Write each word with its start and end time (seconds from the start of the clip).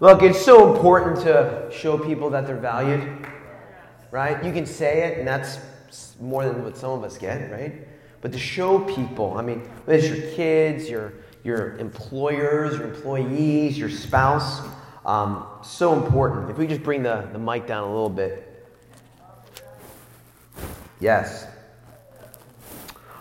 Look, 0.00 0.22
it's 0.22 0.42
so 0.42 0.74
important 0.74 1.20
to 1.24 1.68
show 1.70 1.98
people 1.98 2.30
that 2.30 2.46
they're 2.46 2.56
valued, 2.56 3.26
right? 4.10 4.42
You 4.42 4.50
can 4.50 4.64
say 4.64 5.02
it, 5.02 5.18
and 5.18 5.28
that's 5.28 5.58
more 6.18 6.46
than 6.46 6.64
what 6.64 6.74
some 6.78 6.92
of 6.92 7.04
us 7.04 7.18
get, 7.18 7.52
right? 7.52 7.86
But 8.22 8.32
to 8.32 8.38
show 8.38 8.78
people, 8.78 9.36
I 9.36 9.42
mean, 9.42 9.60
whether 9.84 9.98
it's 9.98 10.08
your 10.08 10.30
kids, 10.30 10.88
your, 10.88 11.12
your 11.44 11.76
employers, 11.76 12.78
your 12.78 12.94
employees, 12.94 13.76
your 13.76 13.90
spouse, 13.90 14.62
um, 15.04 15.46
so 15.62 16.02
important. 16.02 16.48
If 16.48 16.56
we 16.56 16.66
just 16.66 16.82
bring 16.82 17.02
the, 17.02 17.28
the 17.34 17.38
mic 17.38 17.66
down 17.66 17.84
a 17.84 17.92
little 17.92 18.08
bit. 18.08 18.46
Yes. 20.98 21.46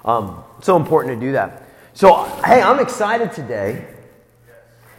Um, 0.05 0.45
so 0.61 0.77
important 0.77 1.19
to 1.19 1.25
do 1.25 1.33
that. 1.33 1.67
So, 1.93 2.23
hey, 2.45 2.61
I'm 2.61 2.79
excited 2.79 3.33
today 3.33 3.98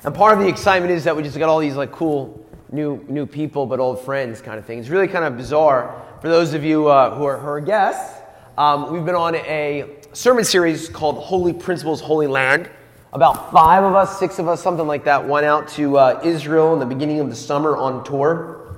and 0.04 0.14
part 0.14 0.32
of 0.32 0.42
the 0.42 0.48
excitement 0.48 0.92
is 0.92 1.04
that 1.04 1.14
we 1.14 1.22
just 1.22 1.38
got 1.38 1.48
all 1.48 1.58
these 1.58 1.76
like 1.76 1.92
cool 1.92 2.46
new 2.72 3.04
new 3.08 3.26
people, 3.26 3.66
but 3.66 3.80
old 3.80 4.00
friends 4.00 4.40
kind 4.40 4.58
of 4.58 4.64
thing. 4.64 4.78
It's 4.78 4.88
really 4.88 5.08
kind 5.08 5.24
of 5.24 5.36
bizarre 5.36 6.02
for 6.20 6.28
those 6.28 6.54
of 6.54 6.64
you 6.64 6.88
uh, 6.88 7.14
who, 7.14 7.24
are, 7.24 7.36
are 7.36 7.60
guests. 7.60 8.18
Um, 8.56 8.92
we've 8.92 9.04
been 9.04 9.14
on 9.14 9.34
a 9.34 9.96
sermon 10.12 10.44
series 10.44 10.88
called 10.88 11.16
Holy 11.16 11.52
Principles, 11.52 12.00
Holy 12.00 12.26
Land. 12.26 12.70
About 13.12 13.50
five 13.50 13.82
of 13.84 13.94
us, 13.94 14.18
six 14.18 14.38
of 14.38 14.48
us, 14.48 14.62
something 14.62 14.86
like 14.86 15.04
that, 15.04 15.26
went 15.26 15.44
out 15.44 15.68
to 15.70 15.98
uh, 15.98 16.20
Israel 16.24 16.72
in 16.72 16.78
the 16.78 16.86
beginning 16.86 17.20
of 17.20 17.28
the 17.28 17.36
summer 17.36 17.76
on 17.76 18.04
tour. 18.04 18.76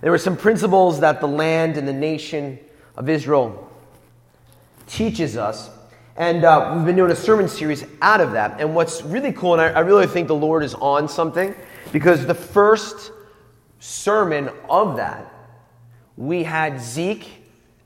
There 0.00 0.10
were 0.10 0.18
some 0.18 0.36
principles 0.36 1.00
that 1.00 1.20
the 1.20 1.28
land 1.28 1.76
and 1.76 1.86
the 1.86 1.92
nation 1.92 2.58
of 2.96 3.08
Israel 3.08 3.70
teaches 4.86 5.36
us 5.36 5.70
and 6.16 6.44
uh, 6.44 6.72
we've 6.74 6.84
been 6.84 6.96
doing 6.96 7.10
a 7.10 7.16
sermon 7.16 7.48
series 7.48 7.84
out 8.02 8.20
of 8.20 8.32
that. 8.32 8.60
And 8.60 8.74
what's 8.74 9.02
really 9.02 9.32
cool, 9.32 9.54
and 9.54 9.62
I, 9.62 9.68
I 9.68 9.80
really 9.80 10.06
think 10.06 10.28
the 10.28 10.34
Lord 10.34 10.62
is 10.62 10.74
on 10.74 11.08
something, 11.08 11.54
because 11.92 12.26
the 12.26 12.34
first 12.34 13.12
sermon 13.78 14.50
of 14.68 14.96
that, 14.96 15.32
we 16.16 16.42
had 16.42 16.80
Zeke 16.80 17.28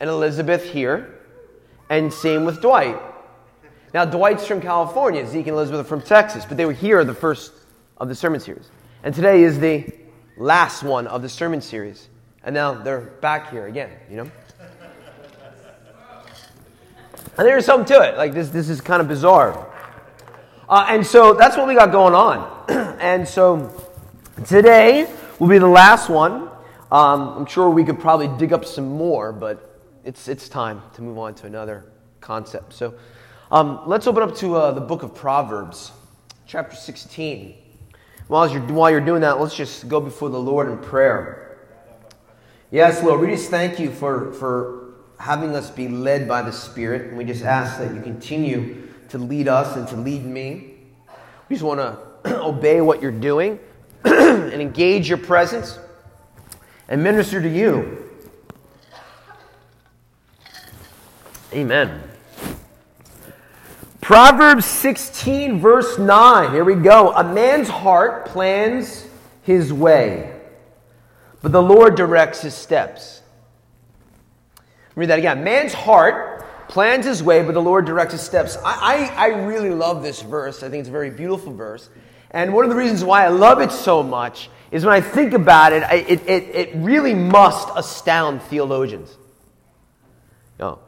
and 0.00 0.10
Elizabeth 0.10 0.64
here, 0.64 1.20
and 1.88 2.12
same 2.12 2.44
with 2.44 2.60
Dwight. 2.60 3.00
Now, 3.94 4.04
Dwight's 4.04 4.46
from 4.46 4.60
California, 4.60 5.26
Zeke 5.26 5.46
and 5.46 5.54
Elizabeth 5.56 5.80
are 5.80 5.88
from 5.88 6.02
Texas, 6.02 6.44
but 6.44 6.56
they 6.56 6.66
were 6.66 6.72
here 6.72 7.04
the 7.04 7.14
first 7.14 7.52
of 7.98 8.08
the 8.08 8.14
sermon 8.14 8.40
series. 8.40 8.68
And 9.04 9.14
today 9.14 9.42
is 9.42 9.58
the 9.58 9.86
last 10.36 10.82
one 10.82 11.06
of 11.06 11.22
the 11.22 11.28
sermon 11.28 11.60
series. 11.60 12.08
And 12.42 12.54
now 12.54 12.74
they're 12.74 13.00
back 13.00 13.50
here 13.50 13.66
again, 13.66 13.90
you 14.10 14.16
know? 14.16 14.30
And 17.38 17.46
there's 17.46 17.66
something 17.66 17.86
to 17.94 18.02
it. 18.02 18.16
Like 18.16 18.32
this, 18.32 18.48
this 18.48 18.68
is 18.68 18.80
kind 18.80 19.02
of 19.02 19.08
bizarre. 19.08 19.70
Uh, 20.68 20.86
and 20.88 21.06
so 21.06 21.34
that's 21.34 21.56
what 21.56 21.68
we 21.68 21.74
got 21.74 21.92
going 21.92 22.14
on. 22.14 22.64
and 23.00 23.28
so 23.28 23.70
today 24.46 25.08
will 25.38 25.48
be 25.48 25.58
the 25.58 25.66
last 25.66 26.08
one. 26.08 26.48
Um, 26.90 27.28
I'm 27.36 27.46
sure 27.46 27.68
we 27.68 27.84
could 27.84 28.00
probably 28.00 28.28
dig 28.38 28.52
up 28.52 28.64
some 28.64 28.88
more, 28.88 29.32
but 29.32 29.80
it's, 30.04 30.28
it's 30.28 30.48
time 30.48 30.80
to 30.94 31.02
move 31.02 31.18
on 31.18 31.34
to 31.34 31.46
another 31.46 31.84
concept. 32.20 32.72
So 32.72 32.94
um, 33.50 33.82
let's 33.86 34.06
open 34.06 34.22
up 34.22 34.34
to 34.36 34.56
uh, 34.56 34.72
the 34.72 34.80
book 34.80 35.02
of 35.02 35.14
Proverbs, 35.14 35.92
chapter 36.46 36.74
16. 36.74 37.54
While 38.28 38.50
you're, 38.50 38.62
while 38.62 38.90
you're 38.90 39.00
doing 39.00 39.20
that, 39.20 39.38
let's 39.40 39.54
just 39.54 39.88
go 39.88 40.00
before 40.00 40.30
the 40.30 40.40
Lord 40.40 40.68
in 40.68 40.78
prayer. 40.78 41.58
Yes, 42.70 43.02
Lord, 43.02 43.20
we 43.20 43.28
just 43.28 43.50
thank 43.50 43.78
you 43.78 43.90
for, 43.92 44.32
for 44.32 44.85
having 45.18 45.54
us 45.54 45.70
be 45.70 45.88
led 45.88 46.28
by 46.28 46.42
the 46.42 46.52
Spirit. 46.52 47.08
And 47.08 47.16
we 47.16 47.24
just 47.24 47.44
ask 47.44 47.78
that 47.78 47.94
you 47.94 48.00
continue 48.00 48.88
to 49.08 49.18
lead 49.18 49.48
us 49.48 49.76
and 49.76 49.86
to 49.88 49.96
lead 49.96 50.24
me. 50.24 50.74
We 51.48 51.56
just 51.56 51.64
want 51.64 51.80
to 52.24 52.42
obey 52.42 52.80
what 52.80 53.00
you're 53.00 53.10
doing 53.10 53.58
and 54.04 54.60
engage 54.60 55.08
your 55.08 55.18
presence 55.18 55.78
and 56.88 57.02
minister 57.02 57.40
to 57.40 57.48
you. 57.48 58.02
Amen. 61.52 62.02
Proverbs 64.00 64.66
16, 64.66 65.58
verse 65.58 65.98
9. 65.98 66.52
Here 66.52 66.64
we 66.64 66.74
go. 66.74 67.12
A 67.12 67.24
man's 67.24 67.68
heart 67.68 68.26
plans 68.26 69.06
his 69.42 69.72
way, 69.72 70.32
but 71.42 71.50
the 71.50 71.62
Lord 71.62 71.96
directs 71.96 72.42
his 72.42 72.54
steps. 72.54 73.22
Read 74.96 75.10
that 75.10 75.18
again. 75.18 75.44
Man's 75.44 75.72
heart 75.72 76.68
plans 76.68 77.06
his 77.06 77.22
way, 77.22 77.42
but 77.42 77.52
the 77.52 77.62
Lord 77.62 77.84
directs 77.84 78.12
his 78.12 78.22
steps. 78.22 78.56
I, 78.64 79.12
I, 79.16 79.24
I 79.24 79.26
really 79.44 79.70
love 79.70 80.02
this 80.02 80.22
verse. 80.22 80.62
I 80.62 80.68
think 80.68 80.80
it's 80.80 80.88
a 80.88 80.92
very 80.92 81.10
beautiful 81.10 81.52
verse. 81.52 81.88
And 82.32 82.52
one 82.52 82.64
of 82.64 82.70
the 82.70 82.76
reasons 82.76 83.04
why 83.04 83.24
I 83.24 83.28
love 83.28 83.60
it 83.60 83.70
so 83.70 84.02
much 84.02 84.50
is 84.70 84.84
when 84.84 84.94
I 84.94 85.00
think 85.00 85.32
about 85.32 85.72
it, 85.72 85.82
I, 85.84 85.96
it, 85.96 86.28
it, 86.28 86.54
it 86.54 86.74
really 86.76 87.14
must 87.14 87.68
astound 87.76 88.42
theologians. 88.42 89.16
You 90.58 90.64
know, 90.64 90.78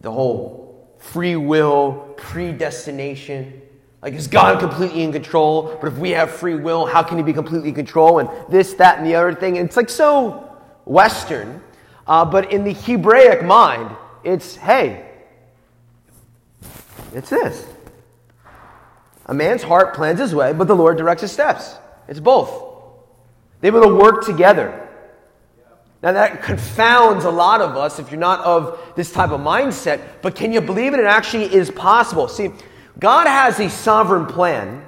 the 0.00 0.12
whole 0.12 0.96
free 0.98 1.36
will, 1.36 2.14
predestination. 2.16 3.62
Like, 4.02 4.14
is 4.14 4.26
God 4.26 4.60
completely 4.60 5.02
in 5.02 5.12
control? 5.12 5.78
But 5.80 5.92
if 5.92 5.98
we 5.98 6.10
have 6.10 6.30
free 6.30 6.56
will, 6.56 6.84
how 6.84 7.02
can 7.02 7.16
He 7.16 7.22
be 7.22 7.32
completely 7.32 7.70
in 7.70 7.74
control? 7.74 8.18
And 8.18 8.28
this, 8.50 8.74
that, 8.74 8.98
and 8.98 9.06
the 9.06 9.14
other 9.14 9.34
thing. 9.34 9.56
And 9.58 9.68
it's 9.68 9.76
like 9.76 9.88
so 9.88 10.56
Western. 10.84 11.62
Uh, 12.06 12.24
but 12.24 12.52
in 12.52 12.64
the 12.64 12.72
Hebraic 12.72 13.44
mind, 13.44 13.96
it's 14.22 14.56
hey, 14.56 15.08
it's 17.12 17.30
this. 17.30 17.66
A 19.26 19.34
man's 19.34 19.62
heart 19.62 19.94
plans 19.94 20.20
his 20.20 20.34
way, 20.34 20.52
but 20.52 20.68
the 20.68 20.76
Lord 20.76 20.96
directs 20.96 21.22
his 21.22 21.32
steps. 21.32 21.74
It's 22.06 22.20
both. 22.20 22.64
They 23.60 23.70
will 23.70 23.96
work 23.96 24.24
together. 24.24 24.86
Now, 26.02 26.12
that 26.12 26.42
confounds 26.42 27.24
a 27.24 27.30
lot 27.30 27.60
of 27.60 27.76
us 27.76 27.98
if 27.98 28.10
you're 28.10 28.20
not 28.20 28.40
of 28.40 28.78
this 28.94 29.10
type 29.10 29.30
of 29.30 29.40
mindset, 29.40 30.00
but 30.22 30.36
can 30.36 30.52
you 30.52 30.60
believe 30.60 30.94
it? 30.94 31.00
It 31.00 31.06
actually 31.06 31.52
is 31.52 31.70
possible. 31.70 32.28
See, 32.28 32.50
God 32.98 33.26
has 33.26 33.58
a 33.58 33.68
sovereign 33.68 34.26
plan, 34.26 34.84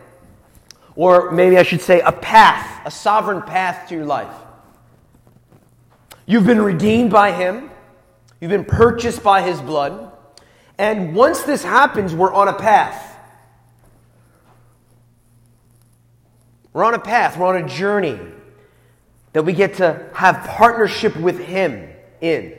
or 0.95 1.33
maybe 1.33 1.59
I 1.59 1.63
should 1.63 1.81
say 1.81 2.01
a 2.01 2.13
path, 2.13 2.87
a 2.87 2.91
sovereign 2.91 3.43
path 3.43 3.89
to 3.89 3.97
your 3.97 4.05
life. 4.05 4.33
You've 6.29 6.45
been 6.45 6.61
redeemed 6.61 7.11
by 7.11 7.33
Him, 7.33 7.71
you've 8.39 8.51
been 8.51 8.67
purchased 8.67 9.23
by 9.23 9.41
His 9.41 9.63
blood. 9.63 10.13
And 10.77 11.17
once 11.17 11.43
this 11.43 11.65
happens, 11.65 12.15
we're 12.15 12.33
on 12.33 12.49
a 12.49 12.53
path. 12.53 13.17
We're 16.75 16.85
on 16.85 16.93
a 16.93 16.99
path, 16.99 17.39
we're 17.39 17.47
on 17.47 17.65
a 17.65 17.67
journey 17.67 18.21
that 19.33 19.43
we 19.45 19.55
get 19.55 19.77
to 19.77 20.11
have 20.13 20.47
partnership 20.47 21.17
with 21.17 21.39
Him 21.39 21.89
in. 22.21 22.59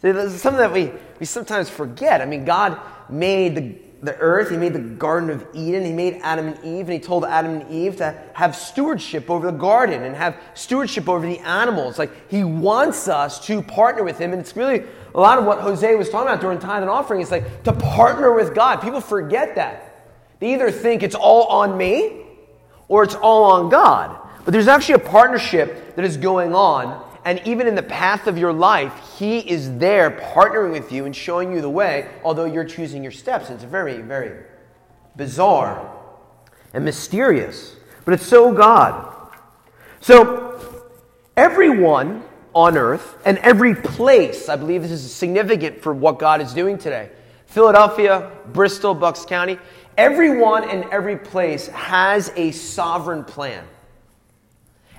So 0.00 0.10
this 0.10 0.32
is 0.32 0.40
something 0.40 0.60
that 0.60 0.72
we, 0.72 0.90
we 1.20 1.26
sometimes 1.26 1.68
forget. 1.68 2.22
I 2.22 2.24
mean, 2.24 2.46
God 2.46 2.80
made 3.10 3.54
the 3.54 3.78
the 4.00 4.16
earth, 4.18 4.50
he 4.50 4.56
made 4.56 4.72
the 4.74 4.78
Garden 4.78 5.30
of 5.30 5.44
Eden, 5.52 5.84
he 5.84 5.92
made 5.92 6.20
Adam 6.22 6.48
and 6.48 6.64
Eve, 6.64 6.84
and 6.84 6.92
he 6.92 7.00
told 7.00 7.24
Adam 7.24 7.60
and 7.60 7.70
Eve 7.70 7.96
to 7.96 8.16
have 8.34 8.54
stewardship 8.54 9.28
over 9.28 9.50
the 9.50 9.56
garden 9.56 10.04
and 10.04 10.14
have 10.14 10.36
stewardship 10.54 11.08
over 11.08 11.26
the 11.26 11.40
animals. 11.40 11.98
Like, 11.98 12.30
he 12.30 12.44
wants 12.44 13.08
us 13.08 13.44
to 13.46 13.60
partner 13.60 14.04
with 14.04 14.18
him, 14.18 14.32
and 14.32 14.40
it's 14.40 14.54
really 14.54 14.84
a 15.14 15.20
lot 15.20 15.38
of 15.38 15.44
what 15.44 15.60
Jose 15.60 15.94
was 15.96 16.10
talking 16.10 16.28
about 16.28 16.40
during 16.40 16.60
tithe 16.60 16.82
and 16.82 16.90
offering. 16.90 17.20
It's 17.20 17.32
like 17.32 17.64
to 17.64 17.72
partner 17.72 18.32
with 18.32 18.54
God. 18.54 18.80
People 18.80 19.00
forget 19.00 19.56
that. 19.56 20.06
They 20.38 20.54
either 20.54 20.70
think 20.70 21.02
it's 21.02 21.16
all 21.16 21.44
on 21.46 21.76
me 21.76 22.24
or 22.86 23.02
it's 23.02 23.16
all 23.16 23.44
on 23.44 23.68
God. 23.68 24.16
But 24.44 24.52
there's 24.52 24.68
actually 24.68 24.94
a 24.94 25.00
partnership 25.00 25.96
that 25.96 26.04
is 26.04 26.16
going 26.16 26.54
on 26.54 27.04
and 27.28 27.46
even 27.46 27.66
in 27.66 27.74
the 27.74 27.82
path 27.82 28.26
of 28.26 28.38
your 28.38 28.54
life, 28.54 29.18
He 29.18 29.40
is 29.40 29.76
there 29.76 30.10
partnering 30.10 30.72
with 30.72 30.90
you 30.90 31.04
and 31.04 31.14
showing 31.14 31.52
you 31.52 31.60
the 31.60 31.68
way, 31.68 32.08
although 32.24 32.46
you're 32.46 32.64
choosing 32.64 33.02
your 33.02 33.12
steps. 33.12 33.50
It's 33.50 33.64
very, 33.64 34.00
very 34.00 34.46
bizarre 35.14 35.94
and 36.72 36.86
mysterious. 36.86 37.76
But 38.06 38.14
it's 38.14 38.26
so 38.26 38.50
God. 38.50 39.14
So, 40.00 40.86
everyone 41.36 42.24
on 42.54 42.78
earth 42.78 43.18
and 43.26 43.36
every 43.40 43.74
place, 43.74 44.48
I 44.48 44.56
believe 44.56 44.80
this 44.80 44.90
is 44.90 45.12
significant 45.12 45.82
for 45.82 45.92
what 45.92 46.18
God 46.18 46.40
is 46.40 46.54
doing 46.54 46.78
today. 46.78 47.10
Philadelphia, 47.44 48.30
Bristol, 48.54 48.94
Bucks 48.94 49.26
County, 49.26 49.58
everyone 49.98 50.66
and 50.70 50.84
every 50.84 51.18
place 51.18 51.66
has 51.66 52.32
a 52.36 52.52
sovereign 52.52 53.22
plan 53.22 53.66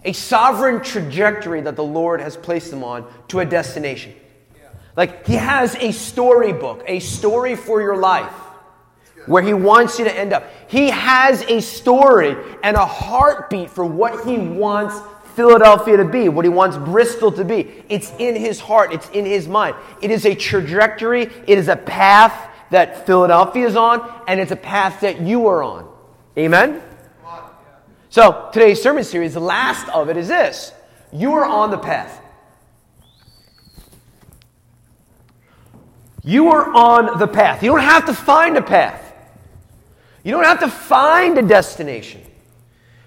a 0.03 0.13
sovereign 0.13 0.81
trajectory 0.81 1.61
that 1.61 1.75
the 1.75 1.83
Lord 1.83 2.21
has 2.21 2.37
placed 2.37 2.71
them 2.71 2.83
on 2.83 3.11
to 3.29 3.39
a 3.39 3.45
destination. 3.45 4.13
Like 4.95 5.25
He 5.25 5.35
has 5.35 5.75
a 5.75 5.91
storybook, 5.91 6.83
a 6.87 6.99
story 6.99 7.55
for 7.55 7.81
your 7.81 7.97
life 7.97 8.33
where 9.25 9.43
He 9.43 9.53
wants 9.53 9.99
you 9.99 10.05
to 10.05 10.13
end 10.13 10.33
up. 10.33 10.45
He 10.67 10.89
has 10.89 11.41
a 11.43 11.61
story 11.61 12.35
and 12.63 12.75
a 12.75 12.85
heartbeat 12.85 13.69
for 13.69 13.85
what 13.85 14.25
He 14.25 14.37
wants 14.37 14.95
Philadelphia 15.35 15.97
to 15.97 16.05
be, 16.05 16.29
what 16.29 16.45
He 16.45 16.49
wants 16.49 16.77
Bristol 16.77 17.31
to 17.33 17.45
be. 17.45 17.83
It's 17.89 18.11
in 18.17 18.35
His 18.35 18.59
heart, 18.59 18.91
it's 18.91 19.09
in 19.09 19.25
His 19.25 19.47
mind. 19.47 19.75
It 20.01 20.11
is 20.11 20.25
a 20.25 20.35
trajectory, 20.35 21.23
it 21.47 21.57
is 21.57 21.67
a 21.67 21.75
path 21.75 22.47
that 22.71 23.05
Philadelphia 23.05 23.67
is 23.67 23.75
on, 23.75 24.07
and 24.27 24.39
it's 24.39 24.51
a 24.51 24.55
path 24.57 25.01
that 25.01 25.21
you 25.21 25.47
are 25.47 25.63
on. 25.63 25.89
Amen? 26.37 26.81
So, 28.11 28.49
today's 28.51 28.81
sermon 28.81 29.03
series, 29.03 29.35
the 29.35 29.39
last 29.39 29.87
of 29.89 30.09
it 30.09 30.17
is 30.17 30.27
this 30.27 30.73
You 31.11 31.33
are 31.33 31.45
on 31.45 31.69
the 31.69 31.77
path. 31.77 32.19
You 36.23 36.49
are 36.49 36.73
on 36.73 37.19
the 37.19 37.27
path. 37.27 37.63
You 37.63 37.71
don't 37.71 37.81
have 37.81 38.05
to 38.07 38.13
find 38.13 38.57
a 38.57 38.61
path, 38.61 39.13
you 40.23 40.31
don't 40.31 40.43
have 40.43 40.59
to 40.61 40.69
find 40.69 41.37
a 41.37 41.43
destination. 41.43 42.21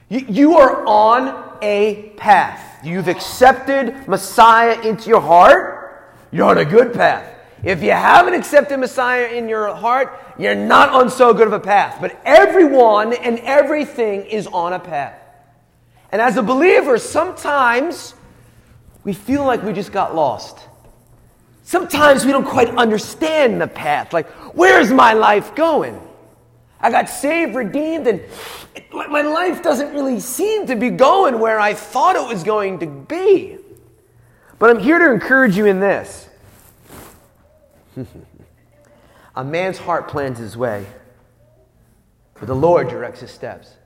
You, 0.08 0.26
you 0.28 0.56
are 0.58 0.86
on 0.86 1.58
a 1.62 2.12
path. 2.16 2.84
You've 2.84 3.08
accepted 3.08 4.06
Messiah 4.06 4.80
into 4.82 5.08
your 5.08 5.20
heart, 5.20 6.14
you're 6.30 6.46
on 6.46 6.58
a 6.58 6.64
good 6.64 6.92
path. 6.92 7.31
If 7.62 7.80
you 7.82 7.92
haven't 7.92 8.34
accepted 8.34 8.78
Messiah 8.78 9.26
in 9.26 9.48
your 9.48 9.72
heart, 9.74 10.18
you're 10.36 10.54
not 10.54 10.88
on 10.88 11.10
so 11.10 11.32
good 11.32 11.46
of 11.46 11.52
a 11.52 11.60
path. 11.60 11.98
But 12.00 12.20
everyone 12.24 13.12
and 13.12 13.38
everything 13.40 14.26
is 14.26 14.48
on 14.48 14.72
a 14.72 14.80
path. 14.80 15.18
And 16.10 16.20
as 16.20 16.36
a 16.36 16.42
believer, 16.42 16.98
sometimes 16.98 18.14
we 19.04 19.12
feel 19.12 19.44
like 19.44 19.62
we 19.62 19.72
just 19.72 19.92
got 19.92 20.14
lost. 20.14 20.58
Sometimes 21.62 22.24
we 22.24 22.32
don't 22.32 22.44
quite 22.44 22.68
understand 22.70 23.60
the 23.60 23.68
path. 23.68 24.12
Like, 24.12 24.28
where's 24.54 24.90
my 24.90 25.12
life 25.12 25.54
going? 25.54 26.00
I 26.80 26.90
got 26.90 27.08
saved, 27.08 27.54
redeemed, 27.54 28.08
and 28.08 28.20
my 28.92 29.22
life 29.22 29.62
doesn't 29.62 29.94
really 29.94 30.18
seem 30.18 30.66
to 30.66 30.74
be 30.74 30.90
going 30.90 31.38
where 31.38 31.60
I 31.60 31.74
thought 31.74 32.16
it 32.16 32.26
was 32.26 32.42
going 32.42 32.80
to 32.80 32.86
be. 32.86 33.58
But 34.58 34.70
I'm 34.70 34.80
here 34.80 34.98
to 34.98 35.12
encourage 35.12 35.56
you 35.56 35.66
in 35.66 35.78
this 35.78 36.28
a 39.36 39.44
man's 39.44 39.78
heart 39.78 40.08
plans 40.08 40.38
his 40.38 40.56
way, 40.56 40.86
but 42.34 42.46
the 42.46 42.54
Lord 42.54 42.88
directs 42.88 43.20
his 43.20 43.30
steps. 43.30 43.76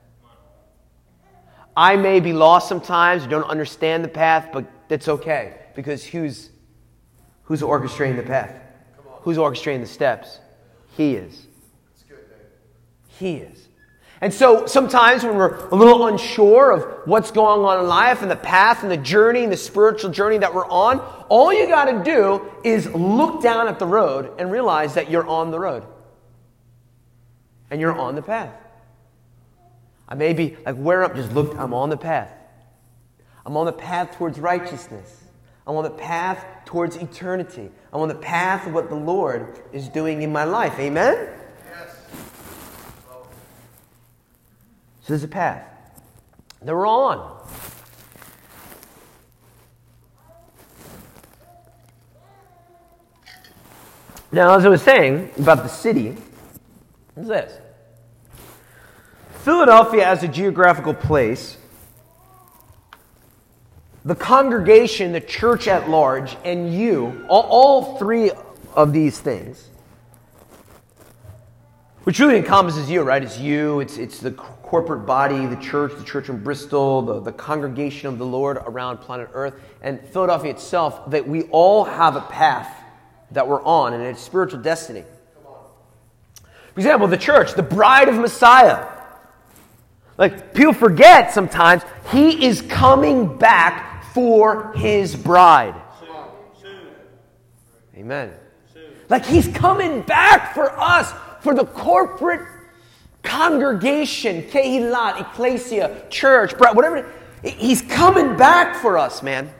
I 1.75 1.95
may 1.95 2.19
be 2.19 2.33
lost 2.33 2.67
sometimes, 2.67 3.27
don't 3.27 3.47
understand 3.47 4.03
the 4.03 4.09
path, 4.09 4.49
but 4.51 4.65
that's 4.87 5.07
okay 5.07 5.59
because 5.75 6.03
who's, 6.03 6.49
who's 7.43 7.61
orchestrating 7.61 8.15
the 8.15 8.23
path? 8.23 8.55
Who's 9.21 9.37
orchestrating 9.37 9.81
the 9.81 9.87
steps? 9.87 10.39
He 10.95 11.15
is. 11.15 11.45
He 13.19 13.35
is. 13.37 13.66
And 14.19 14.33
so 14.33 14.65
sometimes 14.65 15.23
when 15.23 15.35
we're 15.35 15.55
a 15.67 15.75
little 15.75 16.07
unsure 16.07 16.71
of 16.71 17.07
what's 17.07 17.29
going 17.29 17.63
on 17.63 17.79
in 17.79 17.87
life 17.87 18.23
and 18.23 18.31
the 18.31 18.35
path 18.35 18.81
and 18.81 18.91
the 18.91 18.97
journey 18.97 19.43
and 19.43 19.53
the 19.53 19.57
spiritual 19.57 20.09
journey 20.09 20.39
that 20.39 20.55
we're 20.55 20.67
on, 20.67 20.99
all 21.29 21.53
you 21.53 21.67
got 21.67 21.85
to 21.85 22.03
do 22.03 22.51
is 22.63 22.87
look 22.93 23.43
down 23.43 23.67
at 23.67 23.77
the 23.77 23.85
road 23.85 24.31
and 24.39 24.51
realize 24.51 24.95
that 24.95 25.11
you're 25.11 25.27
on 25.27 25.51
the 25.51 25.59
road. 25.59 25.83
And 27.69 27.79
you're 27.79 27.97
on 27.97 28.15
the 28.15 28.23
path. 28.23 28.53
I 30.07 30.15
may 30.15 30.33
be 30.33 30.57
like, 30.65 30.77
where 30.77 31.03
up? 31.03 31.15
Just 31.15 31.33
look, 31.33 31.55
I'm 31.57 31.73
on 31.73 31.89
the 31.89 31.97
path. 31.97 32.31
I'm 33.45 33.55
on 33.55 33.65
the 33.65 33.73
path 33.73 34.17
towards 34.17 34.39
righteousness. 34.39 35.25
I'm 35.67 35.75
on 35.75 35.83
the 35.83 35.89
path 35.89 36.43
towards 36.65 36.95
eternity. 36.95 37.69
I'm 37.93 38.01
on 38.01 38.07
the 38.07 38.15
path 38.15 38.65
of 38.65 38.73
what 38.73 38.89
the 38.89 38.95
Lord 38.95 39.61
is 39.73 39.89
doing 39.89 40.21
in 40.21 40.31
my 40.31 40.45
life. 40.45 40.79
Amen? 40.79 41.36
So 45.07 45.13
there's 45.13 45.23
a 45.23 45.29
path 45.29 45.65
that 46.63 46.75
we're 46.75 46.85
on. 46.85 47.41
Now, 54.33 54.57
as 54.57 54.65
I 54.65 54.67
was 54.67 54.81
saying 54.81 55.31
about 55.39 55.63
the 55.63 55.69
city, 55.69 56.17
what's 57.13 57.29
this? 57.29 57.57
Philadelphia 59.45 60.05
as 60.05 60.23
a 60.23 60.27
geographical 60.27 60.93
place, 60.93 61.55
the 64.03 64.15
congregation, 64.15 65.13
the 65.13 65.21
church 65.21 65.69
at 65.69 65.89
large, 65.89 66.35
and 66.43 66.73
you, 66.73 67.25
all, 67.29 67.43
all 67.43 67.97
three 67.97 68.31
of 68.73 68.91
these 68.91 69.17
things, 69.17 69.69
which 72.03 72.19
really 72.19 72.35
encompasses 72.35 72.89
you, 72.89 73.03
right? 73.03 73.23
It's 73.23 73.37
you, 73.37 73.79
it's, 73.79 73.97
it's 73.97 74.19
the 74.19 74.37
corporate 74.67 75.05
body, 75.05 75.45
the 75.45 75.55
church, 75.55 75.93
the 75.97 76.03
church 76.03 76.27
in 76.27 76.43
Bristol, 76.43 77.01
the, 77.01 77.19
the 77.21 77.31
congregation 77.31 78.09
of 78.09 78.17
the 78.17 78.25
Lord 78.25 78.57
around 78.57 78.97
planet 78.97 79.29
Earth, 79.33 79.53
and 79.81 80.01
Philadelphia 80.09 80.51
itself, 80.51 81.09
that 81.09 81.27
we 81.27 81.43
all 81.43 81.85
have 81.85 82.17
a 82.17 82.21
path 82.21 82.69
that 83.31 83.47
we're 83.47 83.63
on 83.63 83.93
and 83.93 84.03
it's 84.03 84.21
spiritual 84.21 84.61
destiny. 84.61 85.03
For 86.73 86.79
example, 86.79 87.07
the 87.07 87.17
church, 87.17 87.53
the 87.53 87.63
bride 87.63 88.09
of 88.09 88.15
Messiah. 88.15 88.87
Like, 90.17 90.53
people 90.53 90.73
forget 90.73 91.33
sometimes, 91.33 91.83
he 92.11 92.45
is 92.45 92.61
coming 92.61 93.37
back 93.37 94.03
for 94.13 94.73
his 94.73 95.15
bride. 95.15 95.75
Amen. 97.95 98.31
Like, 99.09 99.25
he's 99.25 99.47
coming 99.47 100.01
back 100.01 100.53
for 100.53 100.77
us 100.77 101.13
for 101.41 101.55
the 101.55 101.65
corporate 101.65 102.47
congregation, 103.23 104.43
kehilat, 104.43 105.19
ecclesia, 105.19 106.03
church, 106.09 106.53
whatever. 106.53 107.11
He's 107.43 107.81
coming 107.81 108.35
back 108.37 108.75
for 108.75 108.97
us, 108.97 109.21
man. 109.21 109.53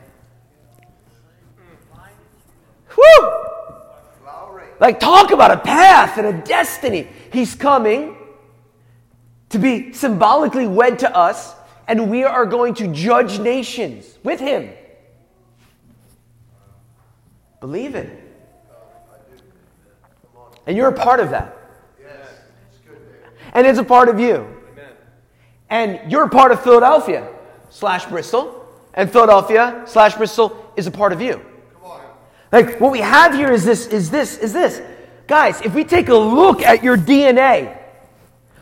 Woo! 2.96 3.30
Like, 4.80 5.00
talk 5.00 5.32
about 5.32 5.50
a 5.50 5.58
path 5.58 6.18
and 6.18 6.26
a 6.26 6.32
destiny. 6.44 7.08
He's 7.32 7.54
coming 7.54 8.16
to 9.48 9.58
be 9.58 9.92
symbolically 9.92 10.66
wed 10.66 11.00
to 11.00 11.16
us, 11.16 11.54
and 11.86 12.10
we 12.10 12.24
are 12.24 12.46
going 12.46 12.74
to 12.74 12.92
judge 12.92 13.38
nations 13.38 14.18
with 14.22 14.40
him. 14.40 14.70
Believe 17.60 17.94
it. 17.94 18.24
And 20.66 20.76
you're 20.76 20.88
a 20.88 20.92
part 20.92 21.18
of 21.18 21.30
that 21.30 21.57
and 23.52 23.66
it's 23.66 23.78
a 23.78 23.84
part 23.84 24.08
of 24.08 24.18
you. 24.20 24.46
Amen. 24.72 24.92
And 25.70 26.10
you're 26.10 26.24
a 26.24 26.30
part 26.30 26.52
of 26.52 26.62
Philadelphia 26.62 27.28
slash 27.70 28.06
Bristol, 28.06 28.64
and 28.94 29.10
Philadelphia 29.10 29.84
slash 29.86 30.14
Bristol 30.14 30.72
is 30.76 30.86
a 30.86 30.90
part 30.90 31.12
of 31.12 31.20
you. 31.20 31.40
Like 32.50 32.80
what 32.80 32.92
we 32.92 33.00
have 33.00 33.34
here 33.34 33.52
is 33.52 33.64
this, 33.64 33.86
is 33.86 34.10
this, 34.10 34.38
is 34.38 34.52
this. 34.52 34.80
Guys, 35.26 35.60
if 35.60 35.74
we 35.74 35.84
take 35.84 36.08
a 36.08 36.16
look 36.16 36.62
at 36.62 36.82
your 36.82 36.96
DNA, 36.96 37.76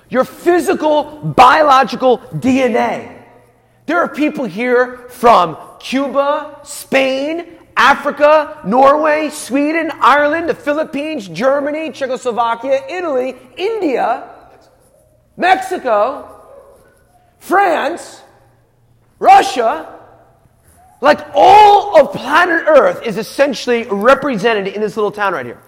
your 0.09 0.25
physical, 0.25 1.19
biological 1.37 2.19
DNA, 2.19 3.23
there 3.87 3.99
are 3.99 4.09
people 4.09 4.45
here 4.45 5.09
from 5.09 5.57
Cuba, 5.79 6.61
Spain, 6.65 7.53
Africa, 7.77 8.61
Norway, 8.65 9.29
Sweden, 9.31 9.93
Ireland, 10.01 10.49
the 10.49 10.55
Philippines, 10.55 11.29
Germany, 11.29 11.93
Czechoslovakia, 11.93 12.81
Italy, 12.91 13.37
India, 13.57 14.36
Mexico, 15.37 16.41
France, 17.39 18.23
Russia, 19.19 19.93
like 21.01 21.21
all 21.35 22.01
of 22.01 22.15
planet 22.15 22.65
Earth 22.67 23.03
is 23.05 23.19
essentially 23.19 23.85
represented 23.85 24.69
in 24.69 24.81
this 24.81 24.97
little 24.97 25.13
town 25.13 25.35
right 25.35 25.47
here. 25.47 25.61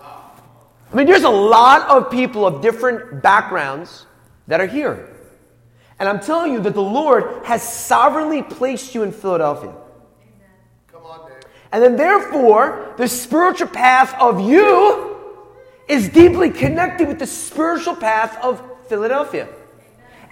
I 0.00 0.94
mean, 0.94 1.06
there's 1.06 1.24
a 1.24 1.30
lot 1.30 1.88
of 1.88 2.10
people 2.10 2.46
of 2.46 2.60
different 2.60 3.22
backgrounds 3.22 4.06
that 4.46 4.60
are 4.60 4.66
here. 4.66 5.08
And 5.98 6.08
I'm 6.08 6.20
telling 6.20 6.52
you 6.52 6.60
that 6.60 6.74
the 6.74 6.82
Lord 6.82 7.44
has 7.44 7.62
sovereignly 7.62 8.42
placed 8.42 8.94
you 8.94 9.02
in 9.02 9.12
Philadelphia. 9.12 9.74
Come 10.90 11.02
on, 11.04 11.30
Dave. 11.30 11.42
And 11.70 11.82
then, 11.82 11.96
therefore, 11.96 12.94
the 12.98 13.08
spiritual 13.08 13.68
path 13.68 14.14
of 14.20 14.40
you 14.40 15.16
is 15.88 16.08
deeply 16.08 16.50
connected 16.50 17.08
with 17.08 17.18
the 17.18 17.26
spiritual 17.26 17.96
path 17.96 18.36
of 18.42 18.62
Philadelphia. 18.92 19.48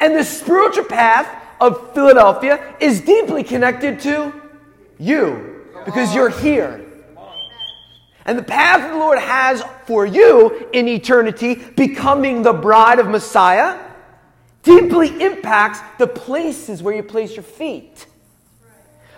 And 0.00 0.14
the 0.14 0.22
spiritual 0.22 0.84
path 0.84 1.26
of 1.62 1.94
Philadelphia 1.94 2.74
is 2.78 3.00
deeply 3.00 3.42
connected 3.42 4.00
to 4.00 4.34
you 4.98 5.64
because 5.86 6.14
you're 6.14 6.28
here. 6.28 6.84
And 8.26 8.38
the 8.38 8.42
path 8.42 8.90
the 8.90 8.98
Lord 8.98 9.18
has 9.18 9.62
for 9.86 10.04
you 10.04 10.68
in 10.74 10.88
eternity, 10.88 11.54
becoming 11.54 12.42
the 12.42 12.52
bride 12.52 12.98
of 12.98 13.08
Messiah, 13.08 13.80
deeply 14.62 15.08
impacts 15.22 15.80
the 15.98 16.06
places 16.06 16.82
where 16.82 16.94
you 16.94 17.02
place 17.02 17.34
your 17.34 17.44
feet. 17.44 18.06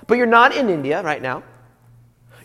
But 0.06 0.18
you're 0.18 0.26
not 0.26 0.54
in 0.54 0.68
India 0.68 1.02
right 1.02 1.20
now. 1.20 1.42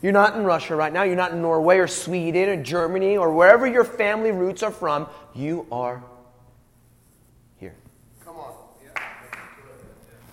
You're 0.02 0.14
not 0.14 0.36
in 0.36 0.46
Russia 0.46 0.76
right 0.76 0.92
now. 0.92 1.04
You're 1.04 1.16
not 1.16 1.32
in 1.32 1.44
Norway 1.44 1.78
or 1.78 1.88
Sweden 1.88 2.50
or 2.50 2.64
Germany 2.64 3.18
or 3.18 3.32
wherever 3.32 3.68
your 3.68 3.84
family 3.84 4.32
roots 4.32 4.64
are 4.64 4.72
from. 4.72 5.08
You 5.36 5.68
are 5.72 6.04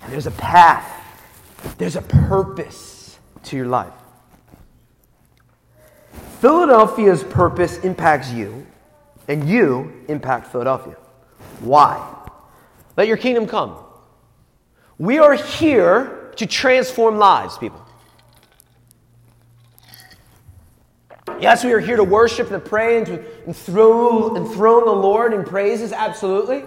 And 0.04 0.12
there's 0.12 0.26
a 0.26 0.32
path, 0.32 0.86
there's 1.78 1.96
a 1.96 2.02
purpose 2.02 3.18
to 3.44 3.56
your 3.56 3.66
life. 3.66 3.92
Philadelphia's 6.40 7.24
purpose 7.24 7.78
impacts 7.78 8.30
you, 8.30 8.66
and 9.28 9.48
you 9.48 10.04
impact 10.08 10.52
Philadelphia. 10.52 10.96
Why? 11.60 12.06
Let 12.98 13.08
your 13.08 13.16
kingdom 13.16 13.46
come. 13.46 13.78
We 14.98 15.18
are 15.18 15.32
here 15.32 16.32
to 16.36 16.46
transform 16.46 17.16
lives, 17.16 17.56
people. 17.56 17.80
Yes, 21.40 21.64
we 21.64 21.72
are 21.72 21.80
here 21.80 21.96
to 21.96 22.04
worship 22.04 22.50
and 22.50 22.62
pray 22.62 22.98
and 22.98 23.06
to 23.06 23.46
enthrone, 23.46 24.36
enthrone 24.36 24.84
the 24.84 24.92
Lord 24.92 25.32
in 25.32 25.44
praises, 25.44 25.92
absolutely. 25.92 26.64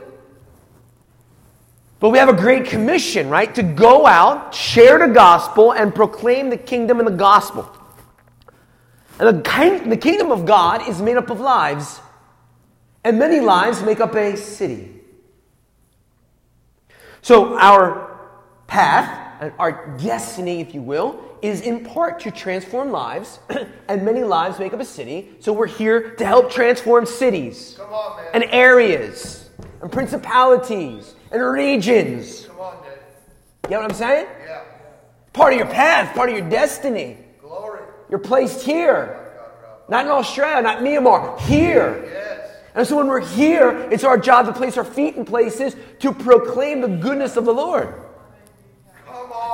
But 1.99 2.09
we 2.09 2.19
have 2.19 2.29
a 2.29 2.33
great 2.33 2.65
commission, 2.65 3.29
right? 3.29 3.53
To 3.55 3.63
go 3.63 4.05
out, 4.05 4.53
share 4.53 4.99
the 4.99 5.11
gospel, 5.13 5.73
and 5.73 5.93
proclaim 5.93 6.49
the 6.49 6.57
kingdom 6.57 6.99
and 6.99 7.07
the 7.07 7.11
gospel. 7.11 7.71
And 9.19 9.43
the, 9.43 9.83
the 9.87 9.97
kingdom 9.97 10.31
of 10.31 10.45
God 10.45 10.87
is 10.87 11.01
made 11.01 11.17
up 11.17 11.31
of 11.31 11.39
lives, 11.39 11.99
and 13.03 13.17
many 13.17 13.39
lives 13.39 13.81
make 13.81 13.99
up 13.99 14.15
a 14.15 14.37
city. 14.37 14.93
So, 17.23 17.57
our 17.57 18.19
path, 18.67 19.41
and 19.41 19.53
our 19.57 19.97
destiny, 19.97 20.61
if 20.61 20.75
you 20.75 20.83
will, 20.83 21.19
is 21.41 21.61
in 21.61 21.83
part 21.83 22.19
to 22.21 22.31
transform 22.31 22.91
lives, 22.91 23.39
and 23.87 24.05
many 24.05 24.23
lives 24.23 24.59
make 24.59 24.73
up 24.73 24.79
a 24.79 24.85
city. 24.85 25.35
So, 25.39 25.51
we're 25.51 25.65
here 25.65 26.11
to 26.11 26.25
help 26.25 26.51
transform 26.51 27.07
cities 27.07 27.79
on, 27.79 28.23
and 28.35 28.43
areas 28.43 29.46
and 29.81 29.91
principalities 29.91 31.13
and 31.31 31.41
regions. 31.41 32.45
Come 32.45 32.59
on, 32.59 32.83
Dad. 32.83 32.99
You 33.65 33.69
know 33.71 33.81
what 33.81 33.91
I'm 33.91 33.97
saying? 33.97 34.27
Yeah. 34.45 34.61
Part 35.33 35.53
of 35.53 35.59
your 35.59 35.67
path, 35.67 36.15
part 36.15 36.29
of 36.29 36.37
your 36.37 36.49
destiny. 36.49 37.17
Glory. 37.41 37.81
You're 38.09 38.19
placed 38.19 38.65
here. 38.65 39.23
Oh 39.39 39.83
not 39.89 40.05
in 40.05 40.11
Australia, 40.11 40.61
not 40.61 40.79
Myanmar. 40.79 41.39
Here. 41.41 42.03
Yes. 42.05 42.51
And 42.75 42.87
so 42.87 42.97
when 42.97 43.07
we're 43.07 43.25
here, 43.25 43.71
it's 43.91 44.03
our 44.03 44.17
job 44.17 44.45
to 44.45 44.53
place 44.53 44.77
our 44.77 44.83
feet 44.83 45.15
in 45.15 45.25
places 45.25 45.75
to 45.99 46.13
proclaim 46.13 46.81
the 46.81 46.87
goodness 46.87 47.35
of 47.35 47.45
the 47.45 47.53
Lord. 47.53 47.93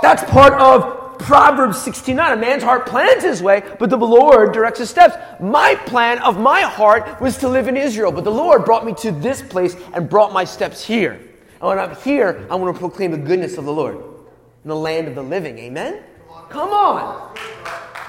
That's 0.02 0.24
part 0.30 0.54
of 0.54 1.03
Proverbs 1.20 1.82
69. 1.82 2.38
A 2.38 2.42
man's 2.42 2.64
heart 2.64 2.86
plans 2.86 3.24
his 3.24 3.42
way, 3.42 3.64
but 3.80 3.90
the 3.90 3.98
Lord 3.98 4.54
directs 4.54 4.80
his 4.80 4.90
steps. 4.90 5.16
My 5.40 5.76
plan 5.76 6.20
of 6.20 6.40
my 6.40 6.62
heart 6.62 7.22
was 7.22 7.38
to 7.40 7.48
live 7.48 7.68
in 7.68 7.78
Israel, 7.78 8.12
but 8.12 8.24
the 8.24 8.32
Lord 8.32 8.66
brought 8.66 8.86
me 8.86 8.94
to 8.96 9.12
this 9.12 9.42
place 9.42 9.76
and 9.94 10.10
brought 10.10 10.34
my 10.34 10.44
steps 10.44 10.86
here. 10.86 11.14
And 11.14 11.62
when 11.62 11.80
I'm 11.80 11.96
here, 11.98 12.46
I 12.50 12.56
want 12.56 12.76
to 12.76 12.80
proclaim 12.80 13.12
the 13.12 13.18
goodness 13.18 13.58
of 13.58 13.66
the 13.66 13.74
Lord 13.74 13.96
in 13.96 14.70
the 14.70 14.76
land 14.76 15.08
of 15.08 15.16
the 15.16 15.24
living. 15.24 15.58
Amen? 15.60 16.04
Come 16.50 16.70
on. 16.70 17.36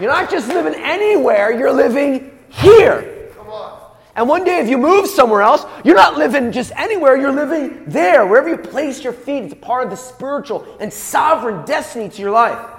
You're 0.00 0.10
not 0.10 0.30
just 0.30 0.48
living 0.48 0.74
anywhere, 0.74 1.52
you're 1.52 1.72
living 1.72 2.36
here. 2.48 3.10
And 4.16 4.28
one 4.28 4.44
day, 4.44 4.60
if 4.60 4.68
you 4.68 4.78
move 4.78 5.08
somewhere 5.08 5.42
else, 5.42 5.66
you're 5.84 5.96
not 5.96 6.16
living 6.16 6.52
just 6.52 6.70
anywhere, 6.76 7.16
you're 7.16 7.32
living 7.32 7.84
there. 7.86 8.24
Wherever 8.26 8.48
you 8.48 8.56
place 8.56 9.02
your 9.02 9.12
feet, 9.12 9.42
it's 9.44 9.52
a 9.52 9.56
part 9.56 9.84
of 9.84 9.90
the 9.90 9.96
spiritual 9.96 10.64
and 10.78 10.92
sovereign 10.92 11.64
destiny 11.64 12.08
to 12.08 12.22
your 12.22 12.30
life. 12.30 12.73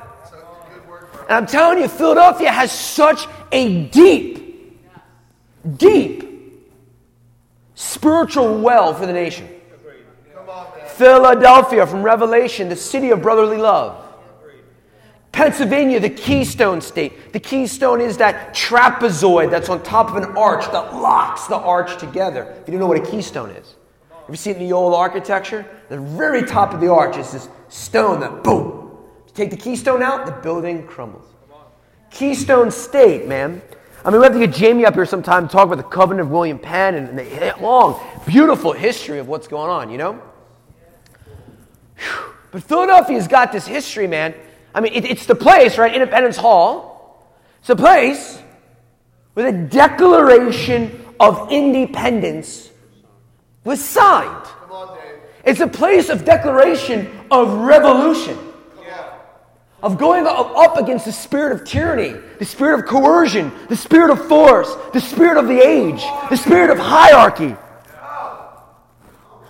And 1.27 1.38
I'm 1.38 1.46
telling 1.46 1.79
you, 1.79 1.88
Philadelphia 1.88 2.51
has 2.51 2.72
such 2.72 3.27
a 3.51 3.86
deep, 3.88 4.79
deep 5.77 6.25
spiritual 7.74 8.60
well 8.62 8.94
for 8.94 9.05
the 9.05 9.13
nation. 9.13 9.50
Philadelphia 10.88 11.86
from 11.86 12.03
Revelation, 12.03 12.70
the 12.70 12.75
city 12.75 13.10
of 13.10 13.22
brotherly 13.22 13.58
love. 13.58 14.01
Pennsylvania, 15.32 16.00
the 16.00 16.10
Keystone 16.10 16.79
State. 16.79 17.34
The 17.34 17.39
Keystone 17.41 18.00
is 18.00 18.15
that 18.17 18.55
trapezoid 18.55 19.51
that's 19.51 19.67
on 19.67 19.84
top 19.84 20.10
of 20.10 20.15
an 20.15 20.38
arch 20.38 20.63
that 20.72 20.96
locks 20.96 21.48
the 21.48 21.58
arch 21.58 22.00
together. 22.00 22.55
If 22.62 22.67
you 22.67 22.72
don't 22.72 22.79
know 22.79 22.88
what 22.88 23.05
a 23.05 23.12
keystone 23.12 23.50
is, 23.50 23.75
have 24.10 24.29
you 24.29 24.38
seen 24.38 24.58
the 24.60 24.72
old 24.72 24.94
architecture? 24.94 25.65
The 25.89 26.00
very 26.00 26.44
top 26.44 26.74
of 26.74 26.79
the 26.79 26.89
arch 26.89 27.17
is 27.17 27.34
this 27.34 27.50
stone 27.67 28.22
that 28.22 28.46
boom. 28.46 28.85
Take 29.36 29.51
the 29.51 29.58
keystone 29.58 30.01
out, 30.01 30.25
the 30.25 30.32
building 30.32 30.88
crumbles. 30.88 31.27
Keystone 32.10 32.72
State, 32.72 33.27
man. 33.27 33.62
I 34.04 34.10
mean, 34.10 34.20
we 34.22 34.25
have 34.25 34.34
to 34.34 34.39
get 34.39 34.54
Jamie 34.54 34.86
up 34.86 34.94
here 34.94 35.06
sometime 35.06 35.48
to 35.48 35.51
talk 35.51 35.65
about 35.65 35.77
the 35.77 35.84
covenant 35.84 36.22
of 36.22 36.32
William 36.32 36.58
Penn 36.58 36.96
and 36.96 37.18
the 37.20 37.56
long, 37.60 38.00
beautiful 38.25 38.72
history 38.72 39.20
of 39.20 39.27
what's 39.27 39.48
going 39.48 39.70
on, 39.70 39.89
you 39.89 39.98
know? 39.98 40.22
But 42.51 42.63
Philadelphia's 42.63 43.27
got 43.27 43.51
this 43.51 43.68
history, 43.68 44.08
man. 44.08 44.34
I 44.74 44.80
mean, 44.80 44.94
it, 44.94 45.06
it's 45.06 45.25
the 45.25 45.36
place, 45.36 45.77
right? 45.77 45.94
Independence 45.94 46.38
Hall. 46.38 47.27
It's 47.60 47.70
a 47.70 47.75
place 47.75 48.42
where 49.34 49.51
the 49.51 49.58
Declaration 49.58 51.04
of 51.20 51.51
Independence 51.51 52.70
was 53.65 53.84
signed. 53.84 54.48
On, 54.70 54.98
it's 55.44 55.60
a 55.60 55.68
place 55.68 56.10
of 56.10 56.24
declaration 56.24 57.12
of 57.32 57.51
revolution, 57.65 58.38
of 59.86 60.00
going 60.00 60.25
up 60.25 60.77
against 60.77 61.06
the 61.06 61.12
spirit 61.12 61.51
of 61.51 61.63
tyranny, 61.63 62.20
the 62.39 62.46
spirit 62.46 62.80
of 62.80 62.88
coercion, 62.88 63.51
the 63.70 63.75
spirit 63.75 64.10
of 64.10 64.27
force, 64.27 64.75
the 64.94 65.00
spirit 65.00 65.38
of 65.38 65.48
the 65.48 65.60
age, 65.60 66.01
the 66.32 66.36
spirit 66.36 66.72
of 66.72 66.80
hierarchy. 66.80 67.56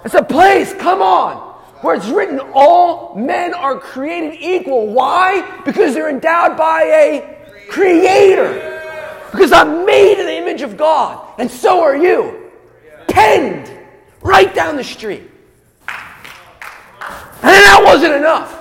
It's 0.04 0.14
a 0.14 0.22
place, 0.22 0.74
come 0.74 1.02
on, 1.02 1.38
where 1.80 1.96
it's 1.96 2.08
written 2.08 2.42
all 2.54 3.16
men 3.16 3.54
are 3.54 3.80
created 3.80 4.38
equal. 4.42 4.88
Why? 4.88 5.62
Because 5.64 5.94
they're 5.94 6.10
endowed 6.10 6.58
by 6.58 6.82
a 6.82 7.70
creator. 7.70 8.74
Because 9.32 9.54
I'm 9.54 9.86
made 9.86 10.20
in 10.20 10.26
the 10.26 10.36
image 10.36 10.64
of 10.64 10.76
God, 10.76 11.40
and 11.40 11.50
so 11.50 11.82
are 11.82 11.96
you. 11.96 12.52
Penned 13.08 13.72
right 14.22 14.54
down 14.54 14.76
the 14.76 14.84
street. 14.84 15.32
And 15.88 17.54
that 17.54 17.82
wasn't 17.86 18.16
enough. 18.16 18.55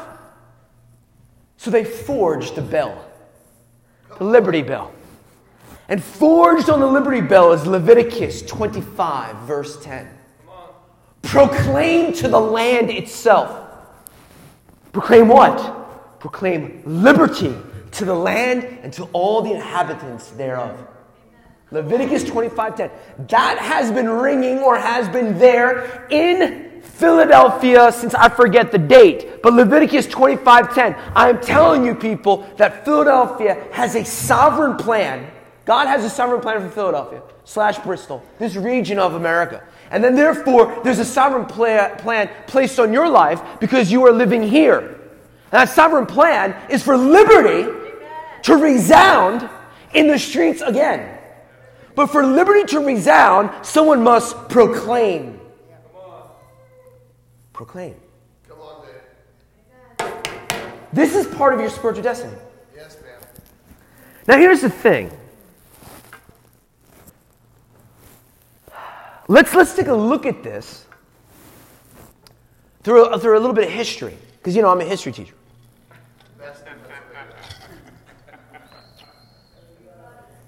So 1.65 1.71
they 1.71 1.83
forged 1.83 2.57
the 2.57 2.61
bell, 2.61 3.03
the 4.19 4.25
Liberty 4.25 4.61
Bell. 4.61 4.93
And 5.89 6.05
forged 6.05 6.69
on 6.69 6.79
the 6.79 6.87
Liberty 6.87 7.23
Bell 7.23 7.53
is 7.53 7.67
Leviticus 7.67 8.43
25, 8.43 9.35
verse 9.47 9.83
10. 9.83 10.07
Proclaim 11.23 12.13
to 12.13 12.29
the 12.29 12.39
land 12.39 12.91
itself. 12.91 13.67
Proclaim 14.93 15.29
what? 15.29 16.21
Proclaim 16.21 16.83
liberty 16.85 17.57
to 17.93 18.05
the 18.05 18.15
land 18.15 18.65
and 18.83 18.93
to 18.93 19.05
all 19.15 19.41
the 19.41 19.55
inhabitants 19.55 20.33
thereof. 20.33 20.87
Leviticus 21.71 22.25
25:10. 22.25 22.91
That 23.29 23.57
has 23.57 23.91
been 23.91 24.11
ringing 24.11 24.59
or 24.59 24.77
has 24.77 25.09
been 25.09 25.39
there 25.39 26.07
in 26.11 26.64
Philadelphia 26.85 27.91
since 27.91 28.15
I 28.15 28.29
forget 28.29 28.71
the 28.71 28.79
date. 28.79 29.43
But 29.43 29.55
Leviticus 29.55 30.07
25:10. 30.07 30.97
I 31.15 31.29
am 31.29 31.41
telling 31.41 31.85
you 31.85 31.95
people 31.95 32.47
that 32.57 32.85
Philadelphia 32.85 33.57
has 33.73 33.95
a 33.95 34.05
sovereign 34.05 34.77
plan. 34.77 35.27
God 35.65 35.87
has 35.87 36.05
a 36.05 36.11
sovereign 36.11 36.41
plan 36.41 36.61
for 36.61 36.69
Philadelphia 36.69 37.23
slash 37.45 37.79
Bristol, 37.79 38.23
this 38.39 38.55
region 38.57 38.99
of 38.99 39.15
America. 39.15 39.63
And 39.91 40.03
then, 40.03 40.15
therefore, 40.15 40.81
there's 40.83 40.99
a 40.99 41.05
sovereign 41.05 41.47
plan 41.47 42.31
placed 42.47 42.79
on 42.79 42.93
your 42.93 43.09
life 43.09 43.41
because 43.61 43.93
you 43.93 44.05
are 44.07 44.13
living 44.13 44.43
here. 44.43 44.79
And 44.79 45.61
that 45.61 45.69
sovereign 45.69 46.07
plan 46.07 46.57
is 46.69 46.83
for 46.83 46.97
liberty 46.97 47.71
to 48.43 48.57
resound 48.57 49.49
in 49.93 50.09
the 50.09 50.19
streets 50.19 50.63
again. 50.63 51.19
But 51.95 52.09
for 52.09 52.27
liberty 52.27 52.65
to 52.73 52.81
resound, 52.81 53.51
someone 53.65 54.03
must 54.03 54.49
proclaim. 54.49 55.41
Proclaim. 57.55 57.95
Come 58.49 58.59
on, 58.61 58.85
This 60.93 61.15
is 61.15 61.27
part 61.35 61.55
of 61.55 61.61
your 61.61 61.71
spiritual 61.71 62.03
destiny. 62.03 62.37
Yes, 62.77 62.99
ma'am. 63.01 63.21
Now, 64.29 64.37
here's 64.37 64.61
the 64.61 64.69
thing 64.69 65.11
Let's, 69.29 69.55
let's 69.55 69.75
take 69.75 69.87
a 69.87 69.95
look 69.95 70.27
at 70.27 70.43
this 70.43 70.85
through 72.83 73.07
a, 73.07 73.19
through 73.19 73.39
a 73.39 73.41
little 73.41 73.55
bit 73.55 73.65
of 73.65 73.71
history, 73.71 74.19
because 74.37 74.55
you 74.55 74.61
know 74.61 74.69
I'm 74.69 74.81
a 74.81 74.85
history 74.85 75.13
teacher. 75.13 75.35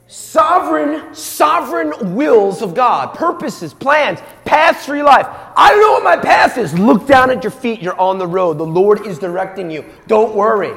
sovereign, 0.08 1.14
sovereign 1.14 2.14
wills 2.14 2.60
of 2.60 2.74
God, 2.74 3.14
purposes, 3.14 3.72
plans, 3.72 4.20
paths 4.44 4.84
for 4.84 4.94
your 4.94 5.06
life. 5.06 5.26
I 5.58 5.70
don't 5.70 5.80
know 5.80 5.92
what 5.92 6.04
my 6.04 6.16
path 6.16 6.58
is. 6.58 6.78
Look 6.78 7.06
down 7.06 7.30
at 7.30 7.42
your 7.42 7.50
feet. 7.50 7.80
You're 7.80 7.98
on 7.98 8.18
the 8.18 8.26
road. 8.26 8.58
The 8.58 8.66
Lord 8.66 9.06
is 9.06 9.18
directing 9.18 9.70
you. 9.70 9.84
Don't 10.06 10.34
worry. 10.34 10.74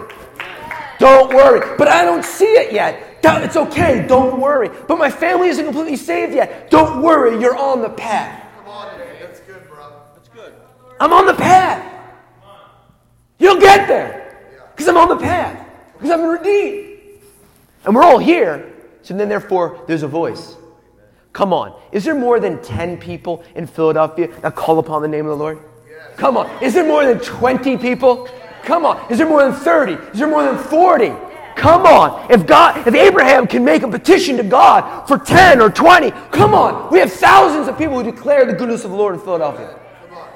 Don't 1.00 1.34
worry. 1.34 1.76
But 1.78 1.90
I 1.90 2.06
don't 2.06 2.24
see 2.24 2.46
it 2.46 2.72
yet. 2.72 3.10
It's 3.22 3.58
okay, 3.58 4.06
don't 4.08 4.40
worry. 4.40 4.70
But 4.88 4.98
my 4.98 5.10
family 5.10 5.50
isn't 5.50 5.66
completely 5.66 5.96
saved 5.98 6.34
yet. 6.34 6.70
Don't 6.70 7.02
worry, 7.02 7.42
you're 7.42 7.58
on 7.58 7.82
the 7.82 7.90
path. 7.90 8.46
Come 8.58 8.68
on, 8.68 9.00
That's 9.20 9.40
good, 9.42 9.68
bro. 9.68 9.92
That's 10.16 10.30
good. 10.30 10.54
I'm 11.00 11.12
on 11.12 11.26
the 11.26 11.34
path. 11.34 11.86
You'll 13.40 13.60
get 13.60 13.88
there. 13.88 14.38
Because 14.72 14.88
I'm 14.88 14.98
on 14.98 15.10
the 15.10 15.18
path. 15.18 15.68
Because 15.94 16.12
I'm 16.12 16.26
redeemed. 16.26 17.00
And 17.86 17.96
we're 17.96 18.04
all 18.04 18.20
here. 18.20 18.72
So 19.02 19.16
then, 19.16 19.30
therefore, 19.30 19.84
there's 19.88 20.04
a 20.04 20.08
voice. 20.08 20.56
Come 21.34 21.54
on. 21.54 21.80
Is 21.92 22.04
there 22.04 22.16
more 22.16 22.40
than 22.40 22.62
10 22.62 22.98
people 22.98 23.44
in 23.56 23.68
Philadelphia 23.68 24.28
that 24.42 24.56
call 24.56 24.80
upon 24.80 25.02
the 25.02 25.08
name 25.08 25.26
of 25.26 25.38
the 25.38 25.44
Lord? 25.44 25.60
Come 26.18 26.38
on. 26.38 26.50
Is 26.62 26.74
there 26.74 26.86
more 26.86 27.06
than 27.06 27.20
20 27.20 27.78
people? 27.78 28.28
Come 28.64 28.86
on. 28.86 29.12
Is 29.12 29.18
there 29.18 29.28
more 29.28 29.44
than 29.44 29.54
30? 29.54 29.94
Is 29.94 30.20
there 30.20 30.28
more 30.28 30.44
than 30.44 30.58
40? 30.58 31.14
Come 31.56 31.86
on. 31.86 32.32
If 32.32 32.46
God, 32.46 32.88
if 32.88 32.94
Abraham 32.94 33.48
can 33.48 33.64
make 33.64 33.84
a 33.84 33.88
petition 33.88 34.38
to 34.38 34.44
God 34.44 35.08
for 35.08 35.18
10 35.18 35.62
or 35.62 35.70
20, 35.70 36.12
come 36.32 36.54
on. 36.54 36.92
We 36.92 37.00
have 37.00 37.12
thousands 37.12 37.68
of 37.68 37.78
people 37.78 38.02
who 38.02 38.12
declare 38.12 38.46
the 38.46 38.54
goodness 38.54 38.84
of 38.86 38.92
the 38.92 38.98
Lord 38.98 39.16
in 39.16 39.22
Philadelphia. 39.22 39.78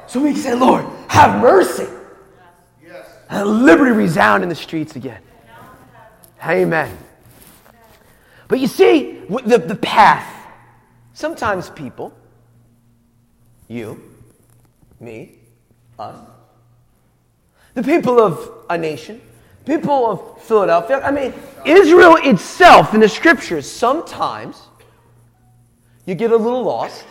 So 0.08 0.22
we 0.22 0.34
can 0.34 0.42
say, 0.42 0.54
Lord, 0.54 0.86
have 1.08 1.42
mercy. 1.42 1.88
And 3.30 3.66
liberty 3.66 3.92
resound 3.92 4.44
in 4.44 4.50
the 4.50 4.56
streets 4.56 4.96
again. 4.96 5.22
Amen. 6.46 6.96
But 8.48 8.60
you 8.60 8.68
see, 8.68 9.22
the, 9.46 9.58
the 9.58 9.76
path. 9.76 10.33
Sometimes 11.14 11.70
people, 11.70 12.12
you, 13.68 14.02
me, 15.00 15.38
us, 16.00 16.16
the 17.76 17.84
people 17.84 18.20
of 18.20 18.66
a 18.70 18.78
nation, 18.78 19.22
people 19.66 20.12
of 20.12 20.42
Philadelphia, 20.42 21.02
I 21.02 21.12
mean, 21.12 21.34
Israel 21.66 22.18
itself 22.18 22.94
in 22.94 23.00
the 23.00 23.10
scriptures, 23.10 23.70
sometimes 23.70 24.62
you 26.06 26.16
get 26.16 26.32
a 26.32 26.38
little 26.38 26.64
lost, 26.64 27.06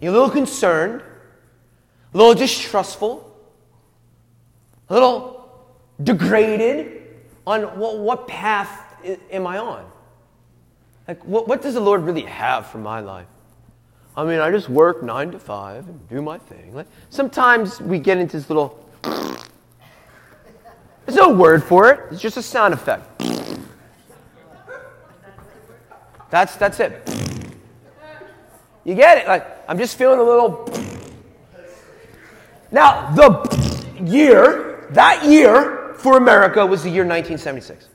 you're 0.00 0.10
a 0.10 0.14
little 0.14 0.30
concerned, 0.30 1.02
a 2.14 2.16
little 2.16 2.34
distrustful, 2.34 3.36
a 4.88 4.94
little 4.94 5.48
degraded 6.02 7.02
on 7.46 7.62
what, 7.78 7.98
what 7.98 8.28
path 8.28 8.70
am 9.30 9.46
I 9.46 9.58
on? 9.58 9.91
Like, 11.08 11.24
what, 11.24 11.48
what 11.48 11.62
does 11.62 11.74
the 11.74 11.80
Lord 11.80 12.02
really 12.02 12.22
have 12.22 12.66
for 12.66 12.78
my 12.78 13.00
life? 13.00 13.26
I 14.16 14.24
mean, 14.24 14.40
I 14.40 14.50
just 14.50 14.68
work 14.68 15.02
nine 15.02 15.30
to 15.32 15.38
five 15.38 15.88
and 15.88 16.08
do 16.08 16.20
my 16.20 16.38
thing. 16.38 16.74
Like, 16.74 16.86
sometimes 17.10 17.80
we 17.80 17.98
get 17.98 18.18
into 18.18 18.36
this 18.36 18.48
little. 18.48 18.88
There's 21.06 21.16
no 21.16 21.30
word 21.30 21.64
for 21.64 21.90
it. 21.90 22.12
It's 22.12 22.20
just 22.20 22.36
a 22.36 22.42
sound 22.42 22.74
effect. 22.74 23.08
That's 26.32 26.56
that's 26.56 26.80
it. 26.80 27.06
You 28.84 28.94
get 28.94 29.18
it? 29.18 29.28
Like 29.28 29.46
I'm 29.68 29.76
just 29.76 29.98
feeling 29.98 30.18
a 30.18 30.22
little. 30.22 30.66
Now 32.70 33.10
the 33.14 33.84
year, 34.02 34.88
that 34.92 35.24
year 35.24 35.94
for 35.98 36.16
America 36.16 36.64
was 36.64 36.82
the 36.82 36.88
year 36.88 37.04
1976. 37.04 37.88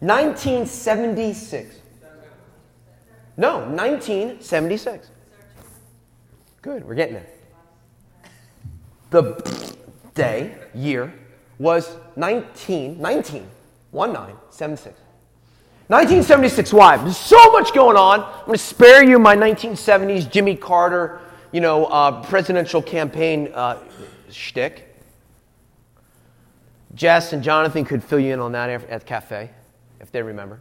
1976. 0.00 1.76
No, 3.36 3.58
1976. 3.58 5.10
Good, 6.62 6.86
we're 6.86 6.94
getting 6.94 7.14
there. 7.14 7.26
The 9.10 9.76
day, 10.14 10.56
year, 10.74 11.12
was 11.58 11.96
19, 12.16 13.00
19, 13.00 13.46
1976. 13.90 14.98
1976, 15.88 16.72
why? 16.72 16.96
There's 16.96 17.16
so 17.16 17.52
much 17.52 17.74
going 17.74 17.96
on. 17.96 18.22
I'm 18.22 18.46
going 18.46 18.52
to 18.52 18.58
spare 18.58 19.02
you 19.02 19.18
my 19.18 19.36
1970s 19.36 20.30
Jimmy 20.30 20.56
Carter, 20.56 21.20
you 21.52 21.60
know, 21.60 21.86
uh, 21.86 22.22
presidential 22.24 22.80
campaign 22.80 23.50
uh, 23.52 23.78
shtick. 24.30 24.86
Jess 26.94 27.32
and 27.34 27.42
Jonathan 27.42 27.84
could 27.84 28.02
fill 28.02 28.20
you 28.20 28.32
in 28.32 28.40
on 28.40 28.52
that 28.52 28.70
at 28.70 29.00
the 29.00 29.06
cafe 29.06 29.50
if 30.00 30.10
they 30.10 30.22
remember. 30.22 30.60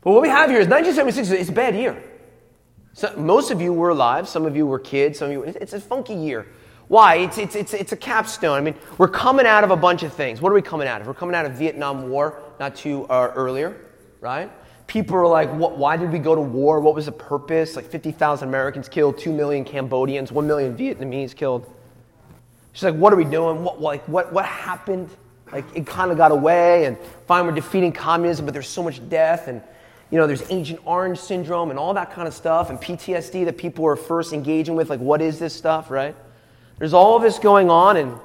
But 0.00 0.12
what 0.12 0.22
we 0.22 0.28
have 0.28 0.50
here 0.50 0.60
is 0.60 0.68
1976 0.68 1.40
is 1.40 1.48
a 1.48 1.52
bad 1.52 1.74
year. 1.74 2.02
So 2.94 3.14
most 3.16 3.50
of 3.50 3.60
you 3.60 3.72
were 3.72 3.90
alive, 3.90 4.28
some 4.28 4.46
of 4.46 4.56
you 4.56 4.66
were 4.66 4.78
kids, 4.78 5.18
some 5.18 5.26
of 5.28 5.32
you, 5.32 5.42
it's 5.42 5.72
a 5.72 5.80
funky 5.80 6.14
year. 6.14 6.46
Why? 6.88 7.16
It's, 7.16 7.38
it's, 7.38 7.54
it's, 7.54 7.74
it's 7.74 7.92
a 7.92 7.96
capstone. 7.96 8.56
I 8.56 8.60
mean, 8.60 8.74
we're 8.96 9.08
coming 9.08 9.46
out 9.46 9.62
of 9.62 9.70
a 9.70 9.76
bunch 9.76 10.02
of 10.02 10.12
things. 10.12 10.40
What 10.40 10.50
are 10.50 10.54
we 10.54 10.62
coming 10.62 10.88
out 10.88 11.00
of? 11.00 11.06
We're 11.06 11.14
coming 11.14 11.34
out 11.34 11.44
of 11.44 11.52
Vietnam 11.52 12.08
War 12.08 12.40
not 12.58 12.74
too 12.74 13.04
uh, 13.04 13.30
earlier, 13.34 13.76
right? 14.20 14.50
People 14.86 15.16
are 15.16 15.26
like, 15.26 15.52
what, 15.52 15.76
why 15.76 15.98
did 15.98 16.10
we 16.10 16.18
go 16.18 16.34
to 16.34 16.40
war? 16.40 16.80
What 16.80 16.94
was 16.94 17.06
the 17.06 17.12
purpose? 17.12 17.76
Like 17.76 17.84
50,000 17.84 18.48
Americans 18.48 18.88
killed, 18.88 19.18
2 19.18 19.32
million 19.32 19.64
Cambodians, 19.64 20.32
1 20.32 20.46
million 20.46 20.76
Vietnamese 20.76 21.36
killed. 21.36 21.70
She's 22.72 22.84
like, 22.84 22.94
what 22.94 23.12
are 23.12 23.16
we 23.16 23.24
doing? 23.24 23.62
What, 23.62 23.82
like, 23.82 24.02
what, 24.08 24.32
what 24.32 24.46
happened? 24.46 25.10
Like 25.52 25.64
it 25.74 25.86
kind 25.86 26.10
of 26.10 26.16
got 26.16 26.32
away, 26.32 26.84
and 26.84 26.96
fine, 27.26 27.46
we're 27.46 27.52
defeating 27.52 27.92
communism, 27.92 28.44
but 28.44 28.52
there's 28.52 28.68
so 28.68 28.82
much 28.82 29.06
death, 29.08 29.48
and 29.48 29.62
you 30.10 30.18
know, 30.18 30.26
there's 30.26 30.50
Agent 30.50 30.80
Orange 30.84 31.18
syndrome 31.18 31.70
and 31.70 31.78
all 31.78 31.94
that 31.94 32.12
kind 32.12 32.26
of 32.26 32.34
stuff, 32.34 32.70
and 32.70 32.80
PTSD 32.80 33.44
that 33.44 33.58
people 33.58 33.86
are 33.86 33.96
first 33.96 34.32
engaging 34.32 34.74
with. 34.74 34.88
Like, 34.88 35.00
what 35.00 35.20
is 35.20 35.38
this 35.38 35.54
stuff, 35.54 35.90
right? 35.90 36.16
There's 36.78 36.94
all 36.94 37.18
this 37.18 37.38
going 37.38 37.70
on, 37.70 37.96
and 37.96 38.18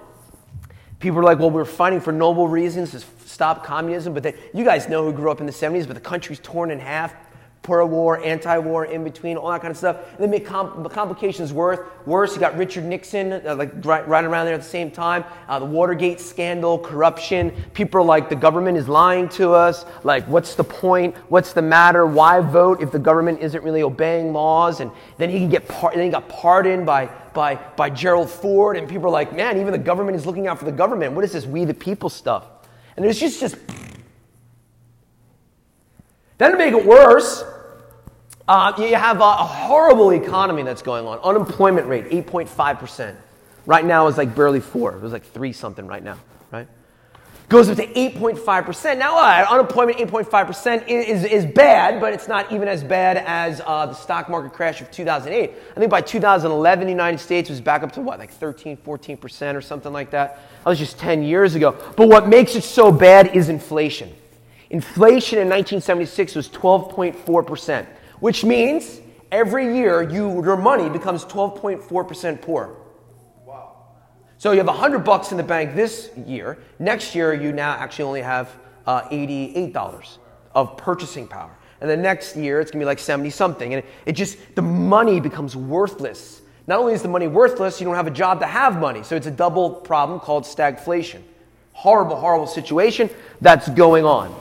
people 1.00 1.20
are 1.20 1.24
like, 1.24 1.40
well, 1.40 1.52
we're 1.52 1.66
fighting 1.66 2.00
for 2.00 2.14
noble 2.14 2.48
reasons 2.48 2.92
to 2.92 3.02
stop 3.26 3.66
communism, 3.66 4.14
but 4.14 4.24
then, 4.24 4.36
you 4.54 4.64
guys 4.64 4.88
know 4.88 5.04
who 5.04 5.12
grew 5.12 5.30
up 5.30 5.40
in 5.40 5.46
the 5.46 5.52
70s, 5.52 5.86
but 5.86 5.96
the 5.96 6.02
country's 6.02 6.40
torn 6.40 6.72
in 6.72 6.80
half 6.80 7.14
pro 7.64 7.86
war, 7.86 8.22
anti 8.24 8.58
war, 8.58 8.86
in 8.86 9.06
between, 9.06 9.38
all 9.38 9.50
that 9.50 9.62
kind 9.62 9.72
of 9.72 9.78
stuff. 9.78 9.98
And 10.12 10.20
then 10.20 10.30
make 10.30 10.46
com- 10.46 10.86
complications 10.90 11.54
worse. 11.54 11.80
Worse, 12.06 12.34
you 12.34 12.40
got 12.40 12.58
Richard 12.58 12.84
Nixon, 12.84 13.32
uh, 13.34 13.56
like 13.56 13.72
right, 13.86 14.06
right, 14.06 14.24
around 14.24 14.46
there 14.46 14.54
at 14.54 14.62
the 14.62 14.68
same 14.68 14.92
time. 14.92 15.24
Uh, 15.48 15.60
the 15.60 15.66
Watergate 15.66 16.20
scandal, 16.20 16.78
corruption. 16.78 17.52
People 17.74 18.02
are 18.02 18.04
like, 18.04 18.28
the 18.28 18.36
government 18.36 18.78
is 18.78 18.90
lying 18.90 19.30
to 19.30 19.54
us. 19.54 19.86
Like, 20.04 20.28
what's 20.28 20.56
the 20.56 20.64
point? 20.64 21.16
What's 21.30 21.54
the 21.54 21.62
matter? 21.62 22.06
Why 22.06 22.42
vote 22.42 22.82
if 22.82 22.92
the 22.92 23.00
government 23.00 23.40
isn't 23.40 23.64
really 23.64 23.82
obeying 23.82 24.34
laws? 24.34 24.82
And 24.82 24.92
then 25.18 25.30
he 25.30 25.40
can 25.40 25.50
get 25.50 25.68
par- 25.68 25.94
then 25.96 26.04
he 26.04 26.12
got 26.12 26.28
pardoned 26.28 26.86
by, 26.86 27.06
by, 27.34 27.56
by 27.56 27.90
Gerald 27.90 28.30
Ford. 28.30 28.76
And 28.76 28.90
people 28.90 29.08
are 29.08 29.12
like, 29.12 29.34
man, 29.34 29.58
even 29.58 29.72
the 29.72 29.78
government 29.78 30.18
is 30.18 30.26
looking 30.26 30.48
out 30.48 30.60
for 30.60 30.66
the 30.66 30.72
government. 30.72 31.14
What 31.14 31.24
is 31.24 31.32
this 31.32 31.46
we 31.46 31.64
the 31.64 31.74
people 31.74 32.10
stuff? 32.10 32.46
And 32.98 33.06
there's 33.06 33.20
just 33.20 33.40
just 33.40 33.56
then 36.38 36.52
to 36.52 36.58
make 36.58 36.74
it 36.74 36.86
worse, 36.86 37.44
uh, 38.54 38.74
you 38.78 38.96
have 38.96 39.20
a, 39.20 39.34
horrible 39.34 40.12
economy 40.12 40.62
that's 40.62 40.84
going 40.84 41.08
on. 41.08 41.18
Unemployment 41.20 41.88
rate, 41.88 42.10
8.5%. 42.10 43.16
Right 43.66 43.84
now 43.84 44.08
is 44.08 44.18
like 44.18 44.36
barely 44.36 44.60
4. 44.60 44.98
It 44.98 45.02
was 45.02 45.12
like 45.12 45.26
3 45.26 45.54
something 45.54 45.88
right 45.88 46.04
now, 46.04 46.20
right? 46.52 46.68
Goes 47.50 47.70
up 47.70 47.78
to 47.78 47.88
8.5%. 47.88 48.98
Now, 49.00 49.18
uh, 49.18 49.48
unemployment 49.50 49.98
8.5% 49.98 50.88
is, 50.88 51.24
is 51.24 51.46
bad, 51.48 52.00
but 52.00 52.14
it's 52.14 52.28
not 52.28 52.52
even 52.52 52.68
as 52.68 52.84
bad 52.84 53.18
as 53.26 53.60
uh, 53.66 53.88
the 53.88 53.96
stock 53.96 54.30
market 54.30 54.54
crash 54.54 54.82
of 54.82 54.92
2008. 54.92 55.52
I 55.76 55.80
think 55.80 55.90
by 55.90 56.02
2011, 56.02 56.86
the 56.86 56.92
United 56.92 57.20
States 57.20 57.50
was 57.50 57.60
back 57.60 57.82
up 57.82 57.92
to 57.94 58.02
what, 58.02 58.20
like 58.20 58.32
13, 58.32 58.78
14% 58.78 59.56
or 59.56 59.62
something 59.62 59.92
like 59.92 60.12
that. 60.12 60.36
That 60.64 60.70
was 60.70 60.78
just 60.78 61.00
10 61.00 61.24
years 61.24 61.56
ago. 61.56 61.76
But 61.96 62.08
what 62.08 62.28
makes 62.28 62.56
it 62.56 62.64
so 62.64 62.92
bad 62.92 63.36
is 63.36 63.50
inflation. 63.50 64.14
Inflation 64.70 65.40
in 65.40 65.50
1976 65.50 66.36
was 66.36 66.50
12.4% 66.50 67.88
which 68.24 68.46
means 68.46 69.02
every 69.34 69.76
year 69.76 70.02
you, 70.02 70.42
your 70.46 70.56
money 70.56 70.88
becomes 70.88 71.26
12.4% 71.26 72.42
poor. 72.42 72.74
Wow. 73.46 73.74
So 74.38 74.52
you 74.52 74.60
have 74.60 74.68
100 74.68 75.00
bucks 75.00 75.32
in 75.32 75.38
the 75.38 75.44
bank 75.44 75.76
this 75.76 76.10
year. 76.26 76.58
Next 76.80 77.16
year, 77.16 77.34
you 77.34 77.52
now 77.52 77.74
actually 77.74 78.06
only 78.06 78.22
have 78.22 78.56
uh, 78.88 79.02
$88 79.10 80.20
of 80.56 80.78
purchasing 80.78 81.28
power. 81.28 81.52
And 81.82 81.90
the 81.90 81.98
next 81.98 82.38
year, 82.38 82.62
it's 82.62 82.72
going 82.72 82.80
to 82.80 82.86
be 82.86 82.88
like 82.88 82.98
70 82.98 83.30
something. 83.30 83.74
And 83.74 83.84
it, 83.84 83.90
it 84.06 84.12
just, 84.14 84.38
the 84.56 84.62
money 84.62 85.20
becomes 85.20 85.58
worthless. 85.58 86.44
Not 86.66 86.80
only 86.80 86.94
is 86.94 87.02
the 87.02 87.10
money 87.10 87.28
worthless, 87.28 87.82
you 87.82 87.86
don't 87.86 87.96
have 87.96 88.08
a 88.08 88.12
job 88.12 88.40
to 88.40 88.48
have 88.48 88.80
money. 88.80 89.04
So 89.04 89.18
it's 89.18 89.28
a 89.28 89.32
double 89.32 89.70
problem 89.70 90.22
called 90.22 90.46
stagflation. 90.46 91.24
Horrible, 91.74 92.16
horrible 92.16 92.48
situation 92.48 93.10
that's 93.42 93.68
going 93.68 94.06
on. 94.06 94.34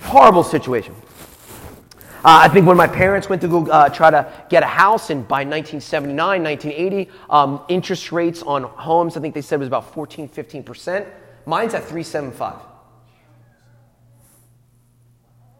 Horrible 0.00 0.44
situation. 0.44 0.94
Uh, 2.24 2.42
I 2.42 2.48
think 2.48 2.66
when 2.66 2.76
my 2.76 2.88
parents 2.88 3.28
went 3.28 3.42
to 3.42 3.48
go 3.48 3.66
uh, 3.66 3.88
try 3.90 4.10
to 4.10 4.32
get 4.48 4.64
a 4.64 4.66
house, 4.66 5.10
and 5.10 5.26
by 5.28 5.44
1979, 5.44 6.42
1980, 6.42 7.10
um, 7.30 7.60
interest 7.68 8.10
rates 8.10 8.42
on 8.42 8.64
homes, 8.64 9.16
I 9.16 9.20
think 9.20 9.34
they 9.34 9.40
said 9.40 9.60
was 9.60 9.68
about 9.68 9.94
14, 9.94 10.28
15%. 10.28 11.06
Mine's 11.46 11.74
at 11.74 11.84
375. 11.84 12.56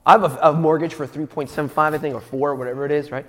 I 0.04 0.12
have 0.12 0.24
a, 0.24 0.38
a 0.48 0.52
mortgage 0.52 0.94
for 0.94 1.06
3.75, 1.06 1.78
I 1.78 1.98
think, 1.98 2.14
or 2.14 2.20
four, 2.20 2.56
whatever 2.56 2.84
it 2.84 2.90
is, 2.90 3.12
right? 3.12 3.26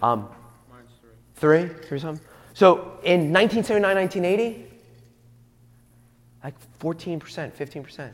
Um, 0.00 0.28
Mine's 0.68 0.90
three. 1.36 1.68
Three? 1.68 1.86
Three 1.86 1.98
something? 2.00 2.26
So 2.54 2.98
in 3.04 3.32
1979, 3.32 3.96
1980, 3.96 4.66
like 6.42 6.54
14%, 6.80 7.52
15%. 7.52 8.12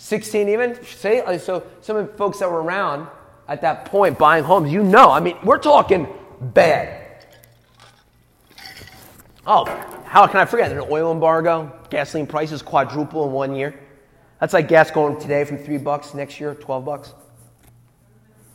16 0.00 0.48
even? 0.48 0.82
Say, 0.82 1.22
so 1.38 1.62
some 1.82 1.96
of 1.98 2.06
the 2.06 2.12
folks 2.14 2.38
that 2.38 2.50
were 2.50 2.62
around 2.62 3.06
at 3.46 3.60
that 3.60 3.84
point 3.84 4.18
buying 4.18 4.42
homes, 4.42 4.72
you 4.72 4.82
know, 4.82 5.10
I 5.10 5.20
mean, 5.20 5.36
we're 5.44 5.58
talking 5.58 6.08
bad. 6.40 7.26
Oh, 9.46 9.66
how 10.06 10.26
can 10.26 10.40
I 10.40 10.46
forget? 10.46 10.72
An 10.72 10.82
oil 10.90 11.12
embargo, 11.12 11.70
gasoline 11.90 12.26
prices 12.26 12.62
quadruple 12.62 13.26
in 13.26 13.32
one 13.32 13.54
year. 13.54 13.78
That's 14.40 14.54
like 14.54 14.68
gas 14.68 14.90
going 14.90 15.20
today 15.20 15.44
from 15.44 15.58
three 15.58 15.76
bucks 15.76 16.14
next 16.14 16.40
year, 16.40 16.54
12 16.54 16.84
bucks. 16.84 17.12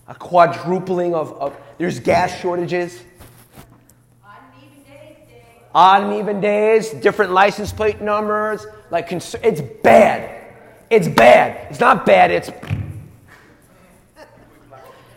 A 0.07 0.15
quadrupling 0.15 1.13
of, 1.13 1.31
of 1.33 1.55
there's 1.77 1.99
gas 1.99 2.39
shortages. 2.39 3.03
odd 5.75 6.03
and 6.03 6.13
even 6.13 6.41
days, 6.41 6.89
different 6.89 7.33
license 7.33 7.71
plate 7.71 8.01
numbers. 8.01 8.65
Like, 8.89 9.11
it's 9.11 9.61
bad. 9.83 10.34
It's 10.89 11.07
bad. 11.07 11.71
It's 11.71 11.79
not 11.79 12.05
bad, 12.05 12.31
it's. 12.31 12.49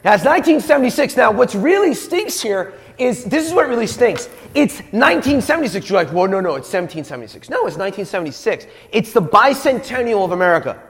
Now, 0.05 0.15
it's 0.15 0.25
1976. 0.25 1.17
Now, 1.17 1.33
what's 1.33 1.55
really 1.55 1.95
stinks 1.95 2.41
here 2.41 2.75
is 2.99 3.25
this 3.25 3.47
is 3.47 3.53
what 3.53 3.69
really 3.69 3.87
stinks. 3.87 4.29
It's 4.55 4.79
1976. 4.79 5.89
You're 5.89 6.05
like, 6.05 6.13
well, 6.13 6.27
no, 6.27 6.41
no, 6.41 6.55
it's 6.55 6.73
1776. 6.73 7.51
No, 7.51 7.67
it's 7.67 7.77
1976. 7.77 8.67
It's 8.93 9.13
the 9.13 9.23
bicentennial 9.23 10.25
of 10.25 10.33
America. 10.33 10.81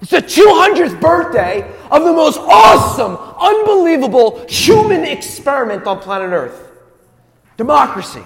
It's 0.00 0.10
the 0.10 0.18
200th 0.18 1.00
birthday 1.00 1.62
of 1.90 2.02
the 2.02 2.12
most 2.12 2.38
awesome, 2.38 3.16
unbelievable 3.16 4.44
human 4.48 5.04
experiment 5.04 5.86
on 5.86 6.00
planet 6.00 6.32
Earth 6.32 6.70
democracy, 7.56 8.24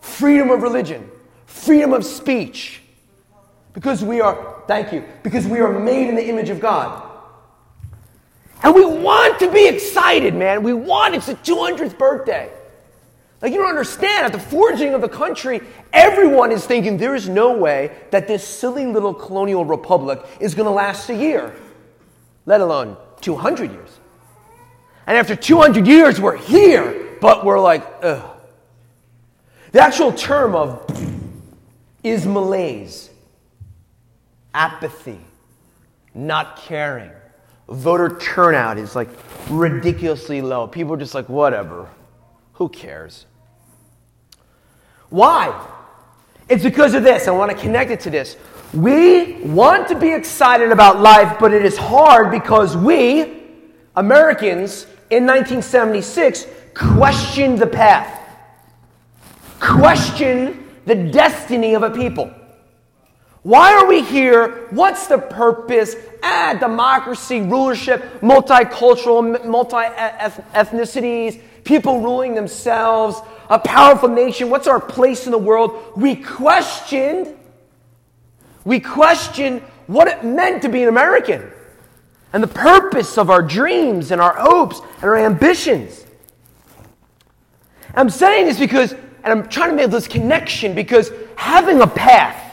freedom 0.00 0.50
of 0.50 0.62
religion, 0.62 1.10
freedom 1.44 1.92
of 1.92 2.04
speech. 2.04 2.77
Because 3.78 4.02
we 4.02 4.20
are, 4.20 4.60
thank 4.66 4.92
you, 4.92 5.04
because 5.22 5.46
we 5.46 5.60
are 5.60 5.70
made 5.70 6.08
in 6.08 6.16
the 6.16 6.28
image 6.28 6.50
of 6.50 6.58
God. 6.58 7.00
And 8.64 8.74
we 8.74 8.84
want 8.84 9.38
to 9.38 9.52
be 9.52 9.68
excited, 9.68 10.34
man. 10.34 10.64
We 10.64 10.72
want, 10.72 11.14
it's 11.14 11.26
the 11.26 11.36
200th 11.36 11.96
birthday. 11.96 12.50
Like, 13.40 13.52
you 13.52 13.58
don't 13.58 13.68
understand. 13.68 14.26
At 14.26 14.32
the 14.32 14.40
forging 14.40 14.94
of 14.94 15.00
the 15.00 15.08
country, 15.08 15.60
everyone 15.92 16.50
is 16.50 16.66
thinking 16.66 16.96
there 16.96 17.14
is 17.14 17.28
no 17.28 17.56
way 17.56 17.96
that 18.10 18.26
this 18.26 18.44
silly 18.44 18.84
little 18.84 19.14
colonial 19.14 19.64
republic 19.64 20.26
is 20.40 20.56
going 20.56 20.66
to 20.66 20.72
last 20.72 21.08
a 21.08 21.14
year, 21.14 21.54
let 22.46 22.60
alone 22.60 22.96
200 23.20 23.70
years. 23.70 24.00
And 25.06 25.16
after 25.16 25.36
200 25.36 25.86
years, 25.86 26.20
we're 26.20 26.36
here, 26.36 27.16
but 27.20 27.44
we're 27.44 27.60
like, 27.60 27.86
ugh. 28.02 28.28
The 29.70 29.80
actual 29.80 30.10
term 30.12 30.56
of 30.56 30.84
is 32.02 32.26
malaise, 32.26 33.10
apathy, 34.58 35.20
not 36.14 36.56
caring 36.56 37.10
voter 37.68 38.18
turnout 38.18 38.78
is 38.78 38.96
like 38.96 39.08
ridiculously 39.50 40.40
low. 40.40 40.66
People 40.66 40.94
are 40.94 40.98
just 40.98 41.14
like, 41.14 41.28
whatever. 41.28 41.88
Who 42.54 42.68
cares? 42.68 43.26
Why? 45.10 45.66
It's 46.48 46.64
because 46.64 46.94
of 46.94 47.02
this. 47.02 47.28
I 47.28 47.30
want 47.30 47.50
to 47.50 47.56
connect 47.56 47.90
it 47.90 48.00
to 48.00 48.10
this. 48.10 48.36
We 48.74 49.34
want 49.42 49.88
to 49.88 49.98
be 49.98 50.12
excited 50.12 50.72
about 50.72 51.00
life, 51.00 51.38
but 51.38 51.52
it 51.52 51.64
is 51.64 51.76
hard 51.76 52.30
because 52.30 52.76
we, 52.76 53.42
Americans, 53.96 54.84
in 55.10 55.24
1976, 55.24 56.46
questioned 56.74 57.58
the 57.58 57.66
path, 57.66 58.20
questioned 59.60 60.64
the 60.84 60.94
destiny 60.94 61.74
of 61.74 61.82
a 61.82 61.90
people. 61.90 62.32
Why 63.48 63.72
are 63.72 63.86
we 63.86 64.02
here? 64.02 64.66
What's 64.68 65.06
the 65.06 65.16
purpose? 65.16 65.96
Ah, 66.22 66.54
democracy, 66.60 67.40
rulership, 67.40 68.20
multicultural, 68.20 69.42
multi 69.46 69.74
ethnicities, 69.74 71.40
people 71.64 72.02
ruling 72.02 72.34
themselves, 72.34 73.22
a 73.48 73.58
powerful 73.58 74.10
nation. 74.10 74.50
What's 74.50 74.66
our 74.66 74.78
place 74.78 75.24
in 75.24 75.32
the 75.32 75.38
world? 75.38 75.94
We 75.96 76.14
questioned, 76.14 77.34
we 78.66 78.80
questioned 78.80 79.62
what 79.86 80.08
it 80.08 80.22
meant 80.22 80.60
to 80.60 80.68
be 80.68 80.82
an 80.82 80.90
American 80.90 81.50
and 82.34 82.42
the 82.42 82.48
purpose 82.48 83.16
of 83.16 83.30
our 83.30 83.40
dreams 83.40 84.10
and 84.10 84.20
our 84.20 84.34
hopes 84.34 84.82
and 84.96 85.04
our 85.04 85.16
ambitions. 85.16 86.04
I'm 87.94 88.10
saying 88.10 88.44
this 88.44 88.58
because, 88.58 88.92
and 88.92 89.00
I'm 89.24 89.48
trying 89.48 89.70
to 89.70 89.76
make 89.76 89.90
this 89.90 90.06
connection 90.06 90.74
because 90.74 91.10
having 91.36 91.80
a 91.80 91.86
path 91.86 92.44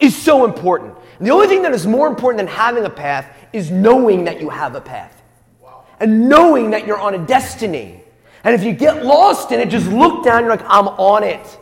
is 0.00 0.16
so 0.16 0.44
important. 0.44 0.94
And 1.18 1.26
the 1.26 1.32
only 1.32 1.46
thing 1.46 1.62
that 1.62 1.72
is 1.72 1.86
more 1.86 2.06
important 2.06 2.38
than 2.38 2.46
having 2.54 2.84
a 2.84 2.90
path 2.90 3.26
is 3.52 3.70
knowing 3.70 4.24
that 4.24 4.40
you 4.40 4.50
have 4.50 4.74
a 4.74 4.80
path. 4.80 5.22
Wow. 5.60 5.84
And 5.98 6.28
knowing 6.28 6.70
that 6.70 6.86
you're 6.86 7.00
on 7.00 7.14
a 7.14 7.26
destiny. 7.26 8.02
And 8.44 8.54
if 8.54 8.62
you 8.62 8.72
get 8.72 9.04
lost 9.04 9.52
in 9.52 9.60
it, 9.60 9.70
just 9.70 9.88
look 9.88 10.24
down, 10.24 10.42
you're 10.42 10.50
like, 10.50 10.64
I'm 10.66 10.88
on 10.88 11.24
it. 11.24 11.58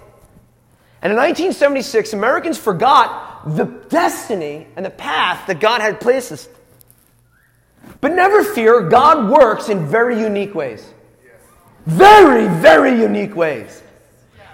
And 1.03 1.12
in 1.12 1.18
1976, 1.18 2.14
Americans 2.14 2.59
forgot 2.59 3.57
the 3.57 3.64
destiny 3.64 4.66
and 4.75 4.85
the 4.87 4.90
path 4.90 5.47
that 5.47 5.61
God 5.61 5.81
had 5.81 6.01
placed 6.01 6.33
us. 6.33 6.49
But 8.01 8.12
never 8.12 8.42
fear, 8.42 8.88
God 8.88 9.31
works 9.31 9.68
in 9.68 9.87
very 9.87 10.18
unique 10.18 10.55
ways. 10.55 10.92
Very, 11.87 12.49
very 12.61 12.99
unique 12.99 13.37
ways. 13.37 13.83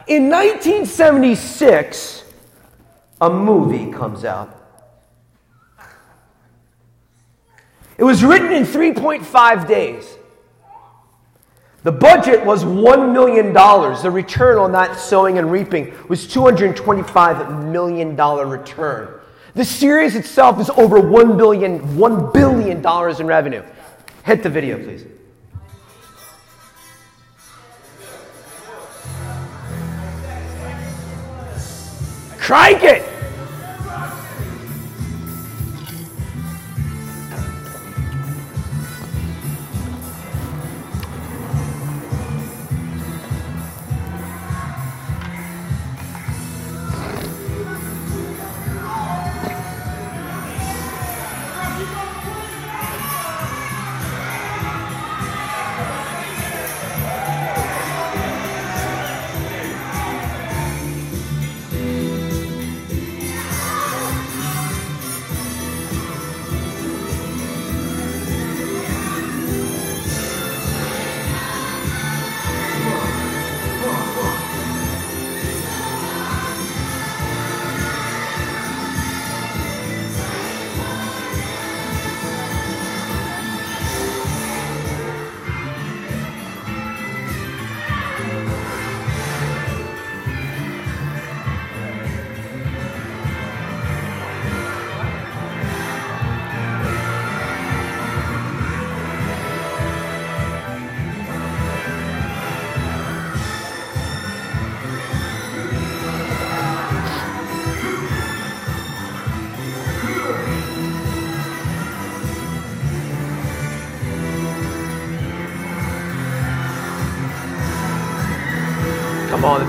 In 0.08 0.28
1976, 0.28 2.24
a 3.20 3.30
movie 3.30 3.92
comes 3.92 4.24
out. 4.24 4.56
It 7.98 8.04
was 8.04 8.24
written 8.24 8.52
in 8.52 8.64
3.5 8.64 9.68
days. 9.68 10.16
The 11.82 11.92
budget 11.92 12.44
was 12.44 12.64
$1 12.64 13.12
million. 13.12 13.52
The 13.52 14.10
return 14.10 14.58
on 14.58 14.72
that 14.72 14.98
sowing 14.98 15.38
and 15.38 15.50
reaping 15.50 15.94
was 16.08 16.26
$225 16.26 17.70
million 17.70 18.16
return. 18.16 19.20
The 19.54 19.64
series 19.64 20.14
itself 20.14 20.60
is 20.60 20.70
over 20.70 21.00
$1 21.00 21.36
billion, 21.36 21.80
$1 21.80 22.32
billion 22.32 22.78
in 23.20 23.26
revenue. 23.26 23.62
Hit 24.24 24.42
the 24.42 24.50
video, 24.50 24.82
please. 24.82 25.04
Crank 32.50 32.82
it! 32.82 33.19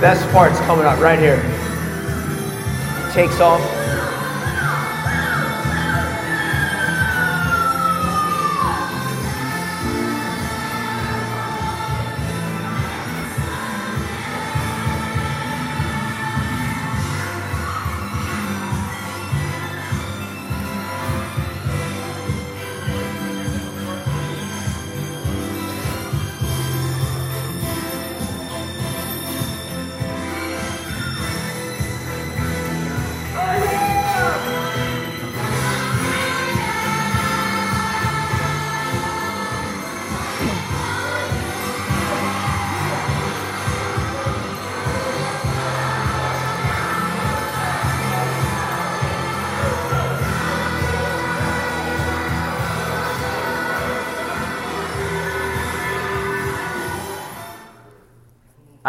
Best 0.02 0.28
part's 0.32 0.60
coming 0.62 0.86
up 0.86 1.00
right 1.00 1.20
here. 1.20 1.38
Takes 3.14 3.40
off. 3.40 3.81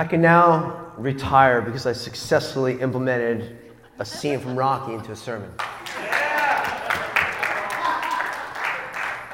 I 0.03 0.05
can 0.05 0.21
now 0.21 0.93
retire 0.99 1.63
because 1.63 1.87
I 1.87 1.93
successfully 1.93 2.81
implemented 2.81 3.57
a 4.01 4.05
scene 4.05 4.41
from 4.41 4.57
Rocky 4.57 4.95
into 4.95 5.13
a 5.13 5.15
sermon. 5.17 5.49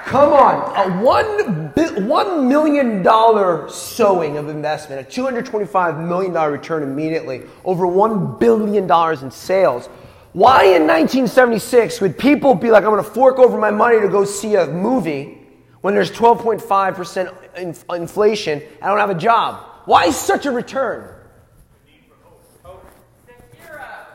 Come 0.04 0.34
on, 0.34 0.76
a 0.76 1.02
one, 1.02 1.72
$1 1.72 2.46
million 2.46 3.70
sowing 3.70 4.36
of 4.36 4.50
investment, 4.50 5.00
a 5.00 5.10
$225 5.10 6.06
million 6.06 6.34
return 6.34 6.82
immediately, 6.82 7.44
over 7.64 7.86
$1 7.86 8.38
billion 8.38 9.24
in 9.24 9.30
sales. 9.30 9.86
Why 10.34 10.64
in 10.64 10.86
1976 10.86 12.02
would 12.02 12.18
people 12.18 12.54
be 12.54 12.70
like, 12.70 12.84
I'm 12.84 12.90
going 12.90 13.02
to 13.02 13.10
fork 13.10 13.38
over 13.38 13.56
my 13.56 13.70
money 13.70 14.02
to 14.02 14.08
go 14.08 14.26
see 14.26 14.56
a 14.56 14.66
movie 14.66 15.48
when 15.80 15.94
there's 15.94 16.10
12.5% 16.10 17.96
inflation 17.96 18.60
and 18.60 18.82
I 18.82 18.88
don't 18.88 18.98
have 18.98 19.08
a 19.08 19.18
job? 19.18 19.64
Why 19.88 20.10
such 20.10 20.44
a 20.44 20.50
return? 20.50 21.08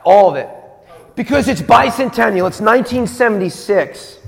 All 0.06 0.30
of 0.30 0.36
it. 0.36 0.48
Because 1.16 1.48
it's 1.48 1.64
bicentennial, 1.64 2.48
it's 2.48 2.62
1976. 2.62 4.20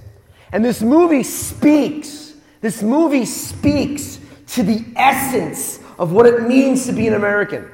And 0.52 0.66
this 0.66 0.82
movie 0.82 1.22
speaks, 1.22 2.34
this 2.62 2.82
movie 2.82 3.26
speaks 3.26 4.20
to 4.54 4.64
the 4.64 4.84
essence 4.96 5.82
of 6.00 6.12
what 6.12 6.26
it 6.26 6.48
means 6.48 6.88
to 6.88 6.94
be 6.94 7.08
an 7.08 7.14
American. 7.14 7.70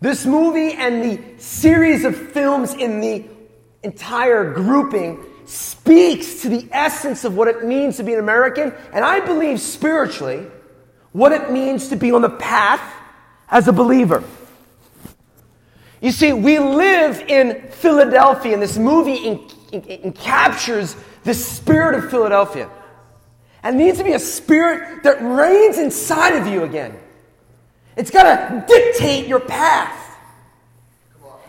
This 0.00 0.24
movie 0.24 0.72
and 0.72 1.02
the 1.02 1.20
series 1.36 2.06
of 2.06 2.16
films 2.16 2.72
in 2.72 3.02
the 3.02 3.26
entire 3.82 4.54
grouping 4.54 5.22
speaks 5.44 6.40
to 6.40 6.48
the 6.48 6.66
essence 6.72 7.24
of 7.24 7.36
what 7.36 7.48
it 7.48 7.62
means 7.62 7.98
to 7.98 8.02
be 8.02 8.14
an 8.14 8.20
American, 8.20 8.72
and 8.94 9.04
I 9.04 9.20
believe 9.20 9.60
spiritually 9.60 10.46
what 11.12 11.32
it 11.32 11.50
means 11.50 11.88
to 11.88 11.96
be 11.96 12.12
on 12.12 12.22
the 12.22 12.30
path 12.30 12.82
as 13.48 13.68
a 13.68 13.72
believer. 13.72 14.24
You 16.00 16.10
see, 16.10 16.32
we 16.32 16.58
live 16.58 17.20
in 17.28 17.68
Philadelphia, 17.70 18.54
and 18.54 18.62
this 18.62 18.76
movie 18.76 19.40
captures 20.16 20.96
the 21.24 21.34
spirit 21.34 21.94
of 21.94 22.10
Philadelphia. 22.10 22.68
And 23.62 23.78
needs 23.78 23.98
to 23.98 24.04
be 24.04 24.14
a 24.14 24.18
spirit 24.18 25.04
that 25.04 25.22
reigns 25.22 25.78
inside 25.78 26.30
of 26.30 26.48
you 26.48 26.64
again. 26.64 26.98
It's 27.96 28.10
got 28.10 28.24
to 28.24 28.64
dictate 28.66 29.28
your 29.28 29.38
path. 29.38 29.98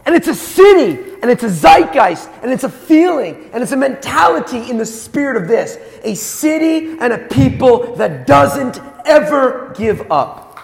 And 0.05 0.13
it's 0.13 0.27
a 0.27 0.35
city, 0.35 1.15
and 1.21 1.31
it's 1.31 1.43
a 1.43 1.49
zeitgeist, 1.49 2.29
and 2.43 2.51
it's 2.51 2.65
a 2.65 2.69
feeling, 2.69 3.49
and 3.53 3.63
it's 3.63 3.71
a 3.71 3.77
mentality 3.77 4.69
in 4.69 4.77
the 4.77 4.85
spirit 4.85 5.41
of 5.41 5.47
this 5.47 5.77
a 6.03 6.13
city 6.13 6.97
and 6.99 7.13
a 7.13 7.17
people 7.17 7.95
that 7.95 8.27
doesn't 8.27 8.77
ever 9.05 9.73
give 9.77 10.11
up. 10.11 10.59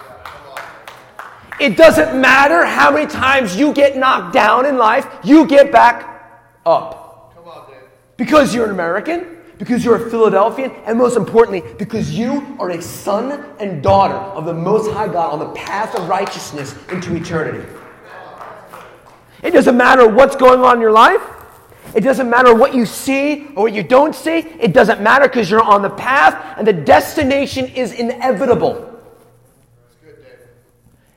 It 1.60 1.76
doesn't 1.76 2.18
matter 2.18 2.64
how 2.64 2.90
many 2.90 3.06
times 3.06 3.54
you 3.54 3.74
get 3.74 3.96
knocked 3.96 4.32
down 4.32 4.64
in 4.64 4.78
life, 4.78 5.06
you 5.22 5.46
get 5.46 5.70
back 5.70 6.06
up. 6.64 6.96
Because 8.16 8.54
you're 8.54 8.64
an 8.64 8.70
American, 8.70 9.38
because 9.58 9.84
you're 9.84 10.06
a 10.06 10.10
Philadelphian, 10.10 10.70
and 10.86 10.96
most 10.96 11.16
importantly, 11.16 11.62
because 11.78 12.10
you 12.10 12.56
are 12.58 12.70
a 12.70 12.80
son 12.80 13.44
and 13.60 13.82
daughter 13.82 14.14
of 14.14 14.46
the 14.46 14.54
Most 14.54 14.90
High 14.90 15.06
God 15.06 15.34
on 15.34 15.38
the 15.38 15.52
path 15.52 15.94
of 15.94 16.08
righteousness 16.08 16.74
into 16.90 17.14
eternity. 17.14 17.66
It 19.42 19.50
doesn't 19.52 19.76
matter 19.76 20.08
what's 20.08 20.36
going 20.36 20.60
on 20.60 20.76
in 20.76 20.80
your 20.80 20.92
life. 20.92 21.22
It 21.94 22.00
doesn't 22.02 22.30
matter 22.30 22.54
what 22.54 22.74
you 22.74 22.86
see 22.86 23.46
or 23.56 23.64
what 23.64 23.72
you 23.72 23.82
don't 23.82 24.14
see. 24.14 24.38
It 24.38 24.72
doesn't 24.72 25.00
matter 25.00 25.26
because 25.26 25.50
you're 25.50 25.62
on 25.62 25.82
the 25.82 25.90
path 25.90 26.58
and 26.58 26.66
the 26.66 26.72
destination 26.72 27.66
is 27.66 27.92
inevitable. 27.92 28.86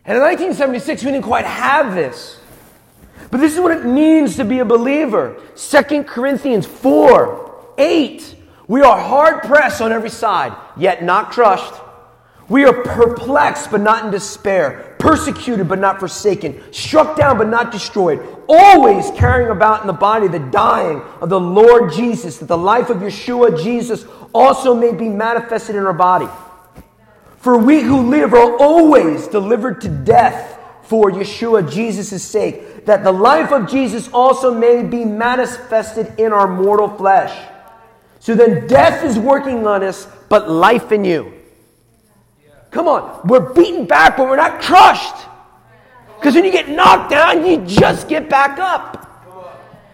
And 0.05 0.17
in 0.17 0.21
1976, 0.21 1.03
we 1.03 1.11
didn't 1.11 1.23
quite 1.23 1.45
have 1.45 1.95
this. 1.95 2.39
But 3.31 3.39
this 3.39 3.53
is 3.53 3.59
what 3.59 3.71
it 3.71 3.85
means 3.85 4.35
to 4.35 4.45
be 4.45 4.59
a 4.59 4.65
believer. 4.65 5.41
2 5.55 6.03
Corinthians 6.03 6.65
4 6.65 7.73
8. 7.77 8.35
We 8.67 8.81
are 8.81 8.99
hard 8.99 9.43
pressed 9.43 9.81
on 9.81 9.91
every 9.91 10.09
side, 10.09 10.55
yet 10.77 11.03
not 11.03 11.31
crushed. 11.31 11.73
We 12.53 12.65
are 12.65 12.83
perplexed, 12.83 13.71
but 13.71 13.81
not 13.81 14.05
in 14.05 14.11
despair, 14.11 14.95
persecuted, 14.99 15.67
but 15.67 15.79
not 15.79 15.99
forsaken, 15.99 16.61
struck 16.71 17.17
down, 17.17 17.39
but 17.39 17.47
not 17.47 17.71
destroyed, 17.71 18.23
always 18.47 19.09
carrying 19.15 19.49
about 19.49 19.81
in 19.81 19.87
the 19.87 19.93
body 19.93 20.27
the 20.27 20.37
dying 20.37 21.01
of 21.19 21.29
the 21.29 21.39
Lord 21.39 21.91
Jesus, 21.91 22.37
that 22.37 22.45
the 22.45 22.55
life 22.55 22.91
of 22.91 22.97
Yeshua 22.97 23.59
Jesus 23.63 24.05
also 24.35 24.75
may 24.75 24.93
be 24.93 25.09
manifested 25.09 25.75
in 25.75 25.83
our 25.83 25.95
body. 25.95 26.27
For 27.37 27.57
we 27.57 27.81
who 27.81 28.11
live 28.11 28.35
are 28.35 28.55
always 28.57 29.25
delivered 29.25 29.81
to 29.81 29.89
death 29.89 30.59
for 30.83 31.09
Yeshua 31.09 31.71
Jesus' 31.71 32.23
sake 32.23 32.85
that 32.85 33.03
the 33.03 33.11
life 33.11 33.51
of 33.51 33.67
Jesus 33.67 34.09
also 34.09 34.53
may 34.53 34.83
be 34.83 35.03
manifested 35.05 36.13
in 36.19 36.31
our 36.31 36.47
mortal 36.47 36.87
flesh. 36.87 37.35
So 38.19 38.35
then 38.35 38.67
death 38.67 39.03
is 39.03 39.17
working 39.17 39.65
on 39.65 39.83
us, 39.83 40.07
but 40.29 40.51
life 40.51 40.91
in 40.91 41.03
you. 41.03 41.32
Come 42.73 42.87
on, 42.87 43.21
we're 43.25 43.53
beaten 43.53 43.85
back, 43.85 44.17
but 44.17 44.27
we're 44.27 44.35
not 44.35 44.59
crushed. 44.59 45.27
Because 46.17 46.33
when 46.33 46.43
you 46.43 46.51
get 46.51 46.69
knocked 46.69 47.11
down, 47.11 47.45
you 47.45 47.63
just 47.65 48.07
get 48.07 48.29
back 48.29 48.57
up. 48.57 48.99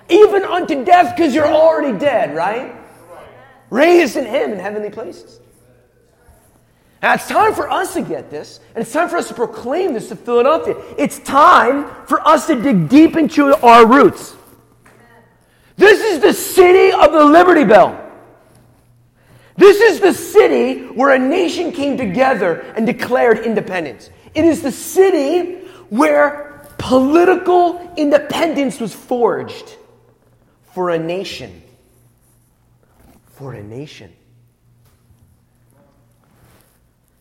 Even 0.07 0.43
unto 0.43 0.85
death, 0.85 1.15
because 1.15 1.35
you're 1.35 1.45
already 1.45 1.97
dead, 1.99 2.33
right? 2.33 2.73
Raised 3.69 4.15
in 4.15 4.25
Him 4.25 4.53
in 4.53 4.59
heavenly 4.59 4.89
places. 4.89 5.41
Now, 7.01 7.13
it's 7.13 7.27
time 7.27 7.53
for 7.53 7.69
us 7.69 7.93
to 7.95 8.01
get 8.01 8.29
this, 8.29 8.61
and 8.73 8.81
it's 8.81 8.93
time 8.93 9.09
for 9.09 9.17
us 9.17 9.27
to 9.27 9.33
proclaim 9.33 9.93
this 9.93 10.07
to 10.09 10.15
Philadelphia. 10.15 10.75
It's 10.97 11.19
time 11.19 11.89
for 12.05 12.25
us 12.25 12.47
to 12.47 12.61
dig 12.61 12.87
deep 12.87 13.17
into 13.17 13.55
our 13.61 13.85
roots. 13.85 14.35
This 15.75 15.99
is 16.01 16.21
the 16.21 16.33
city 16.33 16.93
of 16.93 17.11
the 17.11 17.25
Liberty 17.25 17.65
Bell. 17.65 18.08
This 19.59 19.81
is 19.81 19.99
the 19.99 20.13
city 20.13 20.85
where 20.87 21.13
a 21.13 21.19
nation 21.19 21.73
came 21.73 21.97
together 21.97 22.61
and 22.77 22.85
declared 22.85 23.39
independence. 23.39 24.09
It 24.33 24.45
is 24.45 24.61
the 24.61 24.71
city 24.71 25.65
where 25.89 26.65
political 26.77 27.93
independence 27.97 28.79
was 28.79 28.93
forged 28.93 29.75
for 30.71 30.91
a 30.91 30.97
nation. 30.97 31.61
For 33.33 33.53
a 33.53 33.61
nation. 33.61 34.13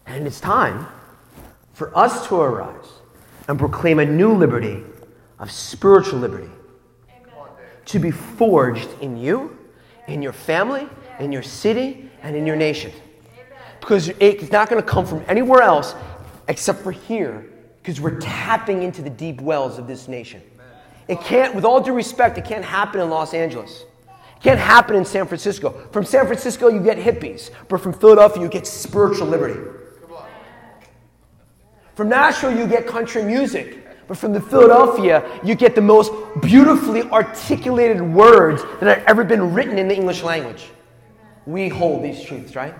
And 0.07 0.25
it's 0.25 0.39
time 0.39 0.87
for 1.73 1.97
us 1.99 2.29
to 2.29 2.37
arise 2.37 2.89
and 3.49 3.59
proclaim 3.59 3.99
a 3.99 4.07
new 4.07 4.33
liberty 4.33 4.85
of 5.41 5.51
spiritual 5.51 6.21
liberty 6.21 6.51
to 7.87 7.99
be 7.99 8.13
forged 8.13 8.91
in 9.01 9.17
you, 9.17 9.59
in 10.07 10.23
your 10.23 10.33
family, 10.33 10.89
in 11.19 11.33
your 11.33 11.43
city, 11.43 12.08
and 12.23 12.37
in 12.37 12.47
your 12.47 12.57
nation. 12.57 12.93
Because 13.81 14.09
it's 14.09 14.51
not 14.51 14.69
going 14.69 14.83
to 14.83 14.89
come 14.89 15.07
from 15.07 15.25
anywhere 15.29 15.63
else 15.63 15.95
except 16.49 16.81
for 16.83 16.93
here, 16.93 17.47
because 17.83 18.01
we're 18.01 18.19
tapping 18.19 18.83
into 18.83 19.03
the 19.03 19.11
deep 19.11 19.41
wells 19.41 19.79
of 19.79 19.87
this 19.87 20.09
nation. 20.09 20.43
It 21.09 21.21
can't, 21.21 21.55
with 21.55 21.65
all 21.65 21.81
due 21.81 21.95
respect, 21.95 22.37
it 22.39 22.45
can't 22.45 22.65
happen 22.65 23.01
in 23.01 23.09
Los 23.09 23.35
Angeles. 23.35 23.85
It 24.09 24.43
can't 24.43 24.59
happen 24.59 24.97
in 24.97 25.05
San 25.05 25.27
Francisco. 25.27 25.71
From 25.93 26.05
San 26.05 26.27
Francisco, 26.27 26.69
you 26.69 26.81
get 26.81 26.99
hippies, 26.99 27.51
but 27.69 27.81
from 27.81 27.93
Philadelphia, 27.93 28.43
you 28.43 28.49
get 28.49 28.67
spiritual 28.67 29.27
liberty. 29.27 29.61
From 31.95 32.09
Nashville, 32.09 32.57
you 32.57 32.67
get 32.67 32.87
country 32.87 33.23
music. 33.23 33.85
But 34.07 34.17
from 34.17 34.33
the 34.33 34.41
Philadelphia, 34.41 35.23
you 35.45 35.55
get 35.55 35.75
the 35.75 35.83
most 35.83 36.13
beautifully 36.41 37.03
articulated 37.03 38.01
words 38.01 38.63
that 38.81 38.99
have 38.99 39.07
ever 39.07 39.23
been 39.23 39.53
written 39.53 39.79
in 39.79 39.87
the 39.87 39.95
English 39.95 40.23
language. 40.23 40.71
We 41.49 41.71
hold 41.71 42.05
these 42.05 42.23
truths, 42.23 42.55
right? 42.55 42.75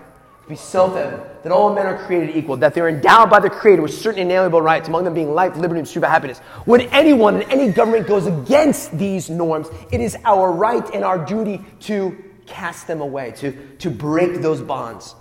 Be 0.47 0.55
self 0.55 0.95
evident 0.95 1.41
that 1.41 1.51
all 1.51 1.73
men 1.73 1.87
are 1.87 2.05
created 2.05 2.35
equal, 2.35 2.55
that 2.57 2.75
they're 2.75 2.87
endowed 2.87 3.27
by 3.27 3.39
the 3.39 3.49
Creator 3.49 3.81
with 3.81 3.91
certain 3.95 4.21
inalienable 4.21 4.61
rights, 4.61 4.87
among 4.87 5.05
them 5.05 5.15
being 5.15 5.33
life, 5.33 5.55
liberty, 5.55 5.79
and 5.79 5.87
pursuit 5.87 6.03
of 6.03 6.09
happiness. 6.11 6.37
When 6.65 6.81
anyone 6.81 7.41
in 7.41 7.49
any 7.49 7.71
government 7.71 8.05
goes 8.05 8.27
against 8.27 8.95
these 8.95 9.27
norms, 9.27 9.69
it 9.91 10.01
is 10.01 10.15
our 10.23 10.51
right 10.51 10.87
and 10.93 11.03
our 11.03 11.17
duty 11.25 11.65
to 11.81 12.15
cast 12.45 12.85
them 12.85 13.01
away, 13.01 13.31
to, 13.37 13.53
to 13.77 13.89
break 13.89 14.39
those 14.39 14.61
bonds. 14.61 15.15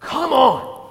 Come 0.00 0.32
on. 0.32 0.90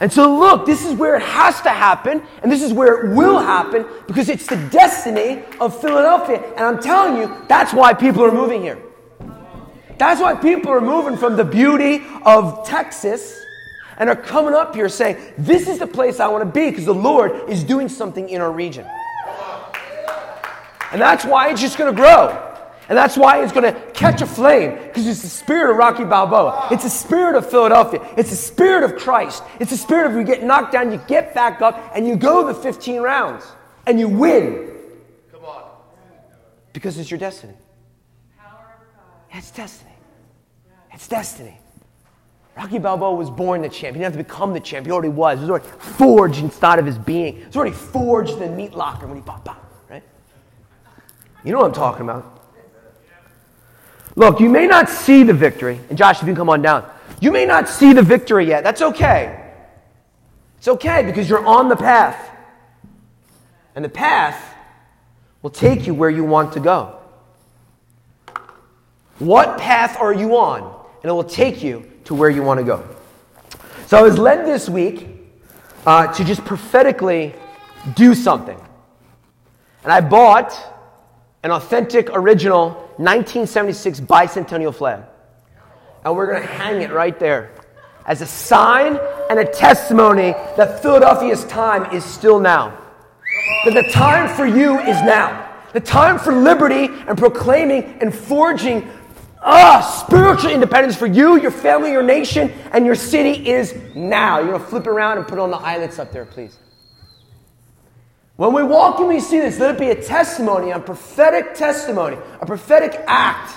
And 0.00 0.10
so, 0.10 0.34
look, 0.38 0.64
this 0.64 0.82
is 0.86 0.94
where 0.94 1.14
it 1.14 1.22
has 1.22 1.60
to 1.60 1.68
happen, 1.70 2.22
and 2.42 2.50
this 2.50 2.62
is 2.62 2.72
where 2.72 3.04
it 3.04 3.14
will 3.14 3.38
happen 3.38 3.84
because 4.06 4.30
it's 4.30 4.46
the 4.46 4.56
destiny 4.70 5.42
of 5.60 5.78
Philadelphia. 5.78 6.42
And 6.56 6.60
I'm 6.60 6.80
telling 6.80 7.18
you, 7.18 7.36
that's 7.48 7.74
why 7.74 7.92
people 7.92 8.24
are 8.24 8.32
moving 8.32 8.62
here. 8.62 8.82
That's 9.98 10.20
why 10.20 10.34
people 10.34 10.70
are 10.70 10.80
moving 10.80 11.16
from 11.16 11.36
the 11.36 11.44
beauty 11.44 12.02
of 12.24 12.66
Texas 12.66 13.42
and 13.98 14.08
are 14.08 14.16
coming 14.16 14.54
up 14.54 14.74
here 14.74 14.88
saying, 14.88 15.16
This 15.38 15.68
is 15.68 15.78
the 15.78 15.86
place 15.86 16.20
I 16.20 16.28
want 16.28 16.42
to 16.42 16.50
be 16.50 16.70
because 16.70 16.86
the 16.86 16.94
Lord 16.94 17.48
is 17.48 17.62
doing 17.62 17.88
something 17.88 18.28
in 18.28 18.40
our 18.40 18.52
region. 18.52 18.86
And 20.92 21.00
that's 21.00 21.24
why 21.24 21.50
it's 21.50 21.60
just 21.60 21.78
going 21.78 21.94
to 21.94 21.96
grow. 21.96 22.48
And 22.88 22.98
that's 22.98 23.16
why 23.16 23.42
it's 23.42 23.52
going 23.52 23.72
to 23.72 23.80
catch 23.92 24.20
a 24.20 24.26
flame 24.26 24.76
because 24.76 25.06
it's 25.06 25.22
the 25.22 25.28
spirit 25.28 25.70
of 25.70 25.76
Rocky 25.76 26.04
Balboa. 26.04 26.68
It's 26.70 26.82
the 26.82 26.90
spirit 26.90 27.36
of 27.36 27.48
Philadelphia. 27.48 28.06
It's 28.16 28.30
the 28.30 28.36
spirit 28.36 28.84
of 28.84 28.96
Christ. 28.96 29.42
It's 29.60 29.70
the 29.70 29.76
spirit 29.76 30.10
of 30.10 30.16
you 30.16 30.24
get 30.24 30.42
knocked 30.42 30.72
down, 30.72 30.92
you 30.92 31.00
get 31.06 31.32
back 31.32 31.62
up, 31.62 31.92
and 31.94 32.06
you 32.06 32.16
go 32.16 32.46
the 32.46 32.54
15 32.54 33.00
rounds 33.00 33.44
and 33.86 33.98
you 33.98 34.08
win. 34.08 34.72
Come 35.30 35.44
on. 35.44 35.70
Because 36.72 36.98
it's 36.98 37.10
your 37.10 37.18
destiny. 37.18 37.54
It's 39.32 39.50
destiny. 39.50 39.90
It's 40.92 41.08
destiny. 41.08 41.58
Rocky 42.56 42.78
Balboa 42.78 43.14
was 43.14 43.30
born 43.30 43.62
the 43.62 43.68
champ. 43.68 43.96
He 43.96 44.02
didn't 44.02 44.12
have 44.12 44.12
to 44.12 44.18
become 44.18 44.52
the 44.52 44.60
champ. 44.60 44.84
He 44.84 44.92
already 44.92 45.08
was. 45.08 45.38
He 45.38 45.42
was 45.42 45.50
already 45.50 45.66
forged 45.78 46.38
inside 46.40 46.78
of 46.78 46.84
his 46.84 46.98
being. 46.98 47.38
He 47.38 47.44
was 47.46 47.56
already 47.56 47.74
forged 47.74 48.32
in 48.34 48.40
the 48.40 48.48
meat 48.48 48.74
locker 48.74 49.06
when 49.06 49.16
he 49.16 49.22
popped 49.22 49.48
out, 49.48 49.64
right? 49.88 50.02
You 51.44 51.52
know 51.52 51.58
what 51.58 51.66
I'm 51.66 51.72
talking 51.72 52.02
about. 52.02 52.40
Look, 54.16 54.40
you 54.40 54.50
may 54.50 54.66
not 54.66 54.90
see 54.90 55.22
the 55.22 55.32
victory. 55.32 55.80
And 55.88 55.96
Josh, 55.96 56.16
if 56.16 56.22
you 56.22 56.26
can 56.26 56.36
come 56.36 56.50
on 56.50 56.60
down. 56.60 56.88
You 57.20 57.30
may 57.30 57.46
not 57.46 57.68
see 57.68 57.94
the 57.94 58.02
victory 58.02 58.46
yet. 58.46 58.62
That's 58.62 58.82
okay. 58.82 59.50
It's 60.58 60.68
okay 60.68 61.04
because 61.04 61.30
you're 61.30 61.44
on 61.46 61.70
the 61.70 61.76
path. 61.76 62.30
And 63.74 63.82
the 63.82 63.88
path 63.88 64.54
will 65.40 65.50
take 65.50 65.86
you 65.86 65.94
where 65.94 66.10
you 66.10 66.24
want 66.24 66.52
to 66.52 66.60
go. 66.60 67.01
What 69.22 69.56
path 69.56 69.96
are 70.00 70.12
you 70.12 70.36
on? 70.36 70.62
And 71.02 71.10
it 71.10 71.12
will 71.12 71.22
take 71.22 71.62
you 71.62 71.88
to 72.06 72.14
where 72.14 72.28
you 72.28 72.42
want 72.42 72.58
to 72.58 72.64
go. 72.64 72.84
So 73.86 73.96
I 73.96 74.02
was 74.02 74.18
led 74.18 74.44
this 74.44 74.68
week 74.68 75.06
uh, 75.86 76.12
to 76.12 76.24
just 76.24 76.44
prophetically 76.44 77.32
do 77.94 78.16
something. 78.16 78.58
And 79.84 79.92
I 79.92 80.00
bought 80.00 80.52
an 81.44 81.52
authentic, 81.52 82.10
original 82.10 82.70
1976 82.96 84.00
bicentennial 84.00 84.74
flag. 84.74 85.04
And 86.04 86.16
we're 86.16 86.26
going 86.26 86.42
to 86.42 86.48
hang 86.48 86.82
it 86.82 86.90
right 86.90 87.16
there 87.16 87.52
as 88.06 88.22
a 88.22 88.26
sign 88.26 88.98
and 89.30 89.38
a 89.38 89.44
testimony 89.44 90.32
that 90.56 90.82
Philadelphia's 90.82 91.44
time 91.44 91.94
is 91.94 92.04
still 92.04 92.40
now. 92.40 92.76
That 93.66 93.74
the 93.74 93.88
time 93.92 94.34
for 94.36 94.46
you 94.46 94.80
is 94.80 95.00
now. 95.02 95.48
The 95.72 95.80
time 95.80 96.18
for 96.18 96.34
liberty 96.34 96.88
and 97.06 97.16
proclaiming 97.16 97.84
and 98.00 98.12
forging 98.12 98.90
Ah, 99.44 100.04
spiritual 100.06 100.50
independence 100.50 100.96
for 100.96 101.06
you, 101.06 101.40
your 101.40 101.50
family, 101.50 101.90
your 101.90 102.02
nation, 102.02 102.52
and 102.72 102.86
your 102.86 102.94
city 102.94 103.48
is 103.48 103.74
now. 103.94 104.38
You're 104.38 104.52
going 104.52 104.60
to 104.60 104.66
flip 104.68 104.86
around 104.86 105.18
and 105.18 105.26
put 105.26 105.38
on 105.38 105.50
the 105.50 105.56
eyelets 105.56 105.98
up 105.98 106.12
there, 106.12 106.24
please. 106.24 106.56
When 108.36 108.52
we 108.52 108.62
walk 108.62 108.98
and 108.98 109.08
we 109.08 109.20
see 109.20 109.40
this, 109.40 109.58
let 109.58 109.74
it 109.74 109.80
be 109.80 109.90
a 109.90 110.00
testimony, 110.00 110.70
a 110.70 110.78
prophetic 110.78 111.54
testimony, 111.54 112.16
a 112.40 112.46
prophetic 112.46 113.00
act. 113.06 113.56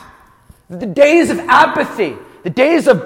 The 0.70 0.86
days 0.86 1.30
of 1.30 1.40
apathy, 1.40 2.16
the 2.44 2.50
days 2.50 2.88
of 2.88 3.06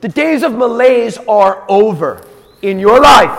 the 0.00 0.08
days 0.08 0.42
of 0.42 0.52
malaise 0.52 1.18
are 1.28 1.64
over 1.68 2.26
in 2.62 2.78
your 2.78 3.00
life, 3.00 3.38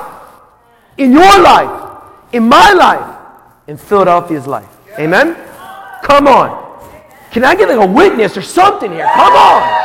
in 0.98 1.12
your 1.12 1.41
life, 1.41 2.04
in 2.34 2.48
my 2.48 2.72
life, 2.74 3.17
in 3.67 3.78
Philadelphia's 3.78 4.48
life. 4.48 4.70
Amen. 5.00 5.36
Come 6.04 6.28
on. 6.28 6.70
Can 7.32 7.46
I 7.46 7.56
get 7.56 7.70
like 7.70 7.78
a 7.78 7.91
witness 7.91 8.36
or 8.36 8.41
something 8.41 8.91
here? 8.91 9.10
Come 9.13 9.34
on. 9.34 9.82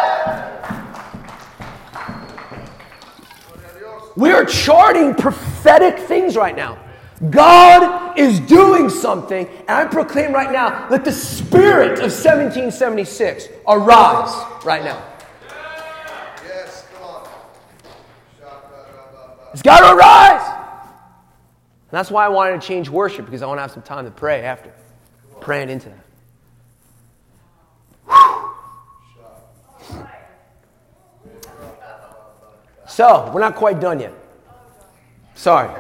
We 4.17 4.33
are 4.33 4.45
charting 4.45 5.15
prophetic 5.15 5.99
things 5.99 6.37
right 6.37 6.57
now. 6.57 6.79
God 7.31 8.19
is 8.19 8.41
doing 8.41 8.91
something, 8.91 9.47
and 9.47 9.71
I 9.71 9.85
proclaim 9.87 10.33
right 10.33 10.51
now 10.51 10.89
let 10.91 11.05
the 11.05 11.13
spirit 11.13 11.93
of 11.93 12.13
1776 12.13 13.49
arise 13.67 14.65
right 14.65 14.83
now. 14.83 15.03
It's 19.53 19.63
got 19.63 19.81
to 19.81 19.97
arise. 19.97 20.47
And 21.91 21.93
that's 21.93 22.11
why 22.11 22.27
I 22.27 22.29
wanted 22.29 22.61
to 22.61 22.67
change 22.67 22.91
worship 22.91 23.25
because 23.25 23.41
I 23.41 23.47
want 23.47 23.57
to 23.59 23.63
have 23.63 23.71
some 23.71 23.83
time 23.83 24.05
to 24.05 24.11
pray 24.11 24.43
after, 24.43 24.71
praying 25.41 25.71
into 25.71 25.89
that. 25.89 26.06
So, 32.89 33.31
we're 33.35 33.41
not 33.41 33.57
quite 33.57 33.79
done 33.79 34.01
yet. 34.01 34.15
Sorry. 35.35 35.71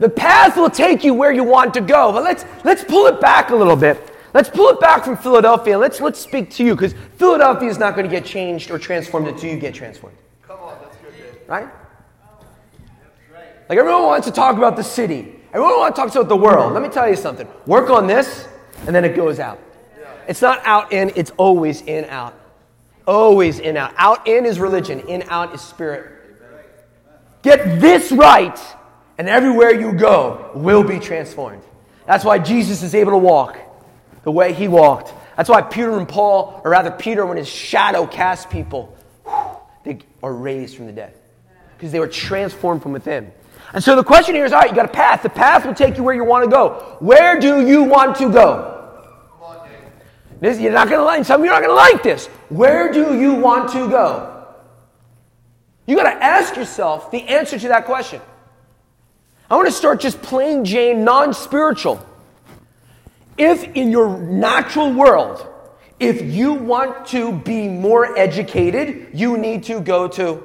The 0.00 0.08
path 0.08 0.56
will 0.56 0.70
take 0.70 1.04
you 1.04 1.14
where 1.14 1.30
you 1.30 1.44
want 1.44 1.72
to 1.74 1.80
go, 1.80 2.10
but 2.10 2.24
let's, 2.24 2.44
let's 2.64 2.82
pull 2.82 3.06
it 3.06 3.20
back 3.20 3.50
a 3.50 3.54
little 3.54 3.76
bit. 3.76 4.12
Let's 4.34 4.48
pull 4.48 4.70
it 4.70 4.80
back 4.80 5.04
from 5.04 5.16
Philadelphia 5.16 5.74
and 5.74 5.80
let's, 5.80 6.00
let's 6.00 6.18
speak 6.18 6.50
to 6.52 6.64
you 6.64 6.74
because 6.74 6.94
Philadelphia 7.16 7.68
is 7.68 7.78
not 7.78 7.94
going 7.94 8.08
to 8.08 8.10
get 8.10 8.24
changed 8.24 8.70
or 8.70 8.78
transformed 8.78 9.28
until 9.28 9.50
you 9.50 9.58
get 9.58 9.74
transformed. 9.74 10.16
Come 10.42 10.58
on, 10.58 10.78
that's 10.80 10.96
good. 10.96 11.48
Right? 11.48 11.68
Like 13.68 13.78
everyone 13.78 14.02
wants 14.02 14.26
to 14.26 14.32
talk 14.32 14.56
about 14.56 14.76
the 14.76 14.82
city. 14.82 15.36
Everyone 15.52 15.78
wants 15.78 15.96
to 15.96 16.02
talk 16.02 16.14
about 16.14 16.28
the 16.28 16.36
world. 16.36 16.72
Let 16.72 16.82
me 16.82 16.88
tell 16.88 17.08
you 17.08 17.16
something. 17.16 17.46
Work 17.66 17.90
on 17.90 18.06
this, 18.06 18.48
and 18.86 18.94
then 18.94 19.04
it 19.04 19.14
goes 19.14 19.38
out. 19.38 19.58
It's 20.28 20.42
not 20.42 20.60
out 20.64 20.92
in, 20.92 21.12
it's 21.16 21.30
always 21.32 21.82
in 21.82 22.04
out. 22.06 22.34
Always 23.06 23.58
in 23.58 23.76
out. 23.76 23.92
Out 23.96 24.26
in 24.26 24.46
is 24.46 24.58
religion, 24.60 25.00
in 25.00 25.24
out 25.28 25.54
is 25.54 25.60
spirit. 25.60 26.18
Get 27.42 27.80
this 27.80 28.12
right, 28.12 28.58
and 29.18 29.28
everywhere 29.28 29.74
you 29.74 29.92
go 29.92 30.52
will 30.54 30.84
be 30.84 31.00
transformed. 31.00 31.62
That's 32.06 32.24
why 32.24 32.38
Jesus 32.38 32.82
is 32.82 32.94
able 32.94 33.12
to 33.12 33.18
walk 33.18 33.58
the 34.22 34.30
way 34.30 34.52
he 34.52 34.68
walked. 34.68 35.12
That's 35.36 35.48
why 35.48 35.62
Peter 35.62 35.98
and 35.98 36.08
Paul, 36.08 36.60
or 36.64 36.70
rather 36.70 36.90
Peter, 36.90 37.26
when 37.26 37.36
his 37.36 37.48
shadow 37.48 38.06
cast 38.06 38.50
people, 38.50 38.96
they 39.84 39.98
are 40.22 40.32
raised 40.32 40.76
from 40.76 40.86
the 40.86 40.92
dead 40.92 41.14
because 41.76 41.90
they 41.90 41.98
were 41.98 42.08
transformed 42.08 42.82
from 42.82 42.92
within. 42.92 43.32
And 43.72 43.82
so 43.82 43.96
the 43.96 44.04
question 44.04 44.34
here 44.34 44.44
is 44.44 44.52
all 44.52 44.60
right, 44.60 44.70
you 44.70 44.76
got 44.76 44.84
a 44.84 44.92
path. 44.92 45.22
The 45.22 45.30
path 45.30 45.64
will 45.64 45.74
take 45.74 45.96
you 45.96 46.04
where 46.04 46.14
you 46.14 46.24
want 46.24 46.44
to 46.44 46.50
go. 46.50 46.96
Where 47.00 47.40
do 47.40 47.66
you 47.66 47.82
want 47.82 48.16
to 48.18 48.30
go? 48.30 48.81
This, 50.42 50.58
you're 50.58 50.72
not 50.72 50.88
going 50.88 50.98
to 50.98 51.04
like, 51.04 51.24
some 51.24 51.40
of 51.40 51.44
you 51.44 51.52
are 51.52 51.60
not 51.60 51.68
to 51.68 51.72
like 51.72 52.02
this. 52.02 52.26
Where 52.48 52.92
do 52.92 53.16
you 53.16 53.34
want 53.34 53.70
to 53.74 53.88
go? 53.88 54.44
You 55.86 55.94
got 55.94 56.12
to 56.12 56.24
ask 56.24 56.56
yourself 56.56 57.12
the 57.12 57.22
answer 57.28 57.60
to 57.60 57.68
that 57.68 57.84
question. 57.84 58.20
I 59.48 59.54
want 59.54 59.68
to 59.68 59.72
start 59.72 60.00
just 60.00 60.20
plain 60.20 60.64
Jane, 60.64 61.04
non 61.04 61.32
spiritual. 61.32 62.04
If 63.38 63.62
in 63.76 63.92
your 63.92 64.18
natural 64.18 64.92
world, 64.92 65.46
if 66.00 66.20
you 66.22 66.54
want 66.54 67.06
to 67.08 67.30
be 67.30 67.68
more 67.68 68.18
educated, 68.18 69.10
you 69.14 69.38
need 69.38 69.62
to 69.64 69.80
go 69.80 70.08
to 70.08 70.42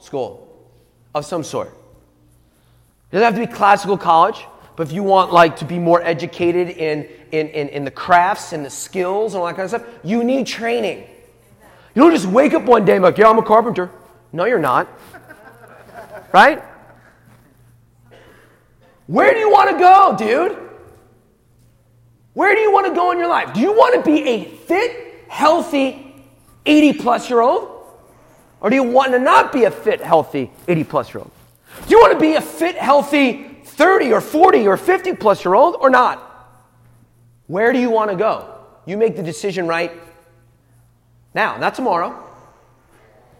school 0.00 0.68
of 1.14 1.24
some 1.24 1.44
sort. 1.44 1.68
It 1.68 3.18
doesn't 3.20 3.24
have 3.24 3.40
to 3.40 3.46
be 3.46 3.56
classical 3.56 3.96
college, 3.96 4.44
but 4.76 4.86
if 4.86 4.92
you 4.92 5.02
want 5.02 5.32
like 5.32 5.56
to 5.56 5.64
be 5.64 5.78
more 5.78 6.02
educated 6.02 6.68
in, 6.68 7.08
in, 7.32 7.48
in, 7.48 7.68
in 7.70 7.84
the 7.84 7.90
crafts 7.90 8.52
and 8.52 8.64
the 8.64 8.70
skills 8.70 9.34
and 9.34 9.40
all 9.40 9.46
that 9.46 9.56
kind 9.56 9.64
of 9.64 9.80
stuff, 9.80 10.00
you 10.04 10.22
need 10.22 10.46
training. 10.46 11.08
You 11.94 12.02
don't 12.02 12.12
just 12.12 12.26
wake 12.26 12.52
up 12.52 12.64
one 12.64 12.84
day 12.84 12.96
and 12.96 13.02
be 13.02 13.06
like, 13.06 13.16
yeah, 13.16 13.30
I'm 13.30 13.38
a 13.38 13.42
carpenter. 13.42 13.90
No, 14.32 14.44
you're 14.44 14.58
not. 14.58 14.86
Right? 16.32 16.62
Where 19.06 19.32
do 19.32 19.38
you 19.38 19.50
want 19.50 19.70
to 19.70 19.78
go, 19.78 20.14
dude? 20.18 20.58
Where 22.34 22.54
do 22.54 22.60
you 22.60 22.70
want 22.70 22.86
to 22.86 22.94
go 22.94 23.12
in 23.12 23.18
your 23.18 23.28
life? 23.28 23.54
Do 23.54 23.60
you 23.60 23.72
want 23.72 23.94
to 23.94 24.02
be 24.02 24.28
a 24.28 24.44
fit, 24.44 25.24
healthy 25.28 26.14
80 26.66 26.98
plus 26.98 27.30
year 27.30 27.40
old? 27.40 27.70
Or 28.60 28.68
do 28.68 28.76
you 28.76 28.82
want 28.82 29.12
to 29.12 29.18
not 29.18 29.52
be 29.52 29.64
a 29.64 29.70
fit, 29.70 30.02
healthy 30.02 30.50
80 30.68 30.84
plus 30.84 31.14
year 31.14 31.20
old? 31.20 31.30
Do 31.86 31.90
you 31.90 31.98
want 31.98 32.12
to 32.12 32.20
be 32.20 32.34
a 32.34 32.42
fit, 32.42 32.76
healthy 32.76 33.55
30 33.76 34.12
or 34.12 34.20
40 34.20 34.66
or 34.66 34.76
50 34.76 35.12
plus 35.14 35.44
year 35.44 35.54
old 35.54 35.76
or 35.80 35.90
not? 35.90 36.22
Where 37.46 37.72
do 37.72 37.78
you 37.78 37.90
want 37.90 38.10
to 38.10 38.16
go? 38.16 38.54
You 38.86 38.96
make 38.96 39.16
the 39.16 39.22
decision 39.22 39.66
right 39.66 39.92
now, 41.34 41.58
not 41.58 41.74
tomorrow, 41.74 42.22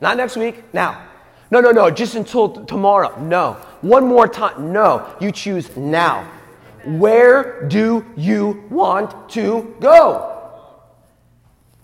not 0.00 0.16
next 0.16 0.36
week, 0.36 0.62
now. 0.74 1.06
No, 1.50 1.60
no, 1.60 1.70
no, 1.70 1.90
just 1.90 2.16
until 2.16 2.48
t- 2.50 2.64
tomorrow. 2.66 3.18
No. 3.20 3.52
One 3.80 4.06
more 4.06 4.26
time. 4.26 4.72
No. 4.72 5.14
You 5.20 5.30
choose 5.30 5.74
now. 5.76 6.30
Where 6.84 7.66
do 7.68 8.04
you 8.16 8.64
want 8.68 9.30
to 9.30 9.74
go? 9.80 10.32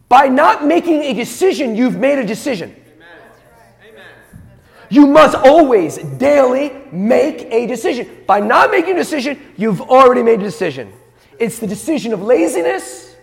By 0.09 0.29
not 0.29 0.65
making 0.67 1.03
a 1.03 1.15
decision, 1.15 1.75
you've 1.77 1.97
made 1.97 2.19
a 2.19 2.27
decision. 2.27 2.75
You 4.93 5.07
must 5.07 5.35
always, 5.35 5.97
daily, 5.97 6.71
make 6.93 7.51
a 7.51 7.67
decision. 7.67 8.11
By 8.27 8.41
not 8.41 8.71
making 8.71 8.93
a 8.93 8.97
decision, 8.99 9.41
you've 9.57 9.81
already 9.81 10.23
made 10.23 10.39
a 10.41 10.43
decision. 10.43 10.93
It's 11.39 11.59
the 11.59 11.67
decision 11.67 12.13
of 12.13 12.21
laziness, 12.21 13.17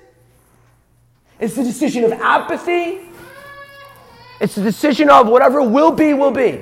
it's 1.39 1.55
the 1.55 1.63
decision 1.63 2.05
of 2.05 2.13
apathy, 2.13 3.01
it's 4.41 4.55
the 4.55 4.63
decision 4.63 5.11
of 5.11 5.27
whatever 5.27 5.61
will 5.61 5.91
be, 5.91 6.15
will 6.15 6.31
be. 6.31 6.59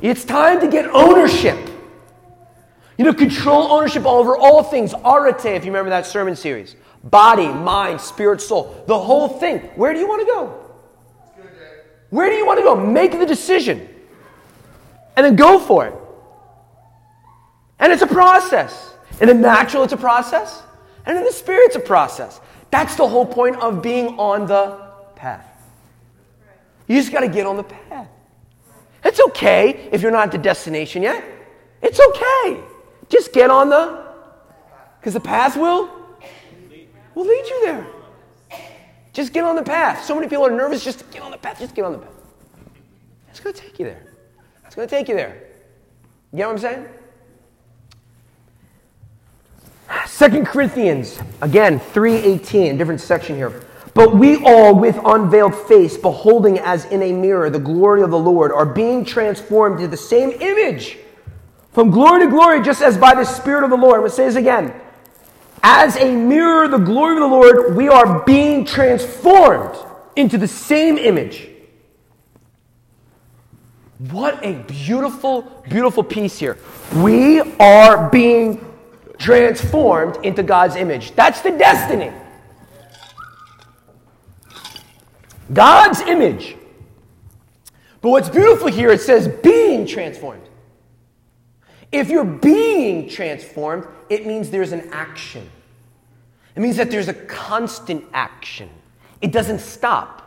It's 0.00 0.24
time 0.24 0.58
to 0.60 0.66
get 0.66 0.86
ownership. 0.86 1.58
You 2.96 3.04
know, 3.04 3.12
control 3.12 3.72
ownership 3.72 4.06
over 4.06 4.38
all 4.38 4.62
things. 4.62 4.94
Arete, 4.94 5.54
if 5.54 5.66
you 5.66 5.70
remember 5.70 5.90
that 5.90 6.06
sermon 6.06 6.34
series. 6.34 6.76
body, 7.04 7.48
mind, 7.48 8.00
spirit, 8.00 8.40
soul. 8.40 8.84
The 8.86 8.98
whole 8.98 9.28
thing. 9.28 9.58
Where 9.76 9.92
do 9.92 9.98
you 9.98 10.08
want 10.08 10.22
to 10.22 10.26
go? 10.26 10.69
Where 12.10 12.28
do 12.28 12.36
you 12.36 12.44
want 12.44 12.58
to 12.58 12.64
go? 12.64 12.76
Make 12.76 13.12
the 13.12 13.26
decision. 13.26 13.88
And 15.16 15.24
then 15.24 15.36
go 15.36 15.58
for 15.58 15.86
it. 15.86 15.94
And 17.78 17.92
it's 17.92 18.02
a 18.02 18.06
process. 18.06 18.94
In 19.20 19.28
the 19.28 19.34
natural, 19.34 19.84
it's 19.84 19.92
a 19.92 19.96
process. 19.96 20.62
And 21.06 21.16
in 21.16 21.24
the 21.24 21.32
spirit, 21.32 21.66
it's 21.66 21.76
a 21.76 21.80
process. 21.80 22.40
That's 22.70 22.94
the 22.96 23.08
whole 23.08 23.26
point 23.26 23.56
of 23.56 23.82
being 23.82 24.18
on 24.18 24.46
the 24.46 24.90
path. 25.16 25.46
You 26.86 26.96
just 26.96 27.12
got 27.12 27.20
to 27.20 27.28
get 27.28 27.46
on 27.46 27.56
the 27.56 27.62
path. 27.62 28.08
It's 29.04 29.20
okay 29.20 29.88
if 29.92 30.02
you're 30.02 30.10
not 30.10 30.26
at 30.26 30.32
the 30.32 30.38
destination 30.38 31.02
yet. 31.02 31.24
It's 31.82 32.00
okay. 32.00 32.62
Just 33.08 33.32
get 33.32 33.50
on 33.50 33.70
the, 33.70 34.06
because 34.98 35.14
the 35.14 35.20
path 35.20 35.56
will, 35.56 35.90
will 37.14 37.26
lead 37.26 37.46
you 37.46 37.64
there. 37.64 37.86
Just 39.12 39.32
get 39.32 39.44
on 39.44 39.56
the 39.56 39.62
path. 39.62 40.04
So 40.04 40.14
many 40.14 40.28
people 40.28 40.46
are 40.46 40.50
nervous 40.50 40.84
just 40.84 41.00
to 41.00 41.04
get 41.06 41.22
on 41.22 41.30
the 41.30 41.38
path. 41.38 41.58
Just 41.58 41.74
get 41.74 41.84
on 41.84 41.92
the 41.92 41.98
path. 41.98 42.12
It's 43.28 43.40
going 43.40 43.54
to 43.54 43.60
take 43.60 43.78
you 43.78 43.86
there. 43.86 44.02
It's 44.66 44.74
going 44.74 44.88
to 44.88 44.94
take 44.94 45.08
you 45.08 45.16
there. 45.16 45.42
You 46.32 46.38
know 46.40 46.48
what 46.48 46.52
I'm 46.54 46.58
saying? 46.58 46.88
Second 50.06 50.46
Corinthians, 50.46 51.18
again, 51.40 51.80
3.18, 51.80 52.78
different 52.78 53.00
section 53.00 53.36
here. 53.36 53.64
But 53.94 54.14
we 54.14 54.44
all, 54.44 54.74
with 54.74 54.98
unveiled 55.04 55.56
face, 55.66 55.96
beholding 55.96 56.58
as 56.60 56.84
in 56.86 57.02
a 57.02 57.12
mirror 57.12 57.50
the 57.50 57.58
glory 57.58 58.02
of 58.02 58.10
the 58.10 58.18
Lord, 58.18 58.52
are 58.52 58.66
being 58.66 59.04
transformed 59.04 59.76
into 59.76 59.88
the 59.88 59.96
same 59.96 60.30
image 60.40 60.98
from 61.72 61.90
glory 61.90 62.24
to 62.24 62.30
glory, 62.30 62.62
just 62.62 62.82
as 62.82 62.96
by 62.96 63.14
the 63.14 63.24
Spirit 63.24 63.64
of 63.64 63.70
the 63.70 63.76
Lord. 63.76 63.94
I'm 63.94 64.00
going 64.00 64.10
to 64.10 64.16
say 64.16 64.26
this 64.26 64.36
again. 64.36 64.72
As 65.62 65.96
a 65.96 66.14
mirror, 66.14 66.68
the 66.68 66.78
glory 66.78 67.14
of 67.16 67.20
the 67.20 67.26
Lord, 67.26 67.76
we 67.76 67.88
are 67.88 68.24
being 68.24 68.64
transformed 68.64 69.76
into 70.16 70.38
the 70.38 70.48
same 70.48 70.96
image. 70.96 71.48
What 74.10 74.42
a 74.44 74.54
beautiful, 74.54 75.42
beautiful 75.68 76.02
piece 76.02 76.38
here. 76.38 76.56
We 76.96 77.40
are 77.58 78.08
being 78.08 78.64
transformed 79.18 80.24
into 80.24 80.42
God's 80.42 80.76
image. 80.76 81.12
That's 81.12 81.42
the 81.42 81.50
destiny. 81.50 82.10
God's 85.52 86.00
image. 86.00 86.56
But 88.00 88.10
what's 88.10 88.30
beautiful 88.30 88.68
here, 88.68 88.90
it 88.90 89.02
says 89.02 89.28
being 89.42 89.86
transformed. 89.86 90.48
If 91.92 92.08
you're 92.08 92.24
being 92.24 93.08
transformed, 93.08 93.86
it 94.10 94.26
means 94.26 94.50
there's 94.50 94.72
an 94.72 94.90
action. 94.92 95.48
It 96.56 96.60
means 96.60 96.76
that 96.76 96.90
there's 96.90 97.08
a 97.08 97.14
constant 97.14 98.04
action. 98.12 98.68
It 99.22 99.32
doesn't 99.32 99.60
stop. 99.60 100.26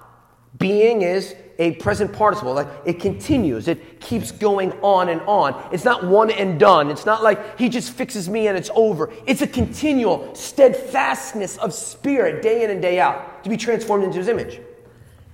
Being 0.57 1.01
is 1.01 1.35
a 1.59 1.73
present 1.73 2.13
participle. 2.13 2.53
Like 2.53 2.67
it 2.85 2.99
continues. 2.99 3.67
It 3.67 3.99
keeps 3.99 4.31
going 4.31 4.71
on 4.81 5.09
and 5.09 5.21
on. 5.21 5.61
It's 5.73 5.83
not 5.83 6.05
one 6.05 6.31
and 6.31 6.59
done. 6.59 6.89
It's 6.89 7.05
not 7.05 7.23
like 7.23 7.59
he 7.59 7.67
just 7.69 7.91
fixes 7.91 8.29
me 8.29 8.47
and 8.47 8.57
it's 8.57 8.69
over. 8.73 9.11
It's 9.27 9.41
a 9.41 9.47
continual 9.47 10.33
steadfastness 10.33 11.57
of 11.57 11.73
spirit 11.73 12.41
day 12.41 12.63
in 12.63 12.71
and 12.71 12.81
day 12.81 12.99
out 12.99 13.43
to 13.43 13.49
be 13.49 13.57
transformed 13.57 14.05
into 14.05 14.17
his 14.17 14.29
image. 14.29 14.61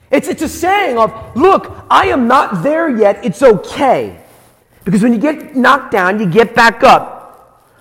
It's, 0.10 0.28
it's 0.28 0.42
a 0.42 0.50
saying 0.50 0.98
of, 0.98 1.36
look, 1.36 1.86
I 1.90 2.08
am 2.08 2.28
not 2.28 2.64
there 2.64 2.90
yet. 2.90 3.24
It's 3.24 3.44
okay. 3.44 4.20
Because 4.84 5.04
when 5.04 5.14
you 5.14 5.20
get 5.20 5.56
knocked 5.56 5.92
down, 5.92 6.20
you 6.20 6.26
get 6.26 6.56
back 6.56 6.84
up. 6.84 7.19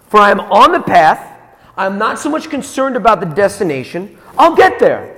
For 0.09 0.19
I 0.19 0.31
am 0.31 0.41
on 0.41 0.73
the 0.73 0.81
path. 0.81 1.35
I'm 1.77 1.99
not 1.99 2.19
so 2.19 2.29
much 2.29 2.51
concerned 2.51 2.97
about 2.97 3.21
the 3.21 3.27
destination. 3.27 4.19
I'll 4.37 4.57
get 4.57 4.79
there. 4.79 5.15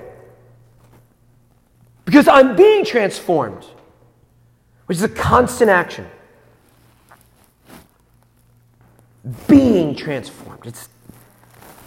Because 2.05 2.28
I'm 2.28 2.57
being 2.57 2.84
transformed, 2.84 3.64
which 4.86 4.99
is 4.99 5.05
a 5.05 5.09
constant 5.09 5.70
action. 5.70 6.07
Being 9.47 9.95
transformed. 9.95 10.66
It's 10.66 10.88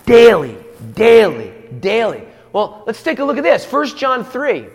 daily, 0.05 0.57
daily, 0.95 1.53
daily. 1.79 2.23
Well, 2.53 2.83
let's 2.87 3.03
take 3.03 3.19
a 3.19 3.25
look 3.25 3.37
at 3.37 3.43
this. 3.43 3.69
1 3.69 3.97
John 3.97 4.23
3. 4.23 4.67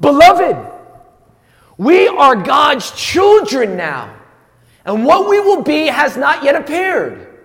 Beloved, 0.00 0.72
we 1.76 2.08
are 2.08 2.36
God's 2.36 2.90
children 2.92 3.76
now. 3.76 4.14
And 4.84 5.04
what 5.04 5.28
we 5.28 5.40
will 5.40 5.62
be 5.62 5.86
has 5.86 6.16
not 6.16 6.42
yet 6.42 6.54
appeared. 6.54 7.35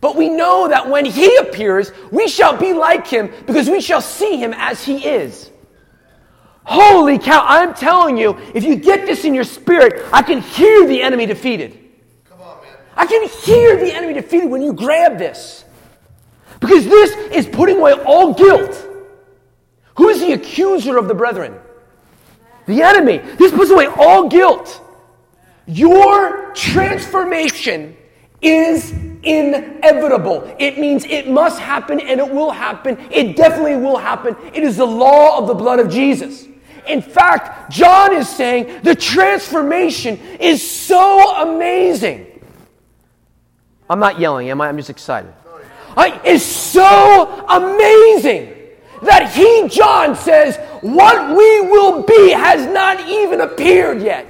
But 0.00 0.16
we 0.16 0.28
know 0.28 0.68
that 0.68 0.88
when 0.88 1.04
he 1.04 1.36
appears, 1.36 1.90
we 2.10 2.28
shall 2.28 2.56
be 2.56 2.72
like 2.72 3.06
him 3.06 3.32
because 3.46 3.68
we 3.68 3.80
shall 3.80 4.00
see 4.00 4.36
him 4.36 4.54
as 4.54 4.84
he 4.84 5.04
is. 5.04 5.50
Holy 6.64 7.18
cow, 7.18 7.44
I'm 7.46 7.74
telling 7.74 8.16
you, 8.16 8.38
if 8.54 8.62
you 8.62 8.76
get 8.76 9.06
this 9.06 9.24
in 9.24 9.34
your 9.34 9.44
spirit, 9.44 10.06
I 10.12 10.22
can 10.22 10.40
hear 10.40 10.86
the 10.86 11.02
enemy 11.02 11.26
defeated. 11.26 11.78
Come 12.28 12.42
on, 12.42 12.62
man. 12.62 12.76
I 12.94 13.06
can 13.06 13.26
hear 13.26 13.76
the 13.76 13.92
enemy 13.92 14.12
defeated 14.12 14.50
when 14.50 14.62
you 14.62 14.72
grab 14.72 15.18
this. 15.18 15.64
Because 16.60 16.84
this 16.84 17.12
is 17.32 17.46
putting 17.46 17.78
away 17.78 17.92
all 17.92 18.34
guilt. 18.34 18.86
Who 19.96 20.10
is 20.10 20.20
the 20.20 20.32
accuser 20.32 20.96
of 20.98 21.08
the 21.08 21.14
brethren? 21.14 21.58
The 22.66 22.82
enemy. 22.82 23.18
This 23.38 23.50
puts 23.50 23.70
away 23.70 23.86
all 23.86 24.28
guilt. 24.28 24.80
Your 25.66 26.52
transformation 26.54 27.96
is 28.42 28.92
inevitable. 29.28 30.54
It 30.58 30.78
means 30.78 31.04
it 31.04 31.28
must 31.28 31.60
happen 31.60 32.00
and 32.00 32.18
it 32.18 32.28
will 32.28 32.50
happen. 32.50 32.98
It 33.10 33.36
definitely 33.36 33.76
will 33.76 33.98
happen. 33.98 34.36
It 34.54 34.62
is 34.62 34.76
the 34.78 34.86
law 34.86 35.38
of 35.38 35.46
the 35.46 35.54
blood 35.54 35.78
of 35.78 35.90
Jesus. 35.90 36.46
In 36.86 37.02
fact, 37.02 37.70
John 37.70 38.14
is 38.14 38.28
saying 38.28 38.82
the 38.82 38.94
transformation 38.94 40.18
is 40.40 40.68
so 40.68 41.36
amazing. 41.36 42.26
I'm 43.90 44.00
not 44.00 44.18
yelling, 44.18 44.48
am 44.50 44.60
I? 44.60 44.68
I'm 44.68 44.76
just 44.76 44.90
excited. 44.90 45.32
I, 45.96 46.20
it's 46.24 46.44
so 46.44 47.44
amazing 47.48 48.54
that 49.02 49.32
he, 49.32 49.68
John, 49.68 50.14
says, 50.14 50.56
what 50.80 51.36
we 51.36 51.60
will 51.62 52.02
be 52.02 52.30
has 52.30 52.66
not 52.66 53.08
even 53.08 53.40
appeared 53.40 54.02
yet. 54.02 54.26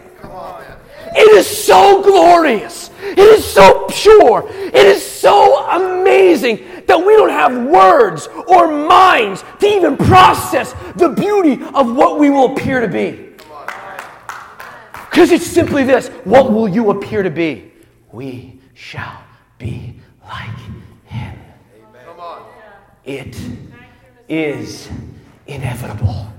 It 1.17 1.33
is 1.37 1.47
so 1.47 2.03
glorious. 2.03 2.91
It 3.01 3.19
is 3.19 3.45
so 3.45 3.87
pure. 3.89 4.47
It 4.51 4.75
is 4.75 5.05
so 5.05 5.67
amazing 5.69 6.65
that 6.87 6.99
we 6.99 7.15
don't 7.15 7.31
have 7.31 7.67
words 7.67 8.29
or 8.47 8.69
minds 8.69 9.45
to 9.61 9.67
even 9.67 9.97
process 9.97 10.75
the 10.97 11.09
beauty 11.11 11.63
of 11.75 11.95
what 11.95 12.19
we 12.19 12.31
will 12.31 12.53
appear 12.53 12.81
to 12.81 12.89
be. 12.89 13.29
Because 15.11 15.31
it's 15.31 15.47
simply 15.47 15.85
this 15.85 16.09
what 16.25 16.53
will 16.53 16.69
you 16.69 16.91
appear 16.91 17.23
to 17.23 17.31
be? 17.31 17.73
We 18.13 18.59
shall 18.75 19.23
be 19.59 19.95
like 20.25 20.57
him. 21.07 21.39
It 23.05 23.37
is 24.29 24.89
inevitable. 25.47 26.33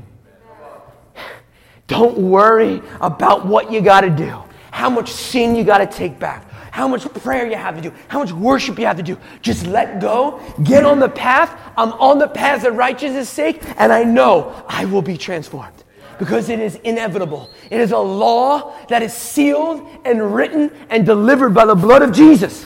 Don't 1.87 2.17
worry 2.17 2.81
about 3.01 3.45
what 3.45 3.71
you 3.71 3.81
got 3.81 4.01
to 4.01 4.09
do 4.09 4.43
how 4.71 4.89
much 4.89 5.11
sin 5.11 5.55
you 5.55 5.63
got 5.63 5.79
to 5.79 5.87
take 5.87 6.19
back, 6.19 6.49
how 6.71 6.87
much 6.87 7.11
prayer 7.15 7.47
you 7.47 7.55
have 7.55 7.75
to 7.75 7.81
do, 7.81 7.93
how 8.07 8.19
much 8.19 8.31
worship 8.31 8.77
you 8.77 8.85
have 8.85 8.97
to 8.97 9.03
do. 9.03 9.17
Just 9.41 9.65
let 9.65 9.99
go, 9.99 10.41
get 10.63 10.85
on 10.85 10.99
the 10.99 11.09
path. 11.09 11.57
I'm 11.77 11.93
on 11.93 12.19
the 12.19 12.27
path 12.27 12.65
of 12.65 12.75
righteousness' 12.75 13.29
sake, 13.29 13.61
and 13.77 13.91
I 13.91 14.03
know 14.03 14.63
I 14.67 14.85
will 14.85 15.01
be 15.01 15.17
transformed 15.17 15.83
because 16.17 16.49
it 16.49 16.59
is 16.59 16.75
inevitable. 16.83 17.49
It 17.71 17.79
is 17.79 17.91
a 17.91 17.97
law 17.97 18.75
that 18.87 19.01
is 19.01 19.13
sealed 19.13 19.87
and 20.05 20.35
written 20.35 20.71
and 20.89 21.05
delivered 21.05 21.53
by 21.53 21.65
the 21.65 21.75
blood 21.75 22.01
of 22.01 22.11
Jesus. 22.11 22.65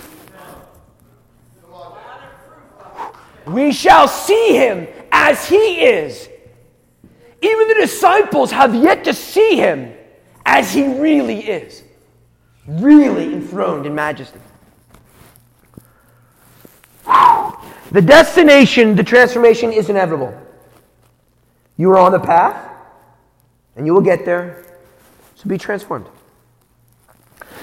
We 3.46 3.74
shall 3.74 4.08
see 4.08 4.56
him 4.56 4.88
as 5.12 5.48
he 5.48 5.82
is. 5.82 6.30
Even 7.42 7.68
the 7.68 7.76
disciples 7.76 8.52
have 8.52 8.74
yet 8.74 9.04
to 9.04 9.14
see 9.14 9.58
him 9.58 9.94
as 10.46 10.74
he 10.74 10.98
really 10.98 11.40
is 11.40 11.83
really 12.68 13.34
enthroned 13.34 13.86
in 13.86 13.96
majesty. 13.96 14.40
The 17.06 18.02
destination, 18.02 18.96
the 18.96 19.04
transformation 19.04 19.72
is 19.72 19.90
inevitable. 19.90 20.36
You 21.78 21.92
are 21.92 21.98
on 21.98 22.12
the 22.12 22.20
path, 22.20 22.72
and 23.76 23.86
you 23.86 23.94
will 23.94 24.02
get 24.02 24.26
there. 24.26 24.66
So 25.36 25.48
be 25.48 25.58
transformed. 25.58 26.08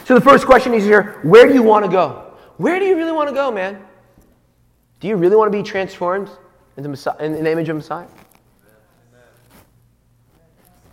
So 0.04 0.14
the 0.14 0.20
first 0.20 0.46
question 0.46 0.74
is 0.74 0.84
here 0.84 1.18
where 1.22 1.48
do 1.48 1.54
you 1.54 1.62
want 1.62 1.84
to 1.84 1.90
go? 1.90 2.34
Where 2.58 2.78
do 2.78 2.84
you 2.84 2.96
really 2.96 3.12
want 3.12 3.28
to 3.28 3.34
go, 3.34 3.50
man? 3.50 3.84
Do 5.00 5.08
you 5.08 5.16
really 5.16 5.34
want 5.34 5.50
to 5.50 5.58
be 5.58 5.62
transformed 5.62 6.28
in 6.76 6.82
the, 6.82 7.16
in 7.20 7.44
the 7.44 7.50
image 7.50 7.68
of 7.68 7.76
Messiah? 7.76 8.06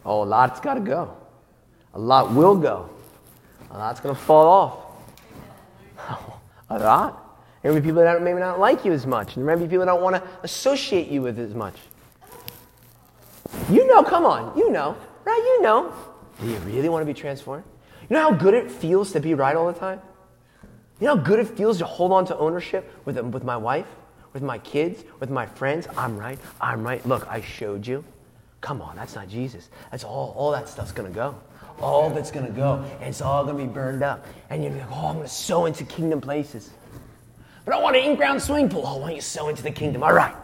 Oh, 0.05 0.23
a 0.23 0.25
lot's 0.25 0.61
got 0.61 0.75
to 0.75 0.79
go. 0.79 1.17
A 1.93 1.99
lot 1.99 2.31
will 2.31 2.55
go. 2.55 2.89
A 3.71 3.77
lot's 3.77 3.99
going 3.99 4.15
to 4.15 4.21
fall 4.21 4.47
off. 5.97 6.33
A 6.69 6.79
lot. 6.79 7.23
There 7.61 7.73
may 7.73 7.79
be 7.79 7.87
people 7.87 8.01
that 8.01 8.21
maybe 8.21 8.39
not 8.39 8.59
like 8.59 8.85
you 8.85 8.93
as 8.93 9.05
much. 9.05 9.35
And 9.35 9.47
there 9.47 9.55
may 9.55 9.61
be 9.61 9.69
people 9.69 9.85
that 9.85 9.91
don't 9.91 10.01
want 10.01 10.15
to 10.15 10.23
associate 10.43 11.07
you 11.07 11.21
with 11.21 11.39
as 11.39 11.53
much. 11.53 11.75
You 13.69 13.87
know, 13.87 14.03
come 14.03 14.25
on, 14.25 14.57
you 14.57 14.71
know, 14.71 14.95
right? 15.25 15.37
You 15.37 15.61
know. 15.61 15.93
Do 16.39 16.47
you 16.47 16.57
really 16.59 16.89
want 16.89 17.01
to 17.01 17.05
be 17.05 17.13
transformed? 17.13 17.63
You 18.09 18.15
know 18.15 18.21
how 18.21 18.31
good 18.31 18.53
it 18.53 18.69
feels 18.69 19.11
to 19.13 19.19
be 19.19 19.33
right 19.33 19.55
all 19.55 19.71
the 19.71 19.77
time? 19.77 19.99
You 20.99 21.07
know 21.07 21.15
how 21.15 21.21
good 21.23 21.39
it 21.39 21.47
feels 21.47 21.77
to 21.79 21.85
hold 21.85 22.11
on 22.11 22.25
to 22.27 22.37
ownership 22.37 22.89
with, 23.05 23.17
with 23.19 23.43
my 23.43 23.57
wife, 23.57 23.87
with 24.33 24.43
my 24.43 24.57
kids, 24.59 25.03
with 25.19 25.29
my 25.29 25.45
friends? 25.45 25.87
I'm 25.97 26.17
right, 26.17 26.39
I'm 26.61 26.83
right. 26.83 27.05
Look, 27.05 27.27
I 27.27 27.41
showed 27.41 27.85
you. 27.85 28.03
Come 28.61 28.81
on, 28.81 28.95
that's 28.95 29.15
not 29.15 29.29
Jesus. 29.29 29.69
That's 29.91 30.03
all, 30.03 30.33
all 30.37 30.51
that 30.51 30.69
stuff's 30.69 30.91
going 30.91 31.09
to 31.11 31.15
go. 31.15 31.35
All 31.79 32.09
of 32.09 32.17
it's 32.17 32.31
going 32.31 32.45
to 32.45 32.51
go. 32.51 32.83
And 32.99 33.09
it's 33.09 33.21
all 33.21 33.43
going 33.43 33.57
to 33.57 33.63
be 33.63 33.69
burned 33.69 34.03
up. 34.03 34.25
And 34.49 34.63
you're 34.63 34.73
like, 34.73 34.91
oh, 34.91 35.07
I'm 35.07 35.15
going 35.15 35.27
to 35.27 35.33
sow 35.33 35.65
into 35.65 35.83
kingdom 35.83 36.21
places. 36.21 36.71
But 37.65 37.75
I 37.75 37.79
want 37.81 37.95
an 37.95 38.03
in-ground 38.03 38.41
swimming 38.41 38.69
pool. 38.69 38.83
Oh, 38.85 38.97
why 38.97 39.07
don't 39.07 39.15
you 39.15 39.21
sow 39.21 39.49
into 39.49 39.61
the 39.61 39.71
kingdom? 39.71 40.01
All 40.01 40.13
right. 40.13 40.35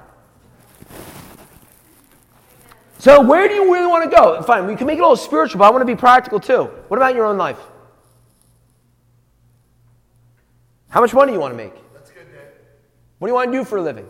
So 2.99 3.21
where 3.21 3.49
do 3.49 3.53
you 3.53 3.73
really 3.73 3.87
want 3.87 4.09
to 4.09 4.15
go? 4.15 4.41
Fine, 4.43 4.65
we 4.65 4.77
can 4.77 4.87
make 4.87 4.97
it 4.97 5.01
all 5.01 5.17
spiritual, 5.17 5.59
but 5.59 5.65
I 5.65 5.69
want 5.71 5.81
to 5.81 5.85
be 5.85 5.95
practical 5.95 6.39
too. 6.39 6.63
What 6.87 6.95
about 6.95 7.15
your 7.15 7.25
own 7.25 7.37
life? 7.37 7.59
How 10.87 11.01
much 11.01 11.13
money 11.13 11.31
do 11.31 11.33
you 11.33 11.39
want 11.41 11.53
to 11.53 11.57
make? 11.57 11.73
That's 11.93 12.11
good. 12.11 12.25
What 13.19 13.27
do 13.27 13.31
you 13.31 13.35
want 13.35 13.51
to 13.51 13.57
do 13.57 13.65
for 13.65 13.77
a 13.77 13.81
living? 13.81 14.07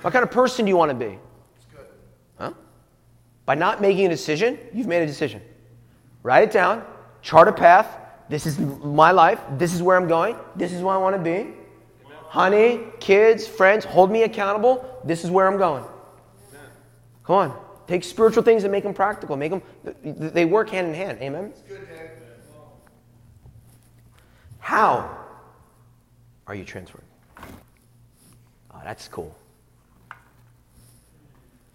What 0.00 0.12
kind 0.12 0.22
of 0.22 0.30
person 0.30 0.64
do 0.64 0.70
you 0.70 0.76
want 0.76 0.90
to 0.90 0.94
be? 0.94 1.18
That's 1.54 1.66
good. 1.74 1.86
Huh? 2.38 2.52
By 3.44 3.56
not 3.56 3.82
making 3.82 4.06
a 4.06 4.08
decision, 4.08 4.58
you've 4.72 4.86
made 4.86 5.02
a 5.02 5.06
decision. 5.06 5.42
Write 6.24 6.44
it 6.44 6.50
down, 6.50 6.82
chart 7.22 7.46
a 7.46 7.52
path. 7.52 7.98
This 8.28 8.46
is 8.46 8.58
my 8.58 9.12
life. 9.12 9.38
This 9.58 9.74
is 9.74 9.82
where 9.82 9.96
I'm 9.96 10.08
going. 10.08 10.36
This 10.56 10.72
is 10.72 10.82
where 10.82 10.94
I 10.94 10.98
want 10.98 11.14
to 11.14 11.22
be. 11.22 11.52
Honey, 12.28 12.80
kids, 12.98 13.46
friends, 13.46 13.84
hold 13.84 14.10
me 14.10 14.22
accountable. 14.22 15.00
This 15.04 15.22
is 15.22 15.30
where 15.30 15.46
I'm 15.46 15.58
going. 15.58 15.84
Come 17.24 17.36
on. 17.36 17.64
Take 17.86 18.02
spiritual 18.02 18.42
things 18.42 18.64
and 18.64 18.72
make 18.72 18.82
them 18.84 18.94
practical. 18.94 19.36
Make 19.36 19.50
them, 19.50 19.62
they 20.02 20.46
work 20.46 20.70
hand 20.70 20.88
in 20.88 20.94
hand. 20.94 21.18
Amen? 21.20 21.52
Good, 21.68 21.86
How 24.58 25.18
are 26.46 26.54
you 26.54 26.64
transferred? 26.64 27.04
Oh, 27.38 27.42
ah, 28.72 28.80
that's 28.82 29.08
cool. 29.08 29.36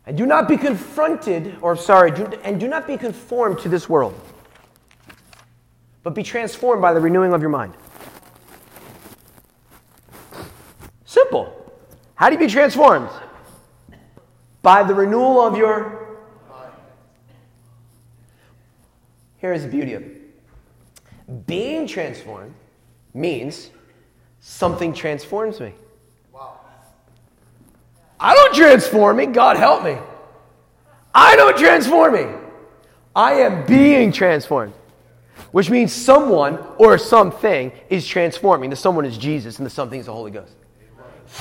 And 0.07 0.17
do 0.17 0.25
not 0.25 0.47
be 0.47 0.57
confronted, 0.57 1.55
or 1.61 1.75
sorry, 1.75 2.09
do, 2.09 2.25
and 2.43 2.59
do 2.59 2.67
not 2.67 2.87
be 2.87 2.97
conformed 2.97 3.59
to 3.59 3.69
this 3.69 3.87
world, 3.87 4.19
but 6.03 6.15
be 6.15 6.23
transformed 6.23 6.81
by 6.81 6.93
the 6.93 6.99
renewing 6.99 7.33
of 7.33 7.41
your 7.41 7.49
mind. 7.49 7.73
Simple. 11.05 11.55
How 12.15 12.29
do 12.29 12.35
you 12.35 12.39
be 12.39 12.47
transformed? 12.47 13.09
By 14.61 14.83
the 14.83 14.93
renewal 14.93 15.41
of 15.41 15.57
your. 15.57 16.17
Here 19.37 19.53
is 19.53 19.63
the 19.63 19.69
beauty 19.69 19.93
of 19.93 20.01
it. 20.01 20.19
Being 21.47 21.87
transformed 21.87 22.53
means 23.13 23.69
something 24.41 24.93
transforms 24.93 25.59
me. 25.59 25.73
Wow. 26.33 26.59
I 28.19 28.33
don't 28.33 28.53
transform 28.53 29.17
me. 29.17 29.27
God 29.27 29.57
help 29.57 29.83
me. 29.83 29.97
I 31.13 31.35
don't 31.35 31.57
transform 31.57 32.13
me. 32.13 32.25
I 33.15 33.33
am 33.33 33.65
being 33.65 34.11
transformed, 34.11 34.73
which 35.51 35.69
means 35.69 35.91
someone 35.91 36.59
or 36.77 36.97
something 36.97 37.71
is 37.89 38.07
transforming. 38.07 38.69
The 38.69 38.75
someone 38.75 39.05
is 39.05 39.17
Jesus, 39.17 39.57
and 39.57 39.65
the 39.65 39.69
something 39.69 39.99
is 39.99 40.05
the 40.05 40.13
Holy 40.13 40.31
Ghost. 40.31 40.53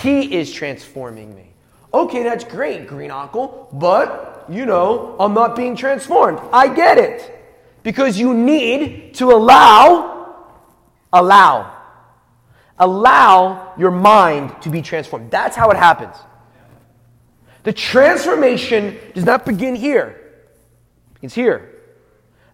He 0.02 0.34
is 0.34 0.52
transforming 0.52 1.34
me. 1.34 1.50
Okay, 1.92 2.22
that's 2.22 2.44
great, 2.44 2.86
Green 2.86 3.10
Uncle, 3.10 3.68
but 3.72 4.44
you 4.48 4.66
know, 4.66 5.16
I'm 5.18 5.34
not 5.34 5.56
being 5.56 5.76
transformed. 5.76 6.38
I 6.52 6.72
get 6.74 6.98
it. 6.98 7.34
Because 7.82 8.18
you 8.18 8.34
need 8.34 9.14
to 9.14 9.30
allow, 9.30 10.44
allow, 11.12 11.74
allow 12.78 13.74
your 13.78 13.90
mind 13.90 14.60
to 14.62 14.68
be 14.68 14.82
transformed. 14.82 15.30
That's 15.30 15.56
how 15.56 15.70
it 15.70 15.76
happens. 15.76 16.16
The 17.62 17.72
transformation 17.72 18.98
does 19.14 19.24
not 19.24 19.46
begin 19.46 19.74
here, 19.74 20.20
it's 21.22 21.34
here. 21.34 21.77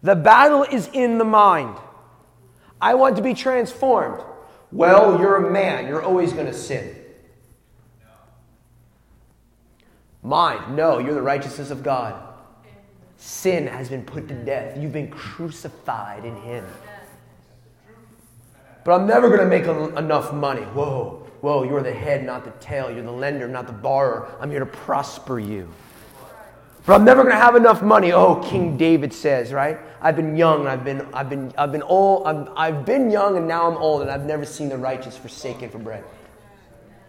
The 0.04 0.14
battle 0.14 0.64
is 0.64 0.90
in 0.92 1.16
the 1.16 1.24
mind. 1.24 1.78
I 2.78 2.94
want 2.94 3.16
to 3.16 3.22
be 3.22 3.32
transformed. 3.32 4.22
Well, 4.70 5.18
you're 5.18 5.46
a 5.46 5.50
man, 5.50 5.88
you're 5.88 6.02
always 6.02 6.34
going 6.34 6.44
to 6.44 6.52
sin. 6.52 6.94
Mind, 10.22 10.76
no, 10.76 10.98
you're 10.98 11.14
the 11.14 11.22
righteousness 11.22 11.70
of 11.70 11.82
God. 11.82 12.22
Sin 13.16 13.66
has 13.66 13.88
been 13.88 14.04
put 14.04 14.28
to 14.28 14.34
death. 14.34 14.76
You've 14.78 14.92
been 14.92 15.10
crucified 15.10 16.26
in 16.26 16.36
Him. 16.36 16.66
But 18.84 19.00
I'm 19.00 19.06
never 19.06 19.28
going 19.28 19.40
to 19.40 19.46
make 19.46 19.64
en- 19.64 19.96
enough 19.96 20.34
money. 20.34 20.62
Whoa, 20.62 21.26
whoa, 21.40 21.62
you're 21.62 21.82
the 21.82 21.94
head, 21.94 22.26
not 22.26 22.44
the 22.44 22.50
tail. 22.62 22.90
You're 22.90 23.02
the 23.04 23.10
lender, 23.10 23.48
not 23.48 23.66
the 23.66 23.72
borrower. 23.72 24.36
I'm 24.38 24.50
here 24.50 24.60
to 24.60 24.66
prosper 24.66 25.40
you. 25.40 25.66
But 26.86 26.94
I'm 26.94 27.04
never 27.04 27.22
going 27.22 27.34
to 27.34 27.40
have 27.40 27.56
enough 27.56 27.82
money. 27.82 28.12
Oh, 28.12 28.36
King 28.36 28.76
David 28.76 29.12
says, 29.12 29.52
right? 29.52 29.78
I've 30.02 30.16
been 30.16 30.36
young, 30.36 30.66
I've 30.66 30.84
been, 30.84 31.08
I've 31.14 31.30
been, 31.30 31.52
I've 31.56 31.72
been 31.72 31.82
old, 31.82 32.26
I've, 32.26 32.48
I've 32.56 32.84
been 32.84 33.10
young, 33.10 33.38
and 33.38 33.48
now 33.48 33.70
I'm 33.70 33.78
old, 33.78 34.02
and 34.02 34.10
I've 34.10 34.26
never 34.26 34.44
seen 34.44 34.68
the 34.68 34.76
righteous 34.76 35.16
forsaken 35.16 35.70
for 35.70 35.78
bread. 35.78 36.04